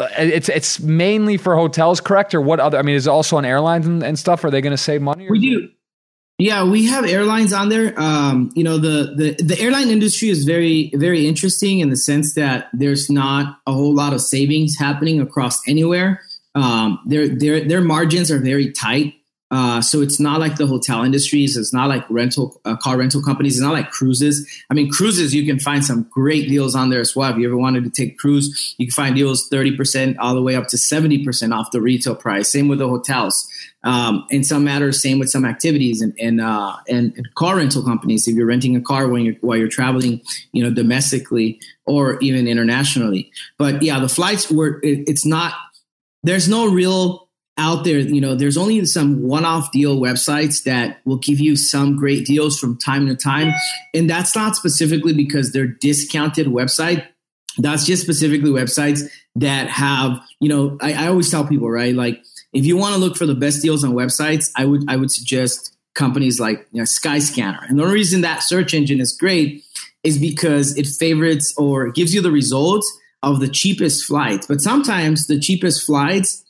Uh, 0.00 0.08
it's 0.18 0.48
it's 0.48 0.80
mainly 0.80 1.36
for 1.36 1.54
hotels, 1.54 2.00
correct? 2.00 2.34
Or 2.34 2.40
what 2.40 2.60
other? 2.60 2.78
I 2.78 2.82
mean, 2.82 2.96
is 2.96 3.06
it 3.06 3.10
also 3.10 3.36
on 3.36 3.44
airlines 3.44 3.86
and, 3.86 4.02
and 4.02 4.18
stuff? 4.18 4.44
Are 4.44 4.50
they 4.50 4.60
going 4.60 4.72
to 4.72 4.78
save 4.78 5.02
money? 5.02 5.28
we 5.30 5.38
do. 5.38 5.68
Yeah, 6.38 6.64
we 6.64 6.86
have 6.86 7.04
airlines 7.04 7.52
on 7.52 7.68
there. 7.68 7.92
Um, 8.00 8.50
you 8.54 8.64
know, 8.64 8.78
the, 8.78 9.14
the 9.14 9.42
the 9.42 9.60
airline 9.60 9.90
industry 9.90 10.30
is 10.30 10.44
very 10.44 10.90
very 10.94 11.26
interesting 11.26 11.80
in 11.80 11.90
the 11.90 11.98
sense 11.98 12.34
that 12.34 12.70
there's 12.72 13.10
not 13.10 13.58
a 13.66 13.72
whole 13.72 13.94
lot 13.94 14.14
of 14.14 14.22
savings 14.22 14.78
happening 14.78 15.20
across 15.20 15.60
anywhere. 15.68 16.22
Um, 16.54 16.98
their 17.06 17.28
their 17.28 17.68
their 17.68 17.80
margins 17.82 18.30
are 18.30 18.38
very 18.38 18.72
tight. 18.72 19.14
Uh, 19.50 19.80
so 19.80 20.00
it's 20.00 20.20
not 20.20 20.38
like 20.38 20.56
the 20.56 20.66
hotel 20.66 21.02
industries. 21.02 21.56
It's 21.56 21.72
not 21.72 21.88
like 21.88 22.08
rental 22.08 22.60
uh, 22.64 22.76
car 22.76 22.96
rental 22.96 23.20
companies. 23.20 23.56
It's 23.56 23.62
not 23.62 23.72
like 23.72 23.90
cruises. 23.90 24.48
I 24.70 24.74
mean, 24.74 24.90
cruises 24.90 25.34
you 25.34 25.44
can 25.44 25.58
find 25.58 25.84
some 25.84 26.06
great 26.10 26.48
deals 26.48 26.76
on 26.76 26.90
there 26.90 27.00
as 27.00 27.16
well. 27.16 27.32
If 27.32 27.38
you 27.38 27.48
ever 27.48 27.56
wanted 27.56 27.82
to 27.84 27.90
take 27.90 28.16
cruise, 28.16 28.74
you 28.78 28.86
can 28.86 28.92
find 28.92 29.16
deals 29.16 29.48
thirty 29.48 29.76
percent 29.76 30.18
all 30.18 30.34
the 30.34 30.42
way 30.42 30.54
up 30.54 30.68
to 30.68 30.78
seventy 30.78 31.24
percent 31.24 31.52
off 31.52 31.72
the 31.72 31.80
retail 31.80 32.14
price. 32.14 32.48
Same 32.48 32.68
with 32.68 32.78
the 32.78 32.88
hotels. 32.88 33.48
Um, 33.82 34.26
in 34.30 34.44
some 34.44 34.62
matters, 34.62 35.02
same 35.02 35.18
with 35.18 35.30
some 35.30 35.44
activities 35.44 36.00
and 36.00 36.14
and, 36.20 36.40
uh, 36.40 36.76
and 36.88 37.12
and 37.16 37.34
car 37.34 37.56
rental 37.56 37.82
companies. 37.82 38.28
If 38.28 38.36
you're 38.36 38.46
renting 38.46 38.76
a 38.76 38.80
car 38.80 39.08
when 39.08 39.24
you're 39.24 39.34
while 39.40 39.56
you're 39.56 39.68
traveling, 39.68 40.20
you 40.52 40.62
know, 40.62 40.70
domestically 40.70 41.60
or 41.86 42.20
even 42.20 42.46
internationally. 42.46 43.32
But 43.58 43.82
yeah, 43.82 43.98
the 43.98 44.08
flights 44.08 44.50
were. 44.50 44.78
It, 44.82 45.08
it's 45.08 45.26
not. 45.26 45.54
There's 46.22 46.48
no 46.48 46.70
real 46.70 47.29
out 47.60 47.84
there, 47.84 47.98
you 47.98 48.20
know, 48.20 48.34
there's 48.34 48.56
only 48.56 48.84
some 48.86 49.22
one-off 49.22 49.70
deal 49.70 50.00
websites 50.00 50.64
that 50.64 51.00
will 51.04 51.18
give 51.18 51.38
you 51.38 51.54
some 51.56 51.94
great 51.94 52.24
deals 52.24 52.58
from 52.58 52.78
time 52.78 53.06
to 53.06 53.14
time, 53.14 53.52
and 53.94 54.08
that's 54.08 54.34
not 54.34 54.56
specifically 54.56 55.12
because 55.12 55.52
they're 55.52 55.66
discounted 55.66 56.46
website. 56.46 57.06
That's 57.58 57.84
just 57.84 58.02
specifically 58.02 58.50
websites 58.50 59.02
that 59.36 59.68
have, 59.68 60.18
you 60.40 60.48
know, 60.48 60.78
I, 60.80 60.94
I 60.94 61.06
always 61.08 61.30
tell 61.30 61.46
people, 61.46 61.70
right? 61.70 61.94
Like, 61.94 62.24
if 62.52 62.64
you 62.64 62.76
want 62.76 62.94
to 62.94 63.00
look 63.00 63.16
for 63.16 63.26
the 63.26 63.34
best 63.34 63.60
deals 63.60 63.84
on 63.84 63.92
websites, 63.92 64.50
I 64.56 64.64
would 64.64 64.84
I 64.88 64.96
would 64.96 65.10
suggest 65.10 65.76
companies 65.94 66.40
like 66.40 66.66
you 66.72 66.78
know, 66.78 66.84
Skyscanner. 66.84 67.68
And 67.68 67.78
the 67.78 67.86
reason 67.86 68.22
that 68.22 68.42
search 68.42 68.72
engine 68.72 69.00
is 69.00 69.12
great 69.12 69.62
is 70.02 70.18
because 70.18 70.76
it 70.78 70.86
favorites 70.86 71.52
or 71.58 71.90
gives 71.90 72.14
you 72.14 72.22
the 72.22 72.30
results 72.30 72.90
of 73.22 73.40
the 73.40 73.48
cheapest 73.48 74.06
flights. 74.06 74.46
But 74.46 74.60
sometimes 74.60 75.26
the 75.26 75.38
cheapest 75.38 75.84
flights 75.84 76.42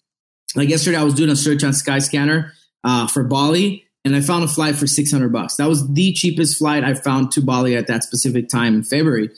like 0.57 0.69
yesterday, 0.69 0.97
I 0.97 1.05
was 1.05 1.15
doing 1.15 1.31
a 1.31 1.37
search 1.37 1.65
on 1.65 1.73
Skyscanner 1.73 2.53
uh, 2.85 3.07
for 3.07 3.25
Bali, 3.25 3.87
and 4.05 4.17
I 4.17 4.21
found 4.21 4.45
a 4.45 4.49
flight 4.49 4.77
for 4.77 4.87
600 4.87 5.33
bucks. 5.33 5.57
That 5.57 5.69
was 5.69 5.87
the 5.93 6.13
cheapest 6.13 6.59
flight 6.59 6.85
I 6.85 6.95
found 6.95 7.33
to 7.33 7.41
Bali 7.41 7.77
at 7.77 7.87
that 7.89 8.03
specific 8.03 8.49
time 8.49 8.75
in 8.75 8.83
February. 8.83 9.31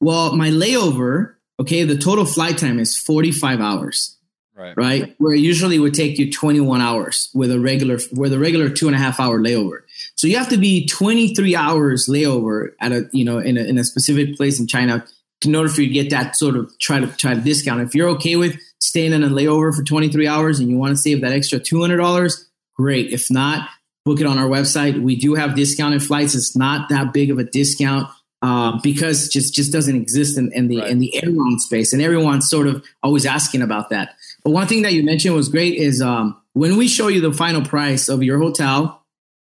Well, 0.00 0.36
my 0.36 0.50
layover, 0.50 1.34
okay, 1.58 1.84
the 1.84 1.96
total 1.96 2.24
flight 2.24 2.58
time 2.58 2.78
is 2.78 2.96
45 2.96 3.60
hours. 3.60 4.16
Right. 4.54 4.76
right. 4.76 5.14
Where 5.16 5.32
it 5.32 5.40
usually 5.40 5.78
would 5.78 5.94
take 5.94 6.18
you 6.18 6.30
21 6.30 6.82
hours 6.82 7.30
with 7.32 7.50
a 7.50 7.58
regular 7.58 7.98
with 8.12 8.34
a 8.34 8.38
regular 8.38 8.68
two 8.68 8.88
and 8.88 8.94
a 8.94 8.98
half 8.98 9.18
hour 9.18 9.40
layover. 9.40 9.84
So 10.16 10.26
you 10.26 10.36
have 10.36 10.50
to 10.50 10.58
be 10.58 10.86
23 10.86 11.56
hours 11.56 12.08
layover 12.08 12.72
at 12.78 12.92
a 12.92 13.08
you 13.10 13.24
know 13.24 13.38
in 13.38 13.56
a, 13.56 13.62
in 13.62 13.78
a 13.78 13.84
specific 13.84 14.36
place 14.36 14.60
in 14.60 14.66
China 14.66 15.06
in 15.46 15.54
order 15.54 15.70
for 15.70 15.80
you 15.80 15.88
to 15.88 15.94
get 15.94 16.10
that 16.10 16.36
sort 16.36 16.56
of 16.56 16.70
try 16.78 17.00
to 17.00 17.06
try 17.06 17.32
to 17.32 17.40
discount. 17.40 17.80
If 17.80 17.94
you're 17.94 18.10
okay 18.10 18.36
with 18.36 18.60
staying 18.80 19.12
in 19.12 19.22
a 19.22 19.28
layover 19.28 19.74
for 19.74 19.82
23 19.82 20.26
hours 20.26 20.58
and 20.58 20.68
you 20.68 20.76
want 20.76 20.92
to 20.92 20.96
save 20.96 21.20
that 21.20 21.32
extra 21.32 21.60
$200, 21.60 22.44
great. 22.76 23.12
If 23.12 23.30
not, 23.30 23.68
book 24.04 24.20
it 24.20 24.26
on 24.26 24.38
our 24.38 24.48
website. 24.48 25.00
We 25.00 25.16
do 25.16 25.34
have 25.34 25.54
discounted 25.54 26.02
flights. 26.02 26.34
It's 26.34 26.56
not 26.56 26.88
that 26.88 27.12
big 27.12 27.30
of 27.30 27.38
a 27.38 27.44
discount 27.44 28.08
uh, 28.42 28.78
because 28.82 29.26
it 29.26 29.32
just 29.32 29.54
just 29.54 29.72
doesn't 29.72 29.94
exist 29.94 30.38
in, 30.38 30.50
in 30.52 30.68
the 30.68 30.78
right. 30.78 30.90
in 30.90 30.98
the 30.98 31.22
airline 31.22 31.58
space, 31.58 31.92
and 31.92 32.00
everyone's 32.00 32.48
sort 32.48 32.66
of 32.66 32.84
always 33.02 33.26
asking 33.26 33.62
about 33.62 33.90
that. 33.90 34.14
But 34.42 34.50
one 34.50 34.66
thing 34.66 34.82
that 34.82 34.94
you 34.94 35.02
mentioned 35.04 35.34
was 35.34 35.48
great 35.48 35.74
is 35.74 36.00
um, 36.00 36.40
when 36.54 36.76
we 36.76 36.88
show 36.88 37.08
you 37.08 37.20
the 37.20 37.32
final 37.32 37.62
price 37.62 38.08
of 38.08 38.22
your 38.22 38.38
hotel, 38.38 39.04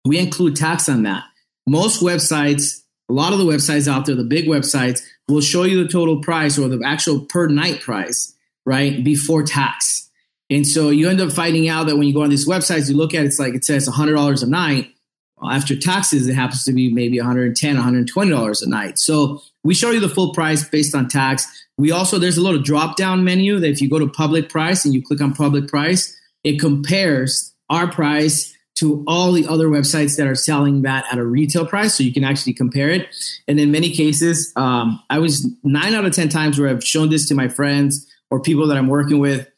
we 0.06 0.18
include 0.18 0.56
tax 0.56 0.88
on 0.88 1.02
that. 1.02 1.24
Most 1.66 2.02
websites, 2.02 2.82
a 3.10 3.12
lot 3.12 3.34
of 3.34 3.38
the 3.38 3.44
websites 3.44 3.86
out 3.86 4.06
there, 4.06 4.16
the 4.16 4.24
big 4.24 4.46
websites, 4.46 5.02
will 5.28 5.42
show 5.42 5.64
you 5.64 5.82
the 5.82 5.88
total 5.88 6.22
price 6.22 6.58
or 6.58 6.68
the 6.68 6.82
actual 6.84 7.20
per 7.20 7.48
night 7.48 7.82
price 7.82 8.34
right, 8.70 9.02
before 9.02 9.42
tax. 9.42 10.08
And 10.48 10.66
so 10.66 10.90
you 10.90 11.08
end 11.08 11.20
up 11.20 11.32
finding 11.32 11.68
out 11.68 11.88
that 11.88 11.96
when 11.96 12.06
you 12.06 12.14
go 12.14 12.22
on 12.22 12.30
these 12.30 12.48
websites, 12.48 12.88
you 12.88 12.96
look 12.96 13.14
at 13.14 13.22
it, 13.22 13.26
it's 13.26 13.38
like 13.40 13.54
it 13.54 13.64
says 13.64 13.88
$100 13.88 14.42
a 14.42 14.46
night. 14.46 14.94
Well, 15.36 15.50
after 15.50 15.76
taxes, 15.76 16.28
it 16.28 16.34
happens 16.34 16.62
to 16.64 16.72
be 16.72 16.92
maybe 16.92 17.18
$110, 17.18 17.54
$120 17.54 18.62
a 18.62 18.68
night. 18.68 18.98
So 18.98 19.42
we 19.64 19.74
show 19.74 19.90
you 19.90 19.98
the 19.98 20.08
full 20.08 20.32
price 20.32 20.68
based 20.68 20.94
on 20.94 21.08
tax. 21.08 21.46
We 21.78 21.90
also, 21.90 22.18
there's 22.18 22.38
a 22.38 22.42
little 22.42 22.62
drop 22.62 22.96
down 22.96 23.24
menu 23.24 23.58
that 23.58 23.68
if 23.68 23.80
you 23.80 23.90
go 23.90 23.98
to 23.98 24.06
public 24.06 24.48
price 24.48 24.84
and 24.84 24.94
you 24.94 25.02
click 25.02 25.20
on 25.20 25.34
public 25.34 25.66
price, 25.66 26.16
it 26.44 26.60
compares 26.60 27.52
our 27.68 27.90
price 27.90 28.56
to 28.76 29.02
all 29.08 29.32
the 29.32 29.46
other 29.48 29.66
websites 29.68 30.16
that 30.16 30.26
are 30.26 30.34
selling 30.36 30.82
that 30.82 31.04
at 31.10 31.18
a 31.18 31.24
retail 31.24 31.66
price. 31.66 31.96
So 31.96 32.04
you 32.04 32.12
can 32.12 32.24
actually 32.24 32.54
compare 32.54 32.88
it. 32.90 33.08
And 33.48 33.58
in 33.58 33.72
many 33.72 33.90
cases, 33.90 34.52
um, 34.56 35.02
I 35.10 35.18
was 35.18 35.48
nine 35.64 35.94
out 35.94 36.04
of 36.04 36.14
10 36.14 36.28
times 36.28 36.58
where 36.58 36.68
I've 36.68 36.84
shown 36.84 37.10
this 37.10 37.26
to 37.28 37.34
my 37.34 37.48
friends 37.48 38.06
or 38.30 38.40
people 38.40 38.66
that 38.68 38.76
I'm 38.76 38.88
working 38.88 39.18
with, 39.18 39.48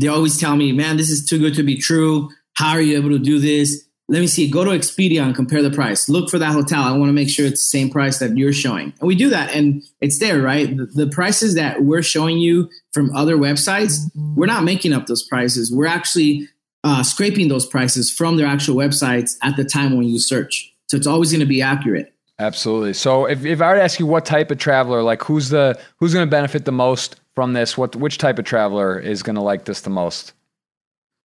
they 0.00 0.08
always 0.08 0.38
tell 0.38 0.56
me, 0.56 0.72
man, 0.72 0.96
this 0.96 1.10
is 1.10 1.28
too 1.28 1.38
good 1.38 1.54
to 1.54 1.62
be 1.62 1.76
true. 1.76 2.30
How 2.54 2.70
are 2.70 2.80
you 2.80 2.96
able 2.96 3.10
to 3.10 3.18
do 3.18 3.38
this? 3.38 3.84
Let 4.10 4.20
me 4.20 4.26
see. 4.26 4.48
Go 4.48 4.64
to 4.64 4.70
Expedia 4.70 5.22
and 5.22 5.34
compare 5.34 5.62
the 5.62 5.70
price. 5.70 6.08
Look 6.08 6.30
for 6.30 6.38
that 6.38 6.52
hotel. 6.52 6.82
I 6.82 6.96
want 6.96 7.10
to 7.10 7.12
make 7.12 7.28
sure 7.28 7.46
it's 7.46 7.60
the 7.60 7.78
same 7.78 7.90
price 7.90 8.18
that 8.20 8.36
you're 8.36 8.54
showing. 8.54 8.94
And 9.00 9.06
we 9.06 9.14
do 9.14 9.28
that 9.30 9.54
and 9.54 9.82
it's 10.00 10.18
there, 10.18 10.40
right? 10.40 10.74
The, 10.74 10.86
the 10.86 11.06
prices 11.08 11.54
that 11.56 11.82
we're 11.82 12.02
showing 12.02 12.38
you 12.38 12.70
from 12.92 13.14
other 13.14 13.36
websites, 13.36 13.98
we're 14.34 14.46
not 14.46 14.64
making 14.64 14.94
up 14.94 15.06
those 15.06 15.22
prices. 15.22 15.70
We're 15.70 15.86
actually 15.86 16.48
uh, 16.84 17.02
scraping 17.02 17.48
those 17.48 17.66
prices 17.66 18.10
from 18.10 18.36
their 18.36 18.46
actual 18.46 18.76
websites 18.76 19.36
at 19.42 19.56
the 19.56 19.64
time 19.64 19.96
when 19.96 20.06
you 20.06 20.18
search. 20.18 20.72
So 20.86 20.96
it's 20.96 21.06
always 21.06 21.30
going 21.30 21.40
to 21.40 21.46
be 21.46 21.60
accurate. 21.60 22.14
Absolutely. 22.38 22.94
So 22.94 23.26
if, 23.26 23.44
if 23.44 23.60
I 23.60 23.70
were 23.70 23.76
to 23.76 23.82
ask 23.82 23.98
you 23.98 24.06
what 24.06 24.24
type 24.24 24.50
of 24.50 24.58
traveler, 24.58 25.02
like 25.02 25.22
who's 25.24 25.48
the 25.48 25.78
who's 25.98 26.14
going 26.14 26.26
to 26.26 26.30
benefit 26.30 26.64
the 26.64 26.72
most 26.72 27.16
from 27.38 27.52
this? 27.52 27.78
What 27.78 27.94
which 27.94 28.18
type 28.18 28.40
of 28.40 28.46
traveler 28.46 28.98
is 28.98 29.22
going 29.22 29.36
to 29.36 29.42
like 29.42 29.64
this 29.64 29.82
the 29.82 29.90
most? 29.90 30.32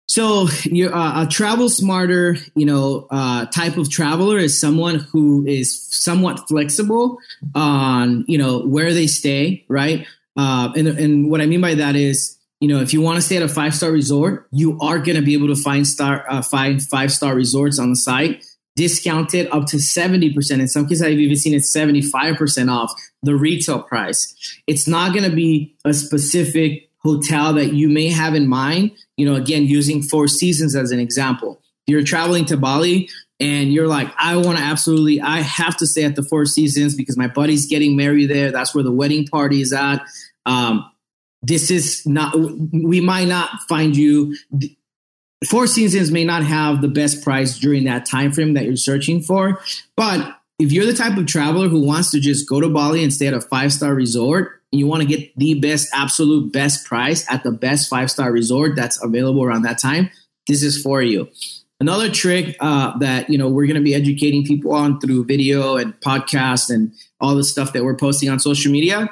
So, 0.09 0.49
uh, 0.49 1.27
a 1.27 1.31
travel 1.31 1.69
smarter, 1.69 2.39
you 2.55 2.65
know, 2.65 3.07
uh, 3.11 3.45
type 3.45 3.77
of 3.77 3.91
traveler 3.91 4.39
is 4.39 4.59
someone 4.59 5.01
who 5.01 5.47
is 5.47 5.87
somewhat 5.91 6.49
flexible 6.49 7.19
on, 7.55 8.25
you 8.27 8.39
know, 8.39 8.61
where 8.61 8.95
they 8.95 9.07
stay, 9.07 9.67
right? 9.69 10.07
Uh, 10.39 10.73
and 10.75 10.89
and 10.89 11.31
what 11.31 11.43
I 11.43 11.47
mean 11.47 11.61
by 11.61 11.75
that 11.75 11.97
is, 11.97 12.39
you 12.61 12.69
know, 12.69 12.81
if 12.81 12.95
you 12.95 13.03
want 13.03 13.17
to 13.17 13.23
stay 13.23 13.37
at 13.37 13.43
a 13.43 13.49
five 13.49 13.75
star 13.75 13.93
resort, 13.93 14.47
you 14.53 14.79
are 14.81 15.01
going 15.01 15.17
to 15.17 15.23
be 15.23 15.35
able 15.35 15.49
to 15.49 15.63
find 15.63 15.87
star 15.87 16.25
uh, 16.31 16.41
find 16.41 16.83
five 16.83 17.13
star 17.13 17.35
resorts 17.35 17.79
on 17.79 17.91
the 17.91 17.97
site 17.97 18.43
discounted 18.81 19.47
up 19.53 19.67
to 19.67 19.77
70%. 19.77 20.53
In 20.53 20.67
some 20.67 20.87
cases, 20.87 21.03
I've 21.03 21.19
even 21.19 21.37
seen 21.37 21.53
it 21.53 21.59
75% 21.59 22.73
off 22.73 22.91
the 23.23 23.37
retail 23.37 23.83
price. 23.83 24.35
It's 24.67 24.89
not 24.89 25.13
going 25.13 25.29
to 25.29 25.37
be 25.37 25.77
a 25.85 25.93
specific 25.93 26.89
hotel 27.05 27.53
that 27.53 27.75
you 27.75 27.91
may 27.91 28.09
have 28.09 28.35
in 28.35 28.49
mind. 28.49 28.93
You 29.19 29.27
know, 29.27 29.35
again, 29.35 29.67
using 29.67 30.01
Four 30.03 30.29
Seasons 30.29 30.75
as 30.75 30.93
an 30.93 30.99
example. 30.99 31.61
You're 31.87 32.05
traveling 32.05 32.47
to 32.47 32.57
Bali 32.57 33.11
and 33.39 33.71
you're 33.71 33.87
like, 33.87 34.11
I 34.19 34.37
want 34.37 34.57
to 34.57 34.65
absolutely, 34.65 35.21
I 35.21 35.41
have 35.41 35.77
to 35.77 35.87
stay 35.87 36.05
at 36.05 36.17
the 36.17 36.23
Four 36.23 36.47
Seasons 36.47 36.95
because 36.95 37.19
my 37.19 37.27
buddy's 37.27 37.67
getting 37.67 37.97
married 37.97 38.31
there. 38.31 38.51
That's 38.51 38.75
where 38.75 38.85
the 38.85 38.91
wedding 38.91 39.27
party 39.27 39.61
is 39.61 39.75
at. 39.75 40.03
Um, 40.47 40.91
this 41.43 41.71
is 41.71 42.07
not, 42.07 42.35
we 42.35 43.03
might 43.03 43.29
not 43.29 43.51
find 43.69 43.95
you. 43.95 44.39
Four 45.49 45.67
Seasons 45.67 46.11
may 46.11 46.25
not 46.25 46.45
have 46.45 46.83
the 46.83 46.89
best 46.89 47.25
price 47.25 47.59
during 47.59 47.85
that 47.85 48.05
time 48.05 48.31
frame 48.33 48.55
that 48.55 48.65
you're 48.65 48.77
searching 48.77 49.23
for, 49.23 49.61
but 49.97 50.37
if 50.59 50.71
you're 50.71 50.85
the 50.85 50.93
type 50.93 51.17
of 51.17 51.27
traveler 51.27 51.69
who 51.69 51.81
wants 51.81 52.11
to 52.11 52.21
just 52.21 52.47
go 52.47 52.61
to 52.61 52.69
Bali 52.69 53.03
and 53.03 53.13
stay 53.13 53.27
at 53.27 53.33
a 53.33 53.41
five 53.41 53.73
star 53.73 53.95
resort, 53.95 54.61
you 54.71 54.87
want 54.87 55.03
to 55.03 55.09
get 55.09 55.35
the 55.37 55.55
best, 55.55 55.89
absolute 55.95 56.53
best 56.53 56.87
price 56.87 57.25
at 57.31 57.43
the 57.43 57.51
best 57.51 57.89
five 57.89 58.11
star 58.11 58.31
resort 58.31 58.77
that's 58.77 59.03
available 59.03 59.43
around 59.43 59.63
that 59.63 59.79
time, 59.79 60.11
this 60.47 60.63
is 60.63 60.81
for 60.83 61.01
you. 61.01 61.29
Another 61.81 62.11
trick 62.11 62.57
uh, 62.61 62.99
that 62.99 63.31
you 63.31 63.39
know 63.39 63.49
we're 63.49 63.67
going 63.67 63.77
to 63.77 63.83
be 63.83 63.95
educating 63.95 64.45
people 64.45 64.73
on 64.73 65.01
through 65.01 65.25
video 65.25 65.77
and 65.77 65.99
podcast 66.01 66.69
and 66.69 66.93
all 67.21 67.35
the 67.35 67.45
stuff 67.45 67.73
that 67.73 67.83
we're 67.83 67.97
posting 67.97 68.29
on 68.29 68.39
social 68.39 68.71
media 68.71 69.09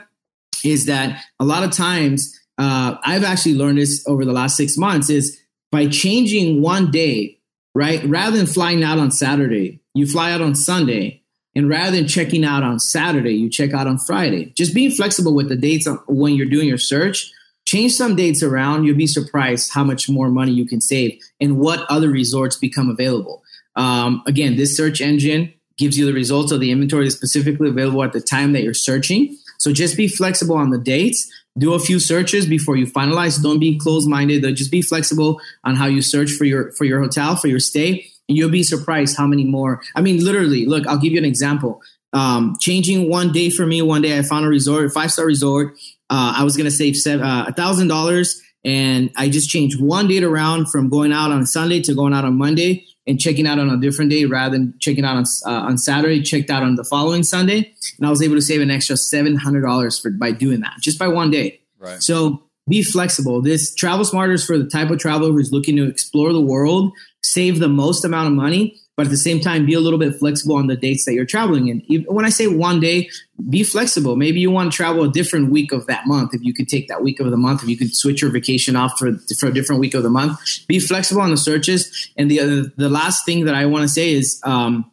is 0.63 0.85
that 0.85 1.25
a 1.41 1.45
lot 1.47 1.65
of 1.65 1.71
times 1.71 2.39
uh, 2.59 2.97
I've 3.03 3.25
actually 3.25 3.55
learned 3.55 3.79
this 3.79 4.05
over 4.07 4.27
the 4.27 4.33
last 4.33 4.57
six 4.57 4.77
months 4.77 5.09
is 5.09 5.41
by 5.71 5.87
changing 5.87 6.63
one 6.63 6.91
day, 6.91 7.39
right? 7.75 8.03
Rather 8.05 8.37
than 8.37 8.47
flying 8.47 8.83
out 8.83 8.99
on 8.99 9.11
Saturday, 9.11 9.81
you 9.95 10.07
fly 10.07 10.33
out 10.33 10.41
on 10.41 10.55
Sunday, 10.55 11.23
and 11.55 11.69
rather 11.69 11.97
than 11.97 12.07
checking 12.07 12.45
out 12.45 12.63
on 12.63 12.79
Saturday, 12.79 13.35
you 13.35 13.51
check 13.51 13.73
out 13.73 13.87
on 13.87 13.99
Friday. 13.99 14.53
Just 14.57 14.75
being 14.75 14.91
flexible 14.91 15.35
with 15.35 15.49
the 15.49 15.57
dates 15.57 15.89
when 16.07 16.35
you're 16.35 16.47
doing 16.47 16.69
your 16.69 16.79
search 16.79 17.33
change 17.69 17.93
some 17.93 18.17
dates 18.17 18.43
around, 18.43 18.85
you'll 18.85 18.97
be 18.97 19.07
surprised 19.07 19.71
how 19.75 19.85
much 19.85 20.09
more 20.09 20.31
money 20.31 20.53
you 20.53 20.67
can 20.67 20.81
save 20.81 21.21
and 21.39 21.59
what 21.59 21.85
other 21.91 22.09
resorts 22.09 22.57
become 22.57 22.89
available. 22.89 23.43
Um, 23.77 24.23
again, 24.27 24.57
this 24.57 24.75
search 24.75 25.03
engine 25.03 25.53
gives 25.77 25.99
you 25.99 26.07
the 26.07 26.15
results 26.15 26.51
of 26.51 26.61
the 26.61 26.71
inventory 26.71 27.05
that's 27.05 27.15
specifically 27.15 27.69
available 27.69 28.03
at 28.03 28.15
the 28.15 28.23
time 28.23 28.55
that 28.55 28.63
you're 28.63 28.73
searching. 28.73 29.37
So 29.59 29.71
just 29.71 29.99
be 29.99 30.09
flexible 30.09 30.57
on 30.57 30.71
the 30.71 30.79
dates. 30.79 31.31
Do 31.59 31.75
a 31.75 31.79
few 31.79 31.99
searches 31.99 32.47
before 32.47 32.77
you 32.77 32.87
finalize. 32.87 33.43
Don't 33.43 33.59
be 33.59 33.79
closed-minded. 33.79 34.43
Just 34.57 34.71
be 34.71 34.81
flexible 34.81 35.41
on 35.65 35.75
how 35.75 35.87
you 35.87 36.01
search 36.01 36.31
for 36.31 36.45
your 36.45 36.73
for 36.73 36.85
your 36.85 37.01
hotel 37.01 37.37
for 37.37 37.49
your 37.49 37.61
stay. 37.61 38.07
And 38.29 38.37
you'll 38.39 38.51
be 38.51 38.63
surprised 38.63 39.17
how 39.17 39.27
many 39.27 39.45
more. 39.45 39.83
I 39.97 40.01
mean, 40.01 40.25
literally. 40.25 40.67
Look, 40.67 40.87
I'll 40.87 40.99
give 40.99 41.13
you 41.13 41.19
an 41.19 41.25
example. 41.25 41.83
Um, 42.13 42.57
changing 42.61 43.11
one 43.11 43.33
day 43.33 43.51
for 43.51 43.67
me. 43.67 43.83
One 43.83 44.03
day 44.03 44.19
I 44.19 44.23
found 44.23 44.47
a 44.47 44.49
resort, 44.49 44.93
five 44.93 45.11
star 45.11 45.27
resort 45.27 45.75
uh, 46.11 46.35
I 46.37 46.45
was 46.45 46.57
to 46.57 46.71
save 46.71 46.97
uh, 47.21 47.45
a 47.49 47.53
thousand 47.53 47.89
dollars, 47.89 48.41
and 48.65 49.11
I 49.17 49.29
just 49.29 49.51
changed 49.51 49.81
one 49.81 50.09
date 50.09 50.25
around 50.25 50.71
from 50.71 50.89
going 50.89 51.13
out 51.13 51.31
on 51.31 51.45
Sunday 51.47 51.81
to 51.83 51.95
going 51.95 52.15
out 52.15 52.25
on 52.25 52.39
Monday 52.39 52.87
and 53.09 53.19
checking 53.19 53.47
out 53.47 53.59
on 53.59 53.71
a 53.71 53.77
different 53.77 54.11
day 54.11 54.27
rather 54.27 54.57
than 54.57 54.75
checking 54.79 55.05
out 55.05 55.17
on 55.17 55.25
uh, 55.47 55.67
on 55.67 55.79
Saturday. 55.79 56.23
Checked 56.23 56.51
out 56.51 56.63
on 56.63 56.77
the 56.77 56.85
following 56.85 57.23
Sunday, 57.23 57.75
and 57.97 58.07
I 58.07 58.11
was 58.11 58.23
able 58.23 58.37
to 58.37 58.43
save 58.43 58.61
an 58.61 58.71
extra 58.71 58.97
seven 58.97 59.35
hundred 59.35 59.63
dollars 59.63 59.99
for 59.99 60.11
by 60.11 60.31
doing 60.31 60.61
that 60.61 60.77
just 60.81 60.99
by 60.99 61.09
one 61.09 61.31
day. 61.31 61.61
Right. 61.79 62.03
So 62.03 62.45
be 62.69 62.83
flexible. 62.83 63.41
This 63.41 63.75
travel 63.75 64.05
smarter 64.05 64.35
is 64.35 64.45
for 64.45 64.59
the 64.59 64.69
type 64.69 64.91
of 64.91 64.99
traveler 64.99 65.33
who's 65.33 65.53
looking 65.53 65.77
to 65.77 65.89
explore 65.89 66.33
the 66.33 66.41
world, 66.41 66.93
save 67.23 67.59
the 67.59 67.69
most 67.69 68.05
amount 68.05 68.29
of 68.29 68.35
money, 68.35 68.79
but 68.99 69.07
at 69.07 69.11
the 69.11 69.17
same 69.17 69.39
time, 69.39 69.65
be 69.65 69.75
a 69.75 69.81
little 69.81 69.99
bit 70.01 70.17
flexible 70.17 70.57
on 70.57 70.67
the 70.67 70.75
dates 70.75 71.05
that 71.05 71.15
you're 71.15 71.25
traveling 71.25 71.69
in. 71.69 72.03
When 72.09 72.25
I 72.25 72.31
say 72.31 72.49
one 72.49 72.81
day, 72.81 73.09
be 73.49 73.63
flexible. 73.63 74.17
Maybe 74.17 74.41
you 74.41 74.51
want 74.51 74.73
to 74.73 74.77
travel 74.77 75.05
a 75.05 75.09
different 75.09 75.53
week 75.53 75.71
of 75.71 75.87
that 75.87 76.09
month. 76.09 76.35
If 76.35 76.43
you 76.43 76.53
could 76.53 76.67
take 76.67 76.89
that 76.89 77.01
week 77.01 77.21
of 77.21 77.31
the 77.31 77.37
month, 77.37 77.63
if 77.63 77.69
you 77.69 77.77
could 77.79 77.95
switch 77.95 78.23
your 78.23 78.33
vacation 78.33 78.75
off 78.75 78.99
for, 78.99 79.13
for 79.39 79.47
a 79.47 79.55
different 79.55 79.79
week 79.79 79.95
of 79.95 80.03
the 80.03 80.11
month, 80.11 80.41
be 80.67 80.81
flexible 80.81 81.21
on 81.21 81.31
the 81.31 81.37
searches. 81.37 82.11
And 82.17 82.29
the 82.29 82.41
other, 82.41 82.63
the 82.77 82.89
last 82.89 83.25
thing 83.25 83.45
that 83.45 83.55
I 83.55 83.67
want 83.67 83.83
to 83.83 83.89
say 83.89 84.11
is 84.11 84.41
um, 84.43 84.91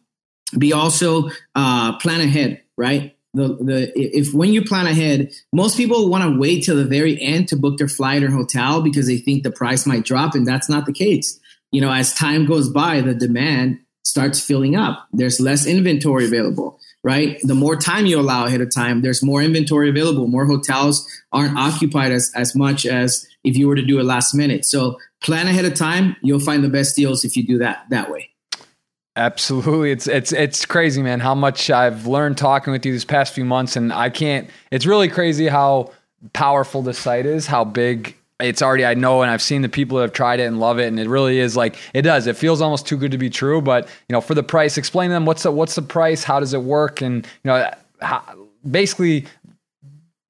be 0.56 0.72
also 0.72 1.30
uh, 1.56 1.98
plan 1.98 2.20
ahead, 2.20 2.62
right? 2.76 3.16
The, 3.34 3.48
the 3.56 3.92
if 3.96 4.32
when 4.32 4.52
you 4.52 4.62
plan 4.62 4.86
ahead, 4.86 5.32
most 5.52 5.76
people 5.76 6.08
want 6.08 6.22
to 6.22 6.38
wait 6.38 6.62
till 6.62 6.76
the 6.76 6.84
very 6.84 7.20
end 7.20 7.48
to 7.48 7.56
book 7.56 7.76
their 7.76 7.88
flight 7.88 8.22
or 8.22 8.30
hotel 8.30 8.82
because 8.82 9.08
they 9.08 9.18
think 9.18 9.42
the 9.42 9.50
price 9.50 9.84
might 9.84 10.04
drop, 10.04 10.36
and 10.36 10.46
that's 10.46 10.68
not 10.68 10.86
the 10.86 10.92
case. 10.92 11.40
You 11.72 11.80
know, 11.80 11.90
as 11.90 12.14
time 12.14 12.46
goes 12.46 12.68
by, 12.68 13.00
the 13.00 13.12
demand 13.12 13.80
starts 14.06 14.40
filling 14.40 14.76
up. 14.76 15.08
There's 15.12 15.40
less 15.40 15.66
inventory 15.66 16.24
available, 16.24 16.78
right? 17.02 17.38
The 17.42 17.56
more 17.56 17.74
time 17.74 18.06
you 18.06 18.20
allow 18.20 18.46
ahead 18.46 18.60
of 18.60 18.72
time, 18.72 19.02
there's 19.02 19.22
more 19.22 19.42
inventory 19.42 19.90
available. 19.90 20.28
More 20.28 20.46
hotels 20.46 21.06
aren't 21.32 21.58
occupied 21.58 22.12
as, 22.12 22.30
as 22.36 22.54
much 22.54 22.86
as 22.86 23.26
if 23.42 23.56
you 23.56 23.66
were 23.66 23.74
to 23.74 23.82
do 23.84 23.98
it 23.98 24.04
last 24.04 24.32
minute. 24.32 24.64
So 24.64 24.98
plan 25.20 25.48
ahead 25.48 25.64
of 25.64 25.74
time. 25.74 26.14
You'll 26.22 26.38
find 26.38 26.62
the 26.62 26.68
best 26.68 26.94
deals 26.94 27.24
if 27.24 27.36
you 27.36 27.44
do 27.44 27.58
that 27.58 27.86
that 27.90 28.10
way. 28.10 28.30
Absolutely. 29.16 29.90
It's 29.90 30.06
it's 30.06 30.32
it's 30.32 30.66
crazy, 30.66 31.02
man, 31.02 31.20
how 31.20 31.34
much 31.34 31.70
I've 31.70 32.06
learned 32.06 32.36
talking 32.36 32.72
with 32.72 32.84
you 32.84 32.92
these 32.92 33.06
past 33.06 33.34
few 33.34 33.46
months 33.46 33.74
and 33.74 33.90
I 33.92 34.10
can't 34.10 34.48
it's 34.70 34.84
really 34.84 35.08
crazy 35.08 35.48
how 35.48 35.92
powerful 36.34 36.82
this 36.82 36.98
site 36.98 37.24
is, 37.24 37.46
how 37.46 37.64
big 37.64 38.14
it's 38.40 38.60
already 38.60 38.84
I 38.84 38.94
know 38.94 39.22
and 39.22 39.30
I've 39.30 39.42
seen 39.42 39.62
the 39.62 39.68
people 39.68 39.96
that 39.98 40.02
have 40.02 40.12
tried 40.12 40.40
it 40.40 40.44
and 40.44 40.60
love 40.60 40.78
it 40.78 40.88
and 40.88 41.00
it 41.00 41.08
really 41.08 41.38
is 41.38 41.56
like 41.56 41.76
it 41.94 42.02
does. 42.02 42.26
It 42.26 42.36
feels 42.36 42.60
almost 42.60 42.86
too 42.86 42.96
good 42.96 43.10
to 43.12 43.18
be 43.18 43.30
true 43.30 43.60
but 43.60 43.88
you 44.08 44.12
know 44.12 44.20
for 44.20 44.34
the 44.34 44.42
price 44.42 44.76
explain 44.76 45.10
to 45.10 45.14
them 45.14 45.24
what's 45.24 45.42
the 45.42 45.50
what's 45.50 45.74
the 45.74 45.82
price 45.82 46.24
how 46.24 46.40
does 46.40 46.52
it 46.52 46.62
work 46.62 47.00
and 47.00 47.24
you 47.24 47.48
know 47.50 47.70
how, 48.00 48.22
basically 48.68 49.26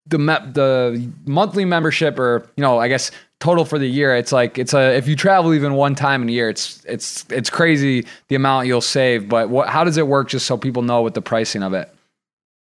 the 0.07 0.19
me- 0.19 0.53
the 0.53 1.11
monthly 1.25 1.65
membership 1.65 2.19
or 2.19 2.49
you 2.57 2.63
know 2.63 2.79
I 2.79 2.89
guess 2.89 3.11
total 3.41 3.65
for 3.65 3.79
the 3.79 3.89
year 3.89 4.15
it's 4.15 4.33
like 4.33 4.57
it's 4.57 4.73
a 4.73 4.97
if 4.97 5.09
you 5.09 5.17
travel 5.17 5.53
even 5.53 5.75
one 5.75 5.95
time 5.95 6.23
in 6.23 6.29
a 6.29 6.33
year 6.33 6.49
it's 6.49 6.85
it's 6.85 7.27
it's 7.31 7.51
crazy 7.51 8.07
the 8.29 8.37
amount 8.37 8.67
you'll 8.67 8.81
save 8.81 9.29
but 9.29 9.51
what 9.51 9.69
how 9.69 9.85
does 9.85 9.97
it 9.97 10.07
work 10.07 10.29
just 10.29 10.47
so 10.47 10.57
people 10.57 10.83
know 10.83 11.03
what 11.03 11.15
the 11.15 11.23
pricing 11.23 11.63
of 11.63 11.75
it 11.75 11.93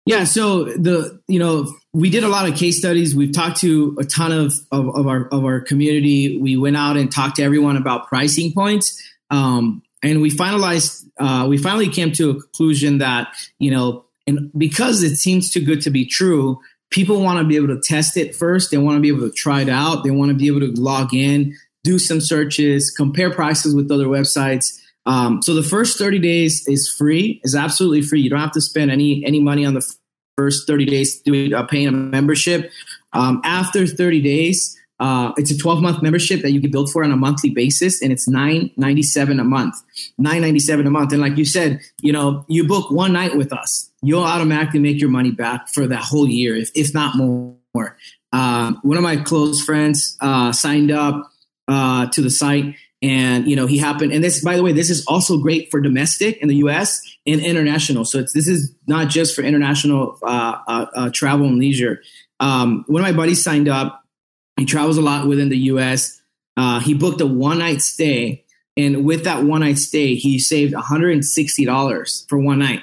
yeah 0.06 0.24
so 0.24 0.66
the 0.66 1.22
you 1.28 1.40
know 1.40 1.68
we 1.94 2.10
did 2.10 2.24
a 2.24 2.28
lot 2.28 2.50
of 2.50 2.58
case 2.58 2.80
studies. 2.80 3.16
We've 3.16 3.32
talked 3.32 3.60
to 3.62 3.96
a 4.00 4.04
ton 4.04 4.32
of, 4.32 4.54
of, 4.72 4.96
of, 4.96 5.08
our 5.08 5.28
of 5.28 5.46
our 5.46 5.62
community. 5.62 6.40
We 6.40 6.58
went 6.58 6.76
out 6.76 6.98
and 6.98 7.12
talked 7.12 7.36
to 7.36 7.44
everyone 7.44 7.78
about 7.78 8.08
pricing 8.08 8.52
points, 8.52 9.02
um, 9.30 9.84
and 10.02 10.22
we 10.22 10.32
finalized. 10.32 11.06
Uh, 11.20 11.46
we 11.48 11.58
finally 11.58 11.90
came 11.90 12.12
to 12.14 12.32
a 12.32 12.34
conclusion 12.34 12.98
that 12.98 13.36
you 13.60 13.70
know, 13.70 14.06
and 14.26 14.52
because 14.58 15.04
it 15.04 15.18
seems 15.18 15.52
too 15.52 15.62
good 15.64 15.82
to 15.82 15.92
be 15.92 16.06
true, 16.06 16.60
people 16.90 17.22
want 17.22 17.38
to 17.40 17.46
be 17.46 17.56
able 17.56 17.68
to 17.68 17.80
test 17.80 18.18
it 18.18 18.36
first. 18.36 18.72
They 18.72 18.78
want 18.78 18.98
to 18.98 19.02
be 19.02 19.10
able 19.10 19.30
to 19.30 19.32
try 19.32 19.62
it 19.62 19.70
out. 19.70 20.04
They 20.04 20.12
want 20.12 20.30
to 20.30 20.36
be 20.36 20.48
able 20.48 20.62
to 20.62 20.82
log 20.82 21.14
in, 21.14 21.56
do 21.84 22.00
some 22.00 22.20
searches, 22.20 22.90
compare 22.90 23.32
prices 23.32 23.76
with 23.76 23.92
other 23.92 24.08
websites. 24.08 24.80
Um, 25.06 25.42
so 25.42 25.54
the 25.54 25.64
first 25.64 25.98
30 25.98 26.20
days 26.20 26.68
is 26.68 26.90
free, 26.90 27.42
is 27.44 27.56
absolutely 27.56 28.02
free. 28.02 28.22
You 28.22 28.30
don't 28.30 28.40
have 28.40 28.54
to 28.54 28.62
spend 28.62 28.92
any 28.92 29.26
any 29.26 29.40
money 29.40 29.66
on 29.66 29.74
the 29.74 29.96
first 30.38 30.68
30 30.68 30.86
days 30.86 31.20
doing 31.22 31.54
uh, 31.54 31.64
paying 31.64 31.88
a 31.88 31.92
membership. 31.92 32.72
Um, 33.12 33.42
after 33.44 33.86
30 33.86 34.22
days, 34.22 34.80
uh, 35.00 35.34
it's 35.38 35.52
a 35.52 35.58
12 35.58 35.82
month 35.82 36.02
membership 36.02 36.42
that 36.42 36.52
you 36.52 36.62
can 36.62 36.72
build 36.72 36.92
for 36.92 37.04
on 37.04 37.12
a 37.12 37.18
monthly 37.18 37.50
basis, 37.50 38.02
and 38.02 38.12
it's 38.12 38.28
9.97 38.30 39.42
a 39.42 39.44
month. 39.44 39.76
9.97 40.20 40.88
a 40.88 40.90
month, 40.90 41.12
and 41.12 41.22
like 41.22 41.38
you 41.38 41.46
said, 41.46 41.82
you 42.02 42.14
know, 42.14 42.46
you 42.48 42.66
book 42.66 42.90
one 42.90 43.14
night 43.14 43.36
with 43.36 43.52
us, 43.52 43.92
you'll 44.02 44.24
automatically 44.24 44.80
make 44.80 45.00
your 45.00 45.10
money 45.10 45.32
back 45.32 45.68
for 45.68 45.88
that 45.88 46.02
whole 46.02 46.28
year, 46.28 46.56
if 46.56 46.72
if 46.76 46.94
not 46.94 47.16
more. 47.16 47.58
Uh, 48.32 48.74
one 48.82 48.98
of 48.98 49.04
my 49.04 49.18
close 49.18 49.62
friends 49.64 50.18
uh, 50.22 50.52
signed 50.52 50.92
up 50.92 51.30
uh, 51.68 52.08
to 52.08 52.22
the 52.22 52.30
site 52.30 52.76
and 53.04 53.48
you 53.48 53.56
know 53.56 53.68
he 53.68 53.78
happened 53.78 54.14
and 54.14 54.24
this 54.24 54.42
by 54.42 54.56
the 54.56 54.64
way 54.64 54.72
this 54.72 54.90
is 54.90 55.06
also 55.06 55.38
great 55.38 55.70
for 55.70 55.80
domestic 55.80 56.38
in 56.38 56.48
the 56.48 56.56
us 56.56 57.02
and 57.28 57.42
international. 57.42 58.06
So 58.06 58.22
this 58.22 58.48
is 58.48 58.74
not 58.88 59.10
just 59.10 59.36
for 59.36 59.44
international 59.44 60.18
uh, 60.24 60.56
uh, 60.68 60.86
uh, 60.96 61.10
travel 61.12 61.46
and 61.46 61.60
leisure. 61.60 62.02
Um, 62.40 62.84
one 62.88 63.02
of 63.02 63.06
my 63.06 63.16
buddies 63.16 63.44
signed 63.44 63.70
up. 63.70 64.04
He 64.58 64.66
travels 64.66 64.98
a 64.98 65.02
lot 65.02 65.28
within 65.28 65.50
the 65.50 65.58
us 65.58 66.22
uh, 66.56 66.80
he 66.80 66.94
booked 66.94 67.22
a 67.22 67.28
one 67.28 67.60
night 67.60 67.82
stay 67.82 68.46
and 68.78 69.06
with 69.06 69.24
that 69.24 69.44
one 69.44 69.62
night 69.62 69.78
stay 69.78 70.16
he 70.16 70.40
saved 70.40 70.74
$160 70.74 72.30
for 72.30 72.38
one 72.38 72.60
night. 72.60 72.82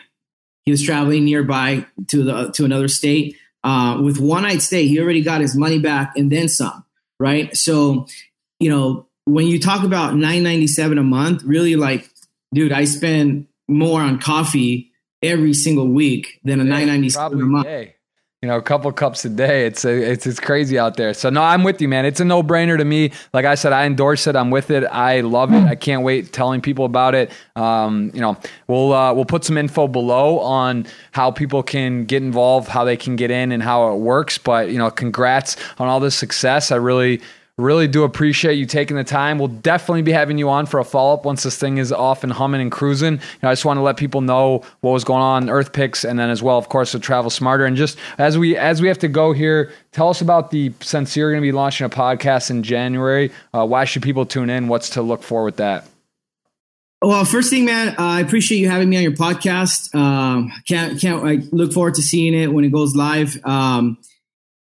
He 0.65 0.71
was 0.71 0.83
traveling 0.83 1.25
nearby 1.25 1.87
to 2.09 2.23
the 2.23 2.51
to 2.53 2.65
another 2.65 2.89
state. 2.89 3.37
Uh, 3.63 4.01
with 4.03 4.19
one 4.19 4.43
night 4.43 4.63
stay 4.63 4.87
he 4.87 5.01
already 5.01 5.23
got 5.23 5.41
his 5.41 5.57
money 5.57 5.79
back 5.79 6.17
and 6.17 6.31
then 6.31 6.49
some 6.49 6.85
right? 7.19 7.57
So 7.57 8.07
you 8.59 8.71
know 8.71 9.07
when 9.25 9.47
you 9.47 9.61
talk 9.61 9.85
about 9.85 10.15
997 10.15 10.99
a 10.99 11.03
month, 11.03 11.43
really 11.45 11.77
like, 11.77 12.11
dude, 12.53 12.73
I 12.73 12.85
spend 12.85 13.47
more 13.69 14.01
on 14.01 14.19
coffee 14.19 14.93
every 15.23 15.55
single 15.55 15.89
week 15.89 16.41
than 16.45 16.61
a 16.61 16.65
yeah, 16.65 16.71
997 16.71 17.41
a 17.41 17.45
month. 17.45 17.65
Day. 17.67 17.95
You 18.43 18.49
know, 18.49 18.57
a 18.57 18.63
couple 18.63 18.91
cups 18.93 19.23
a 19.27 19.29
day. 19.29 19.67
It's 19.67 19.85
a, 19.85 19.91
it's 19.91 20.27
it's 20.27 20.41
crazy 20.41 20.79
out 20.79 20.97
there. 20.97 21.13
So 21.13 21.29
no, 21.29 21.43
I'm 21.43 21.63
with 21.63 21.83
you, 21.83 21.89
man. 21.89 22.07
It's 22.07 22.21
a 22.21 22.25
no 22.25 22.43
brainer 22.43 22.79
to 22.79 22.87
me. 22.87 23.13
Like 23.35 23.45
I 23.45 23.55
said, 23.55 23.75
I 23.75 23.85
endorse 23.85 24.27
it. 24.27 24.35
I'm 24.35 24.49
with 24.49 24.71
it. 24.71 24.83
I 24.85 25.21
love 25.21 25.53
it. 25.53 25.63
I 25.65 25.75
can't 25.75 26.05
wait 26.05 26.33
telling 26.33 26.63
people 26.63 26.87
about 26.87 27.15
it. 27.15 27.31
Um, 27.55 28.11
you 28.15 28.23
know, 28.23 28.39
we'll 28.67 28.95
uh, 28.95 29.13
we'll 29.13 29.27
put 29.27 29.45
some 29.45 29.59
info 29.59 29.89
below 29.89 30.39
on 30.39 30.87
how 31.13 31.31
people 31.31 31.63
can 31.63 32.07
get 32.07 32.23
involved, 32.23 32.69
how 32.69 32.83
they 32.83 32.97
can 32.97 33.15
get 33.15 33.31
in, 33.31 33.53
and 33.53 33.63
how 33.63 33.93
it 33.93 33.99
works. 33.99 34.39
But 34.39 34.71
you 34.71 34.79
know, 34.79 34.91
congrats 34.91 35.59
on 35.79 35.89
all 35.89 36.01
this 36.01 36.15
success. 36.15 36.73
I 36.73 36.77
really 36.77 37.21
Really 37.61 37.87
do 37.89 38.05
appreciate 38.05 38.55
you 38.55 38.65
taking 38.65 38.97
the 38.97 39.05
time. 39.05 39.39
We'll 39.39 39.49
definitely 39.49 40.03
be 40.03 40.13
having 40.13 40.39
you 40.39 40.49
on 40.49 40.67
for 40.67 40.81
a 40.81 40.85
follow 40.85 41.13
up 41.13 41.25
once 41.25 41.43
this 41.43 41.59
thing 41.59 41.79
is 41.79 41.93
off 41.93 42.25
and 42.25 42.33
humming 42.33 42.61
and 42.61 42.73
cruising. 42.73 43.15
You 43.15 43.21
know, 43.43 43.51
I 43.51 43.53
just 43.53 43.65
want 43.65 43.77
to 43.77 43.83
let 43.83 43.97
people 43.97 44.23
know 44.23 44.63
what 44.81 44.93
was 44.93 45.05
going 45.05 45.23
on 45.23 45.47
EarthPix, 45.47 46.09
and 46.09 46.19
then 46.19 46.31
as 46.31 46.43
well, 46.43 46.57
of 46.57 46.69
course, 46.69 46.93
to 46.93 46.99
Travel 46.99 47.31
Smarter. 47.31 47.67
And 47.67 47.77
just 47.77 47.99
as 48.19 48.39
we 48.39 48.57
as 48.57 48.81
we 48.81 48.89
have 48.89 48.99
to 49.01 49.09
go 49.09 49.33
here, 49.33 49.73
tell 49.93 50.09
us 50.09 50.21
about 50.21 50.51
the 50.51 50.73
since 50.81 51.17
you're 51.17 51.31
going 51.31 51.43
to 51.43 51.47
be 51.47 51.53
launching 51.53 51.85
a 51.85 51.91
podcast 51.91 52.51
in 52.51 52.63
January. 52.63 53.31
Uh, 53.53 53.67
why 53.67 53.85
should 53.85 54.03
people 54.03 54.25
tune 54.25 54.49
in? 54.49 54.69
What's 54.69 54.91
to 54.91 55.03
look 55.03 55.23
for 55.23 55.45
with 55.45 55.57
that? 55.57 55.87
Well, 57.03 57.25
first 57.25 57.49
thing, 57.49 57.65
man, 57.65 57.89
uh, 57.91 57.95
I 57.99 58.21
appreciate 58.21 58.59
you 58.59 58.69
having 58.69 58.91
me 58.91 58.99
on 58.99 59.03
your 59.03 59.13
podcast. 59.13 59.95
Um, 59.95 60.53
can't 60.67 61.01
can't 61.01 61.25
I 61.25 61.39
look 61.51 61.73
forward 61.73 61.95
to 61.95 62.03
seeing 62.03 62.35
it 62.35 62.53
when 62.53 62.65
it 62.65 62.73
goes 62.73 62.95
live. 62.95 63.39
Um, 63.45 63.99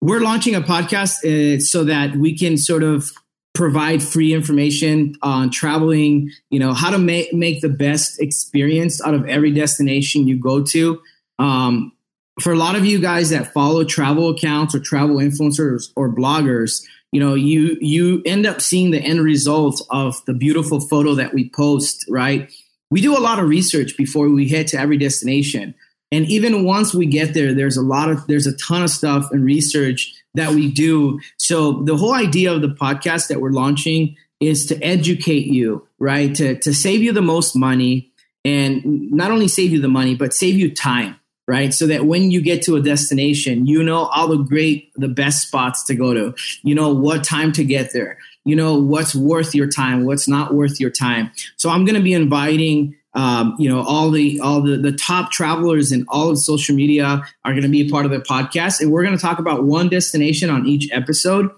we're 0.01 0.21
launching 0.21 0.55
a 0.55 0.61
podcast 0.61 1.23
uh, 1.25 1.59
so 1.59 1.83
that 1.83 2.15
we 2.15 2.37
can 2.37 2.57
sort 2.57 2.83
of 2.83 3.11
provide 3.53 4.03
free 4.03 4.33
information 4.33 5.15
on 5.23 5.49
traveling, 5.49 6.29
you 6.51 6.59
know, 6.59 6.73
how 6.73 6.91
to 6.91 6.99
make, 6.99 7.33
make 7.33 7.61
the 7.61 7.69
best 7.69 8.21
experience 8.21 9.03
out 9.03 9.15
of 9.15 9.25
every 9.27 9.51
destination 9.51 10.27
you 10.27 10.39
go 10.39 10.61
to. 10.61 11.01
Um, 11.39 11.91
for 12.39 12.53
a 12.53 12.55
lot 12.55 12.75
of 12.75 12.85
you 12.85 12.99
guys 12.99 13.31
that 13.31 13.51
follow 13.53 13.83
travel 13.83 14.29
accounts 14.29 14.75
or 14.75 14.79
travel 14.79 15.15
influencers 15.15 15.91
or 15.95 16.13
bloggers, 16.13 16.83
you 17.11 17.19
know, 17.19 17.33
you 17.33 17.77
you 17.81 18.21
end 18.25 18.45
up 18.45 18.61
seeing 18.61 18.91
the 18.91 18.99
end 18.99 19.21
result 19.21 19.81
of 19.89 20.23
the 20.25 20.33
beautiful 20.33 20.79
photo 20.79 21.15
that 21.15 21.33
we 21.33 21.49
post, 21.49 22.05
right? 22.09 22.51
We 22.91 23.01
do 23.01 23.17
a 23.17 23.19
lot 23.19 23.39
of 23.39 23.49
research 23.49 23.97
before 23.97 24.29
we 24.29 24.47
head 24.49 24.67
to 24.67 24.79
every 24.79 24.97
destination. 24.97 25.73
And 26.11 26.25
even 26.27 26.63
once 26.63 26.93
we 26.93 27.05
get 27.05 27.33
there, 27.33 27.53
there's 27.53 27.77
a 27.77 27.81
lot 27.81 28.09
of 28.09 28.25
there's 28.27 28.47
a 28.47 28.55
ton 28.57 28.83
of 28.83 28.89
stuff 28.89 29.31
and 29.31 29.43
research 29.43 30.13
that 30.35 30.51
we 30.51 30.71
do. 30.71 31.19
So 31.37 31.83
the 31.83 31.97
whole 31.97 32.13
idea 32.13 32.53
of 32.53 32.61
the 32.61 32.69
podcast 32.69 33.27
that 33.27 33.41
we're 33.41 33.51
launching 33.51 34.15
is 34.39 34.67
to 34.67 34.81
educate 34.81 35.47
you, 35.47 35.87
right? 35.99 36.33
To 36.35 36.55
to 36.59 36.73
save 36.73 37.01
you 37.01 37.11
the 37.11 37.21
most 37.21 37.55
money 37.55 38.11
and 38.45 39.11
not 39.11 39.31
only 39.31 39.47
save 39.47 39.71
you 39.71 39.81
the 39.81 39.89
money, 39.89 40.15
but 40.15 40.33
save 40.33 40.55
you 40.55 40.73
time, 40.73 41.19
right? 41.47 41.73
So 41.73 41.87
that 41.87 42.05
when 42.05 42.31
you 42.31 42.41
get 42.41 42.61
to 42.63 42.77
a 42.77 42.81
destination, 42.81 43.65
you 43.65 43.83
know 43.83 44.05
all 44.05 44.29
the 44.29 44.37
great, 44.37 44.91
the 44.95 45.09
best 45.09 45.47
spots 45.47 45.83
to 45.85 45.95
go 45.95 46.13
to. 46.13 46.35
You 46.63 46.75
know 46.75 46.93
what 46.93 47.23
time 47.23 47.51
to 47.53 47.65
get 47.65 47.91
there. 47.91 48.19
You 48.45 48.55
know 48.55 48.79
what's 48.79 49.13
worth 49.13 49.53
your 49.53 49.67
time, 49.67 50.05
what's 50.05 50.27
not 50.27 50.53
worth 50.53 50.79
your 50.79 50.91
time. 50.91 51.31
So 51.57 51.69
I'm 51.69 51.83
going 51.83 51.95
to 51.95 52.01
be 52.01 52.13
inviting 52.13 52.95
um, 53.17 53.55
you 53.57 53.67
know 53.67 53.81
all 53.81 54.11
the 54.11 54.39
all 54.39 54.61
the, 54.61 54.77
the 54.77 54.91
top 54.91 55.31
travelers 55.31 55.91
in 55.91 56.05
all 56.07 56.29
of 56.29 56.37
social 56.37 56.75
media 56.75 57.21
are 57.43 57.51
going 57.51 57.63
to 57.63 57.67
be 57.67 57.81
a 57.81 57.89
part 57.89 58.05
of 58.05 58.11
the 58.11 58.19
podcast 58.19 58.79
and 58.79 58.91
we're 58.91 59.03
going 59.03 59.15
to 59.15 59.21
talk 59.21 59.39
about 59.39 59.65
one 59.65 59.89
destination 59.89 60.49
on 60.51 60.67
each 60.67 60.89
episode 60.93 61.49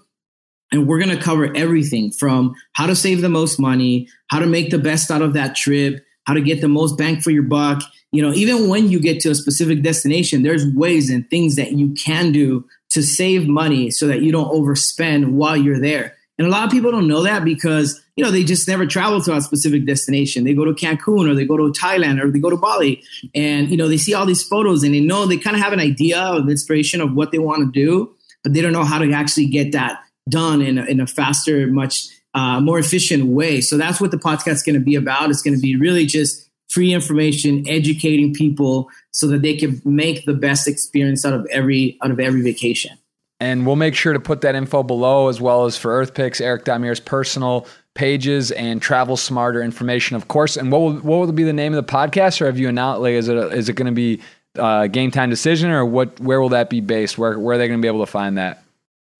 and 0.72 0.88
we're 0.88 1.03
going 1.03 1.16
to 1.16 1.22
cover 1.22 1.55
everything 1.55 2.12
from 2.12 2.55
how 2.74 2.88
to 2.88 2.95
save 2.95 3.22
the 3.22 3.30
most 3.30 3.60
money 3.60 4.07
how 4.28 4.39
to 4.39 4.47
make 4.47 4.72
the 4.72 4.80
best 4.80 5.12
out 5.12 5.22
of 5.22 5.34
that 5.34 5.55
trip 5.55 6.03
how 6.26 6.34
to 6.34 6.41
get 6.41 6.62
the 6.62 6.68
most 6.68 6.97
bang 6.97 7.20
for 7.20 7.32
your 7.32 7.43
buck. 7.43 7.84
You 8.14 8.22
know 8.22 8.34
even 8.34 8.70
when 8.70 8.89
you 8.89 9.01
get 9.01 9.20
to 9.22 9.30
a 9.30 9.36
specific 9.36 9.84
destination 9.84 10.43
there's 10.43 10.66
ways 10.74 11.10
and 11.10 11.30
things 11.30 11.57
that 11.57 11.74
you 11.74 11.93
can 11.93 12.32
do 12.32 12.66
to 12.91 13.03
save 13.03 13.47
money 13.47 13.91
so 13.91 14.07
that 14.07 14.22
you 14.22 14.32
don't 14.32 14.51
overspend 14.51 15.32
while 15.32 15.57
you're 15.57 15.80
there. 15.80 16.16
And 16.38 16.47
a 16.47 16.49
lot 16.49 16.64
of 16.64 16.72
people 16.72 16.91
don't 16.91 17.07
know 17.07 17.24
that 17.24 17.43
because, 17.43 18.01
you 18.20 18.26
know, 18.26 18.32
they 18.32 18.44
just 18.44 18.68
never 18.68 18.86
travel 18.86 19.22
to 19.22 19.34
a 19.34 19.40
specific 19.40 19.86
destination. 19.86 20.44
They 20.44 20.54
go 20.54 20.66
to 20.66 20.74
Cancun 20.74 21.32
or 21.32 21.34
they 21.34 21.46
go 21.46 21.56
to 21.56 21.72
Thailand 21.72 22.22
or 22.22 22.30
they 22.30 22.40
go 22.40 22.50
to 22.50 22.58
Bali 22.58 23.02
and, 23.34 23.72
you 23.72 23.78
know, 23.78 23.88
they 23.88 23.96
see 23.96 24.14
all 24.14 24.26
these 24.26 24.44
photos 24.44 24.84
and 24.84 24.94
they 24.94 25.00
know 25.00 25.26
they 25.26 25.38
kind 25.38 25.56
of 25.56 25.62
have 25.62 25.72
an 25.72 25.80
idea 25.80 26.20
of 26.20 26.50
inspiration 26.50 27.00
of 27.00 27.14
what 27.14 27.32
they 27.32 27.40
want 27.40 27.62
to 27.62 27.72
do, 27.72 28.14
but 28.44 28.54
they 28.54 28.60
don't 28.60 28.74
know 28.74 28.84
how 28.84 29.00
to 29.00 29.10
actually 29.14 29.46
get 29.46 29.72
that 29.72 30.02
done 30.28 30.62
in 30.62 30.78
a, 30.78 30.84
in 30.84 31.00
a 31.00 31.08
faster, 31.08 31.68
much 31.68 32.08
uh, 32.34 32.60
more 32.60 32.78
efficient 32.78 33.28
way. 33.28 33.62
So 33.62 33.78
that's 33.78 34.02
what 34.02 34.12
the 34.12 34.18
podcast 34.18 34.56
is 34.56 34.64
going 34.64 34.76
to 34.76 34.82
be 34.82 34.96
about. 34.96 35.30
It's 35.30 35.42
going 35.42 35.56
to 35.56 35.62
be 35.62 35.78
really 35.78 36.06
just 36.06 36.50
free 36.68 36.94
information, 36.94 37.64
educating 37.70 38.34
people 38.34 38.90
so 39.12 39.28
that 39.28 39.44
they 39.44 39.56
can 39.56 39.82
make 39.86 40.26
the 40.26 40.34
best 40.34 40.68
experience 40.68 41.24
out 41.24 41.34
of 41.34 41.48
every 41.52 41.98
out 42.04 42.12
of 42.12 42.20
every 42.20 42.42
vacation. 42.42 42.98
And 43.40 43.66
we'll 43.66 43.78
make 43.78 43.96
sure 43.96 44.12
to 44.12 44.20
put 44.20 44.42
that 44.42 44.56
info 44.56 44.84
below 44.84 45.30
as 45.30 45.40
well 45.40 45.66
as 45.66 45.78
for 45.78 46.04
EarthPix, 46.04 46.42
Eric 46.42 46.66
Damir's 46.66 47.00
personal 47.00 47.66
pages 48.00 48.52
and 48.52 48.82
travel 48.82 49.18
smarter 49.18 49.62
information, 49.62 50.16
of 50.16 50.30
course. 50.30 50.56
And 50.56 50.72
what 50.72 50.80
will, 50.80 50.93
what 50.93 51.20
will 51.20 51.32
be 51.34 51.43
the 51.43 51.52
name 51.52 51.74
of 51.74 51.86
the 51.86 51.91
podcast 51.91 52.39
or 52.39 52.45
have 52.45 52.58
you 52.58 52.70
announced, 52.70 53.02
like, 53.02 53.12
is 53.12 53.28
it, 53.28 53.36
a, 53.36 53.50
is 53.50 53.68
it 53.68 53.74
going 53.74 53.88
to 53.88 53.91
be 53.91 54.22
uh, 54.58 54.88
game 54.88 55.12
time 55.12 55.30
decision 55.30 55.70
or 55.70 55.84
what, 55.84 56.18
where 56.22 56.39
will 56.39 56.47
that 56.50 56.70
be 56.70 56.80
based? 56.80 57.18
Where, 57.18 57.38
where 57.38 57.56
are 57.56 57.58
they 57.58 57.68
going 57.68 57.78
to 57.78 57.82
be 57.82 57.89
able 57.89 58.06
to 58.06 58.10
find 58.10 58.38
that? 58.38 58.64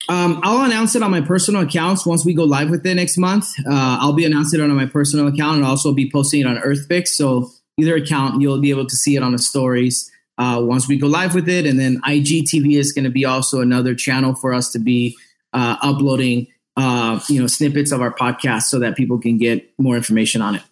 Um, 0.08 0.40
I'll 0.44 0.64
announce 0.64 0.96
it 0.96 1.04
on 1.04 1.12
my 1.12 1.20
personal 1.20 1.64
accounts 1.64 2.06
once 2.06 2.26
we 2.26 2.34
go 2.34 2.46
live 2.46 2.70
with 2.70 2.86
it 2.86 2.96
next 2.96 3.18
month. 3.18 3.50
Uh, 3.68 3.98
I'll 4.00 4.14
be 4.14 4.24
announcing 4.24 4.62
it 4.62 4.64
on 4.64 4.74
my 4.78 4.86
personal 4.86 5.28
account 5.28 5.58
and 5.58 5.66
also 5.66 5.94
be 5.94 6.10
posting 6.10 6.40
it 6.40 6.48
on 6.48 6.56
EarthPix. 6.56 7.10
So 7.10 7.52
either 7.78 7.98
account, 7.98 8.42
you'll 8.42 8.62
be 8.62 8.70
able 8.70 8.88
to 8.88 8.96
see 8.96 9.18
it 9.18 9.24
on 9.24 9.34
the 9.34 9.40
stories 9.40 10.10
uh, 10.38 10.62
once 10.64 10.88
we 10.88 10.98
go 10.98 11.08
live 11.08 11.36
with 11.36 11.50
it. 11.50 11.66
And 11.66 11.78
then 11.78 12.00
IGTV 12.08 12.80
is 12.80 12.94
going 12.94 13.04
to 13.04 13.12
be 13.12 13.26
also 13.26 13.60
another 13.60 13.94
channel 13.94 14.36
for 14.36 14.54
us 14.54 14.72
to 14.72 14.80
be 14.80 15.18
uh, 15.52 15.76
uploading, 15.82 16.48
uh, 16.80 17.20
you 17.28 17.42
know, 17.42 17.48
snippets 17.48 17.92
of 17.92 18.02
our 18.02 18.14
podcast 18.14 18.64
so 18.64 18.80
that 18.80 18.96
people 18.96 19.20
can 19.20 19.38
get 19.38 19.70
more 19.78 19.96
information 19.96 20.42
on 20.42 20.56
it. 20.56 20.64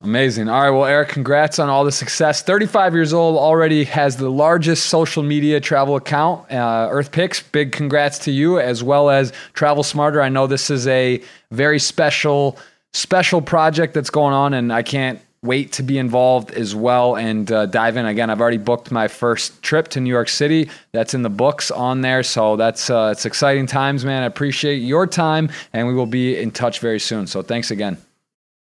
Amazing. 0.00 0.48
All 0.48 0.62
right. 0.62 0.70
Well, 0.70 0.84
Eric, 0.84 1.08
congrats 1.08 1.58
on 1.58 1.68
all 1.68 1.84
the 1.84 1.90
success. 1.90 2.40
35 2.42 2.94
years 2.94 3.12
old, 3.12 3.36
already 3.36 3.82
has 3.84 4.16
the 4.16 4.30
largest 4.30 4.86
social 4.86 5.24
media 5.24 5.60
travel 5.60 5.96
account, 5.96 6.50
uh, 6.52 6.88
EarthPix. 6.88 7.42
Big 7.50 7.72
congrats 7.72 8.20
to 8.20 8.30
you, 8.30 8.60
as 8.60 8.82
well 8.82 9.10
as 9.10 9.32
Travel 9.54 9.82
Smarter. 9.82 10.22
I 10.22 10.28
know 10.28 10.46
this 10.46 10.70
is 10.70 10.86
a 10.86 11.20
very 11.50 11.80
special, 11.80 12.56
special 12.92 13.42
project 13.42 13.92
that's 13.92 14.10
going 14.10 14.34
on, 14.34 14.54
and 14.54 14.72
I 14.72 14.82
can't 14.82 15.20
wait 15.42 15.72
to 15.72 15.82
be 15.82 15.98
involved 15.98 16.50
as 16.50 16.74
well 16.74 17.16
and 17.16 17.50
uh, 17.52 17.66
dive 17.66 17.96
in. 17.96 18.06
Again 18.06 18.30
i've 18.30 18.40
already 18.40 18.58
booked 18.58 18.90
my 18.90 19.08
first 19.08 19.62
trip 19.62 19.88
to 19.88 20.00
new 20.00 20.10
york 20.10 20.28
city. 20.28 20.70
That's 20.92 21.14
in 21.14 21.22
the 21.22 21.30
books 21.30 21.70
on 21.70 22.00
there. 22.00 22.22
So 22.22 22.56
that's 22.56 22.90
uh, 22.90 23.10
it's 23.12 23.26
exciting 23.26 23.66
times 23.66 24.04
man. 24.04 24.22
I 24.22 24.26
appreciate 24.26 24.78
your 24.78 25.06
time 25.06 25.50
and 25.72 25.86
we 25.86 25.94
will 25.94 26.06
be 26.06 26.36
in 26.36 26.50
touch 26.50 26.80
very 26.80 27.00
soon. 27.00 27.26
So 27.26 27.42
thanks 27.42 27.70
again. 27.70 27.98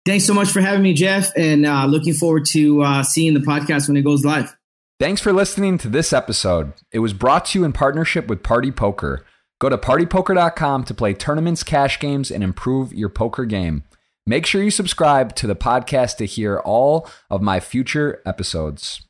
Thanks 0.05 0.25
so 0.25 0.33
much 0.33 0.49
for 0.49 0.61
having 0.61 0.83
me 0.83 0.93
jeff 0.93 1.31
and 1.35 1.65
uh, 1.65 1.85
looking 1.85 2.13
forward 2.13 2.45
to 2.47 2.81
uh, 2.81 3.03
seeing 3.03 3.33
the 3.33 3.41
podcast 3.41 3.87
when 3.87 3.97
it 3.97 4.03
goes 4.03 4.23
live. 4.23 4.55
Thanks 4.99 5.21
for 5.21 5.31
listening 5.31 5.77
to 5.79 5.89
this 5.89 6.11
episode. 6.11 6.73
It 6.91 6.99
was 6.99 7.13
brought 7.13 7.45
to 7.47 7.59
you 7.59 7.65
in 7.65 7.73
partnership 7.73 8.27
with 8.27 8.41
party 8.41 8.71
poker. 8.71 9.23
Go 9.59 9.69
to 9.69 9.77
partypoker.com 9.77 10.85
to 10.85 10.93
play 10.93 11.13
tournaments 11.13 11.63
cash 11.63 11.99
games 11.99 12.31
and 12.31 12.43
improve 12.43 12.93
your 12.93 13.09
poker 13.09 13.45
game 13.45 13.83
Make 14.29 14.45
sure 14.45 14.61
you 14.61 14.71
subscribe 14.71 15.35
to 15.35 15.47
the 15.47 15.55
podcast 15.55 16.17
to 16.17 16.25
hear 16.25 16.59
all 16.59 17.09
of 17.29 17.41
my 17.41 17.61
future 17.61 18.21
episodes. 18.25 19.06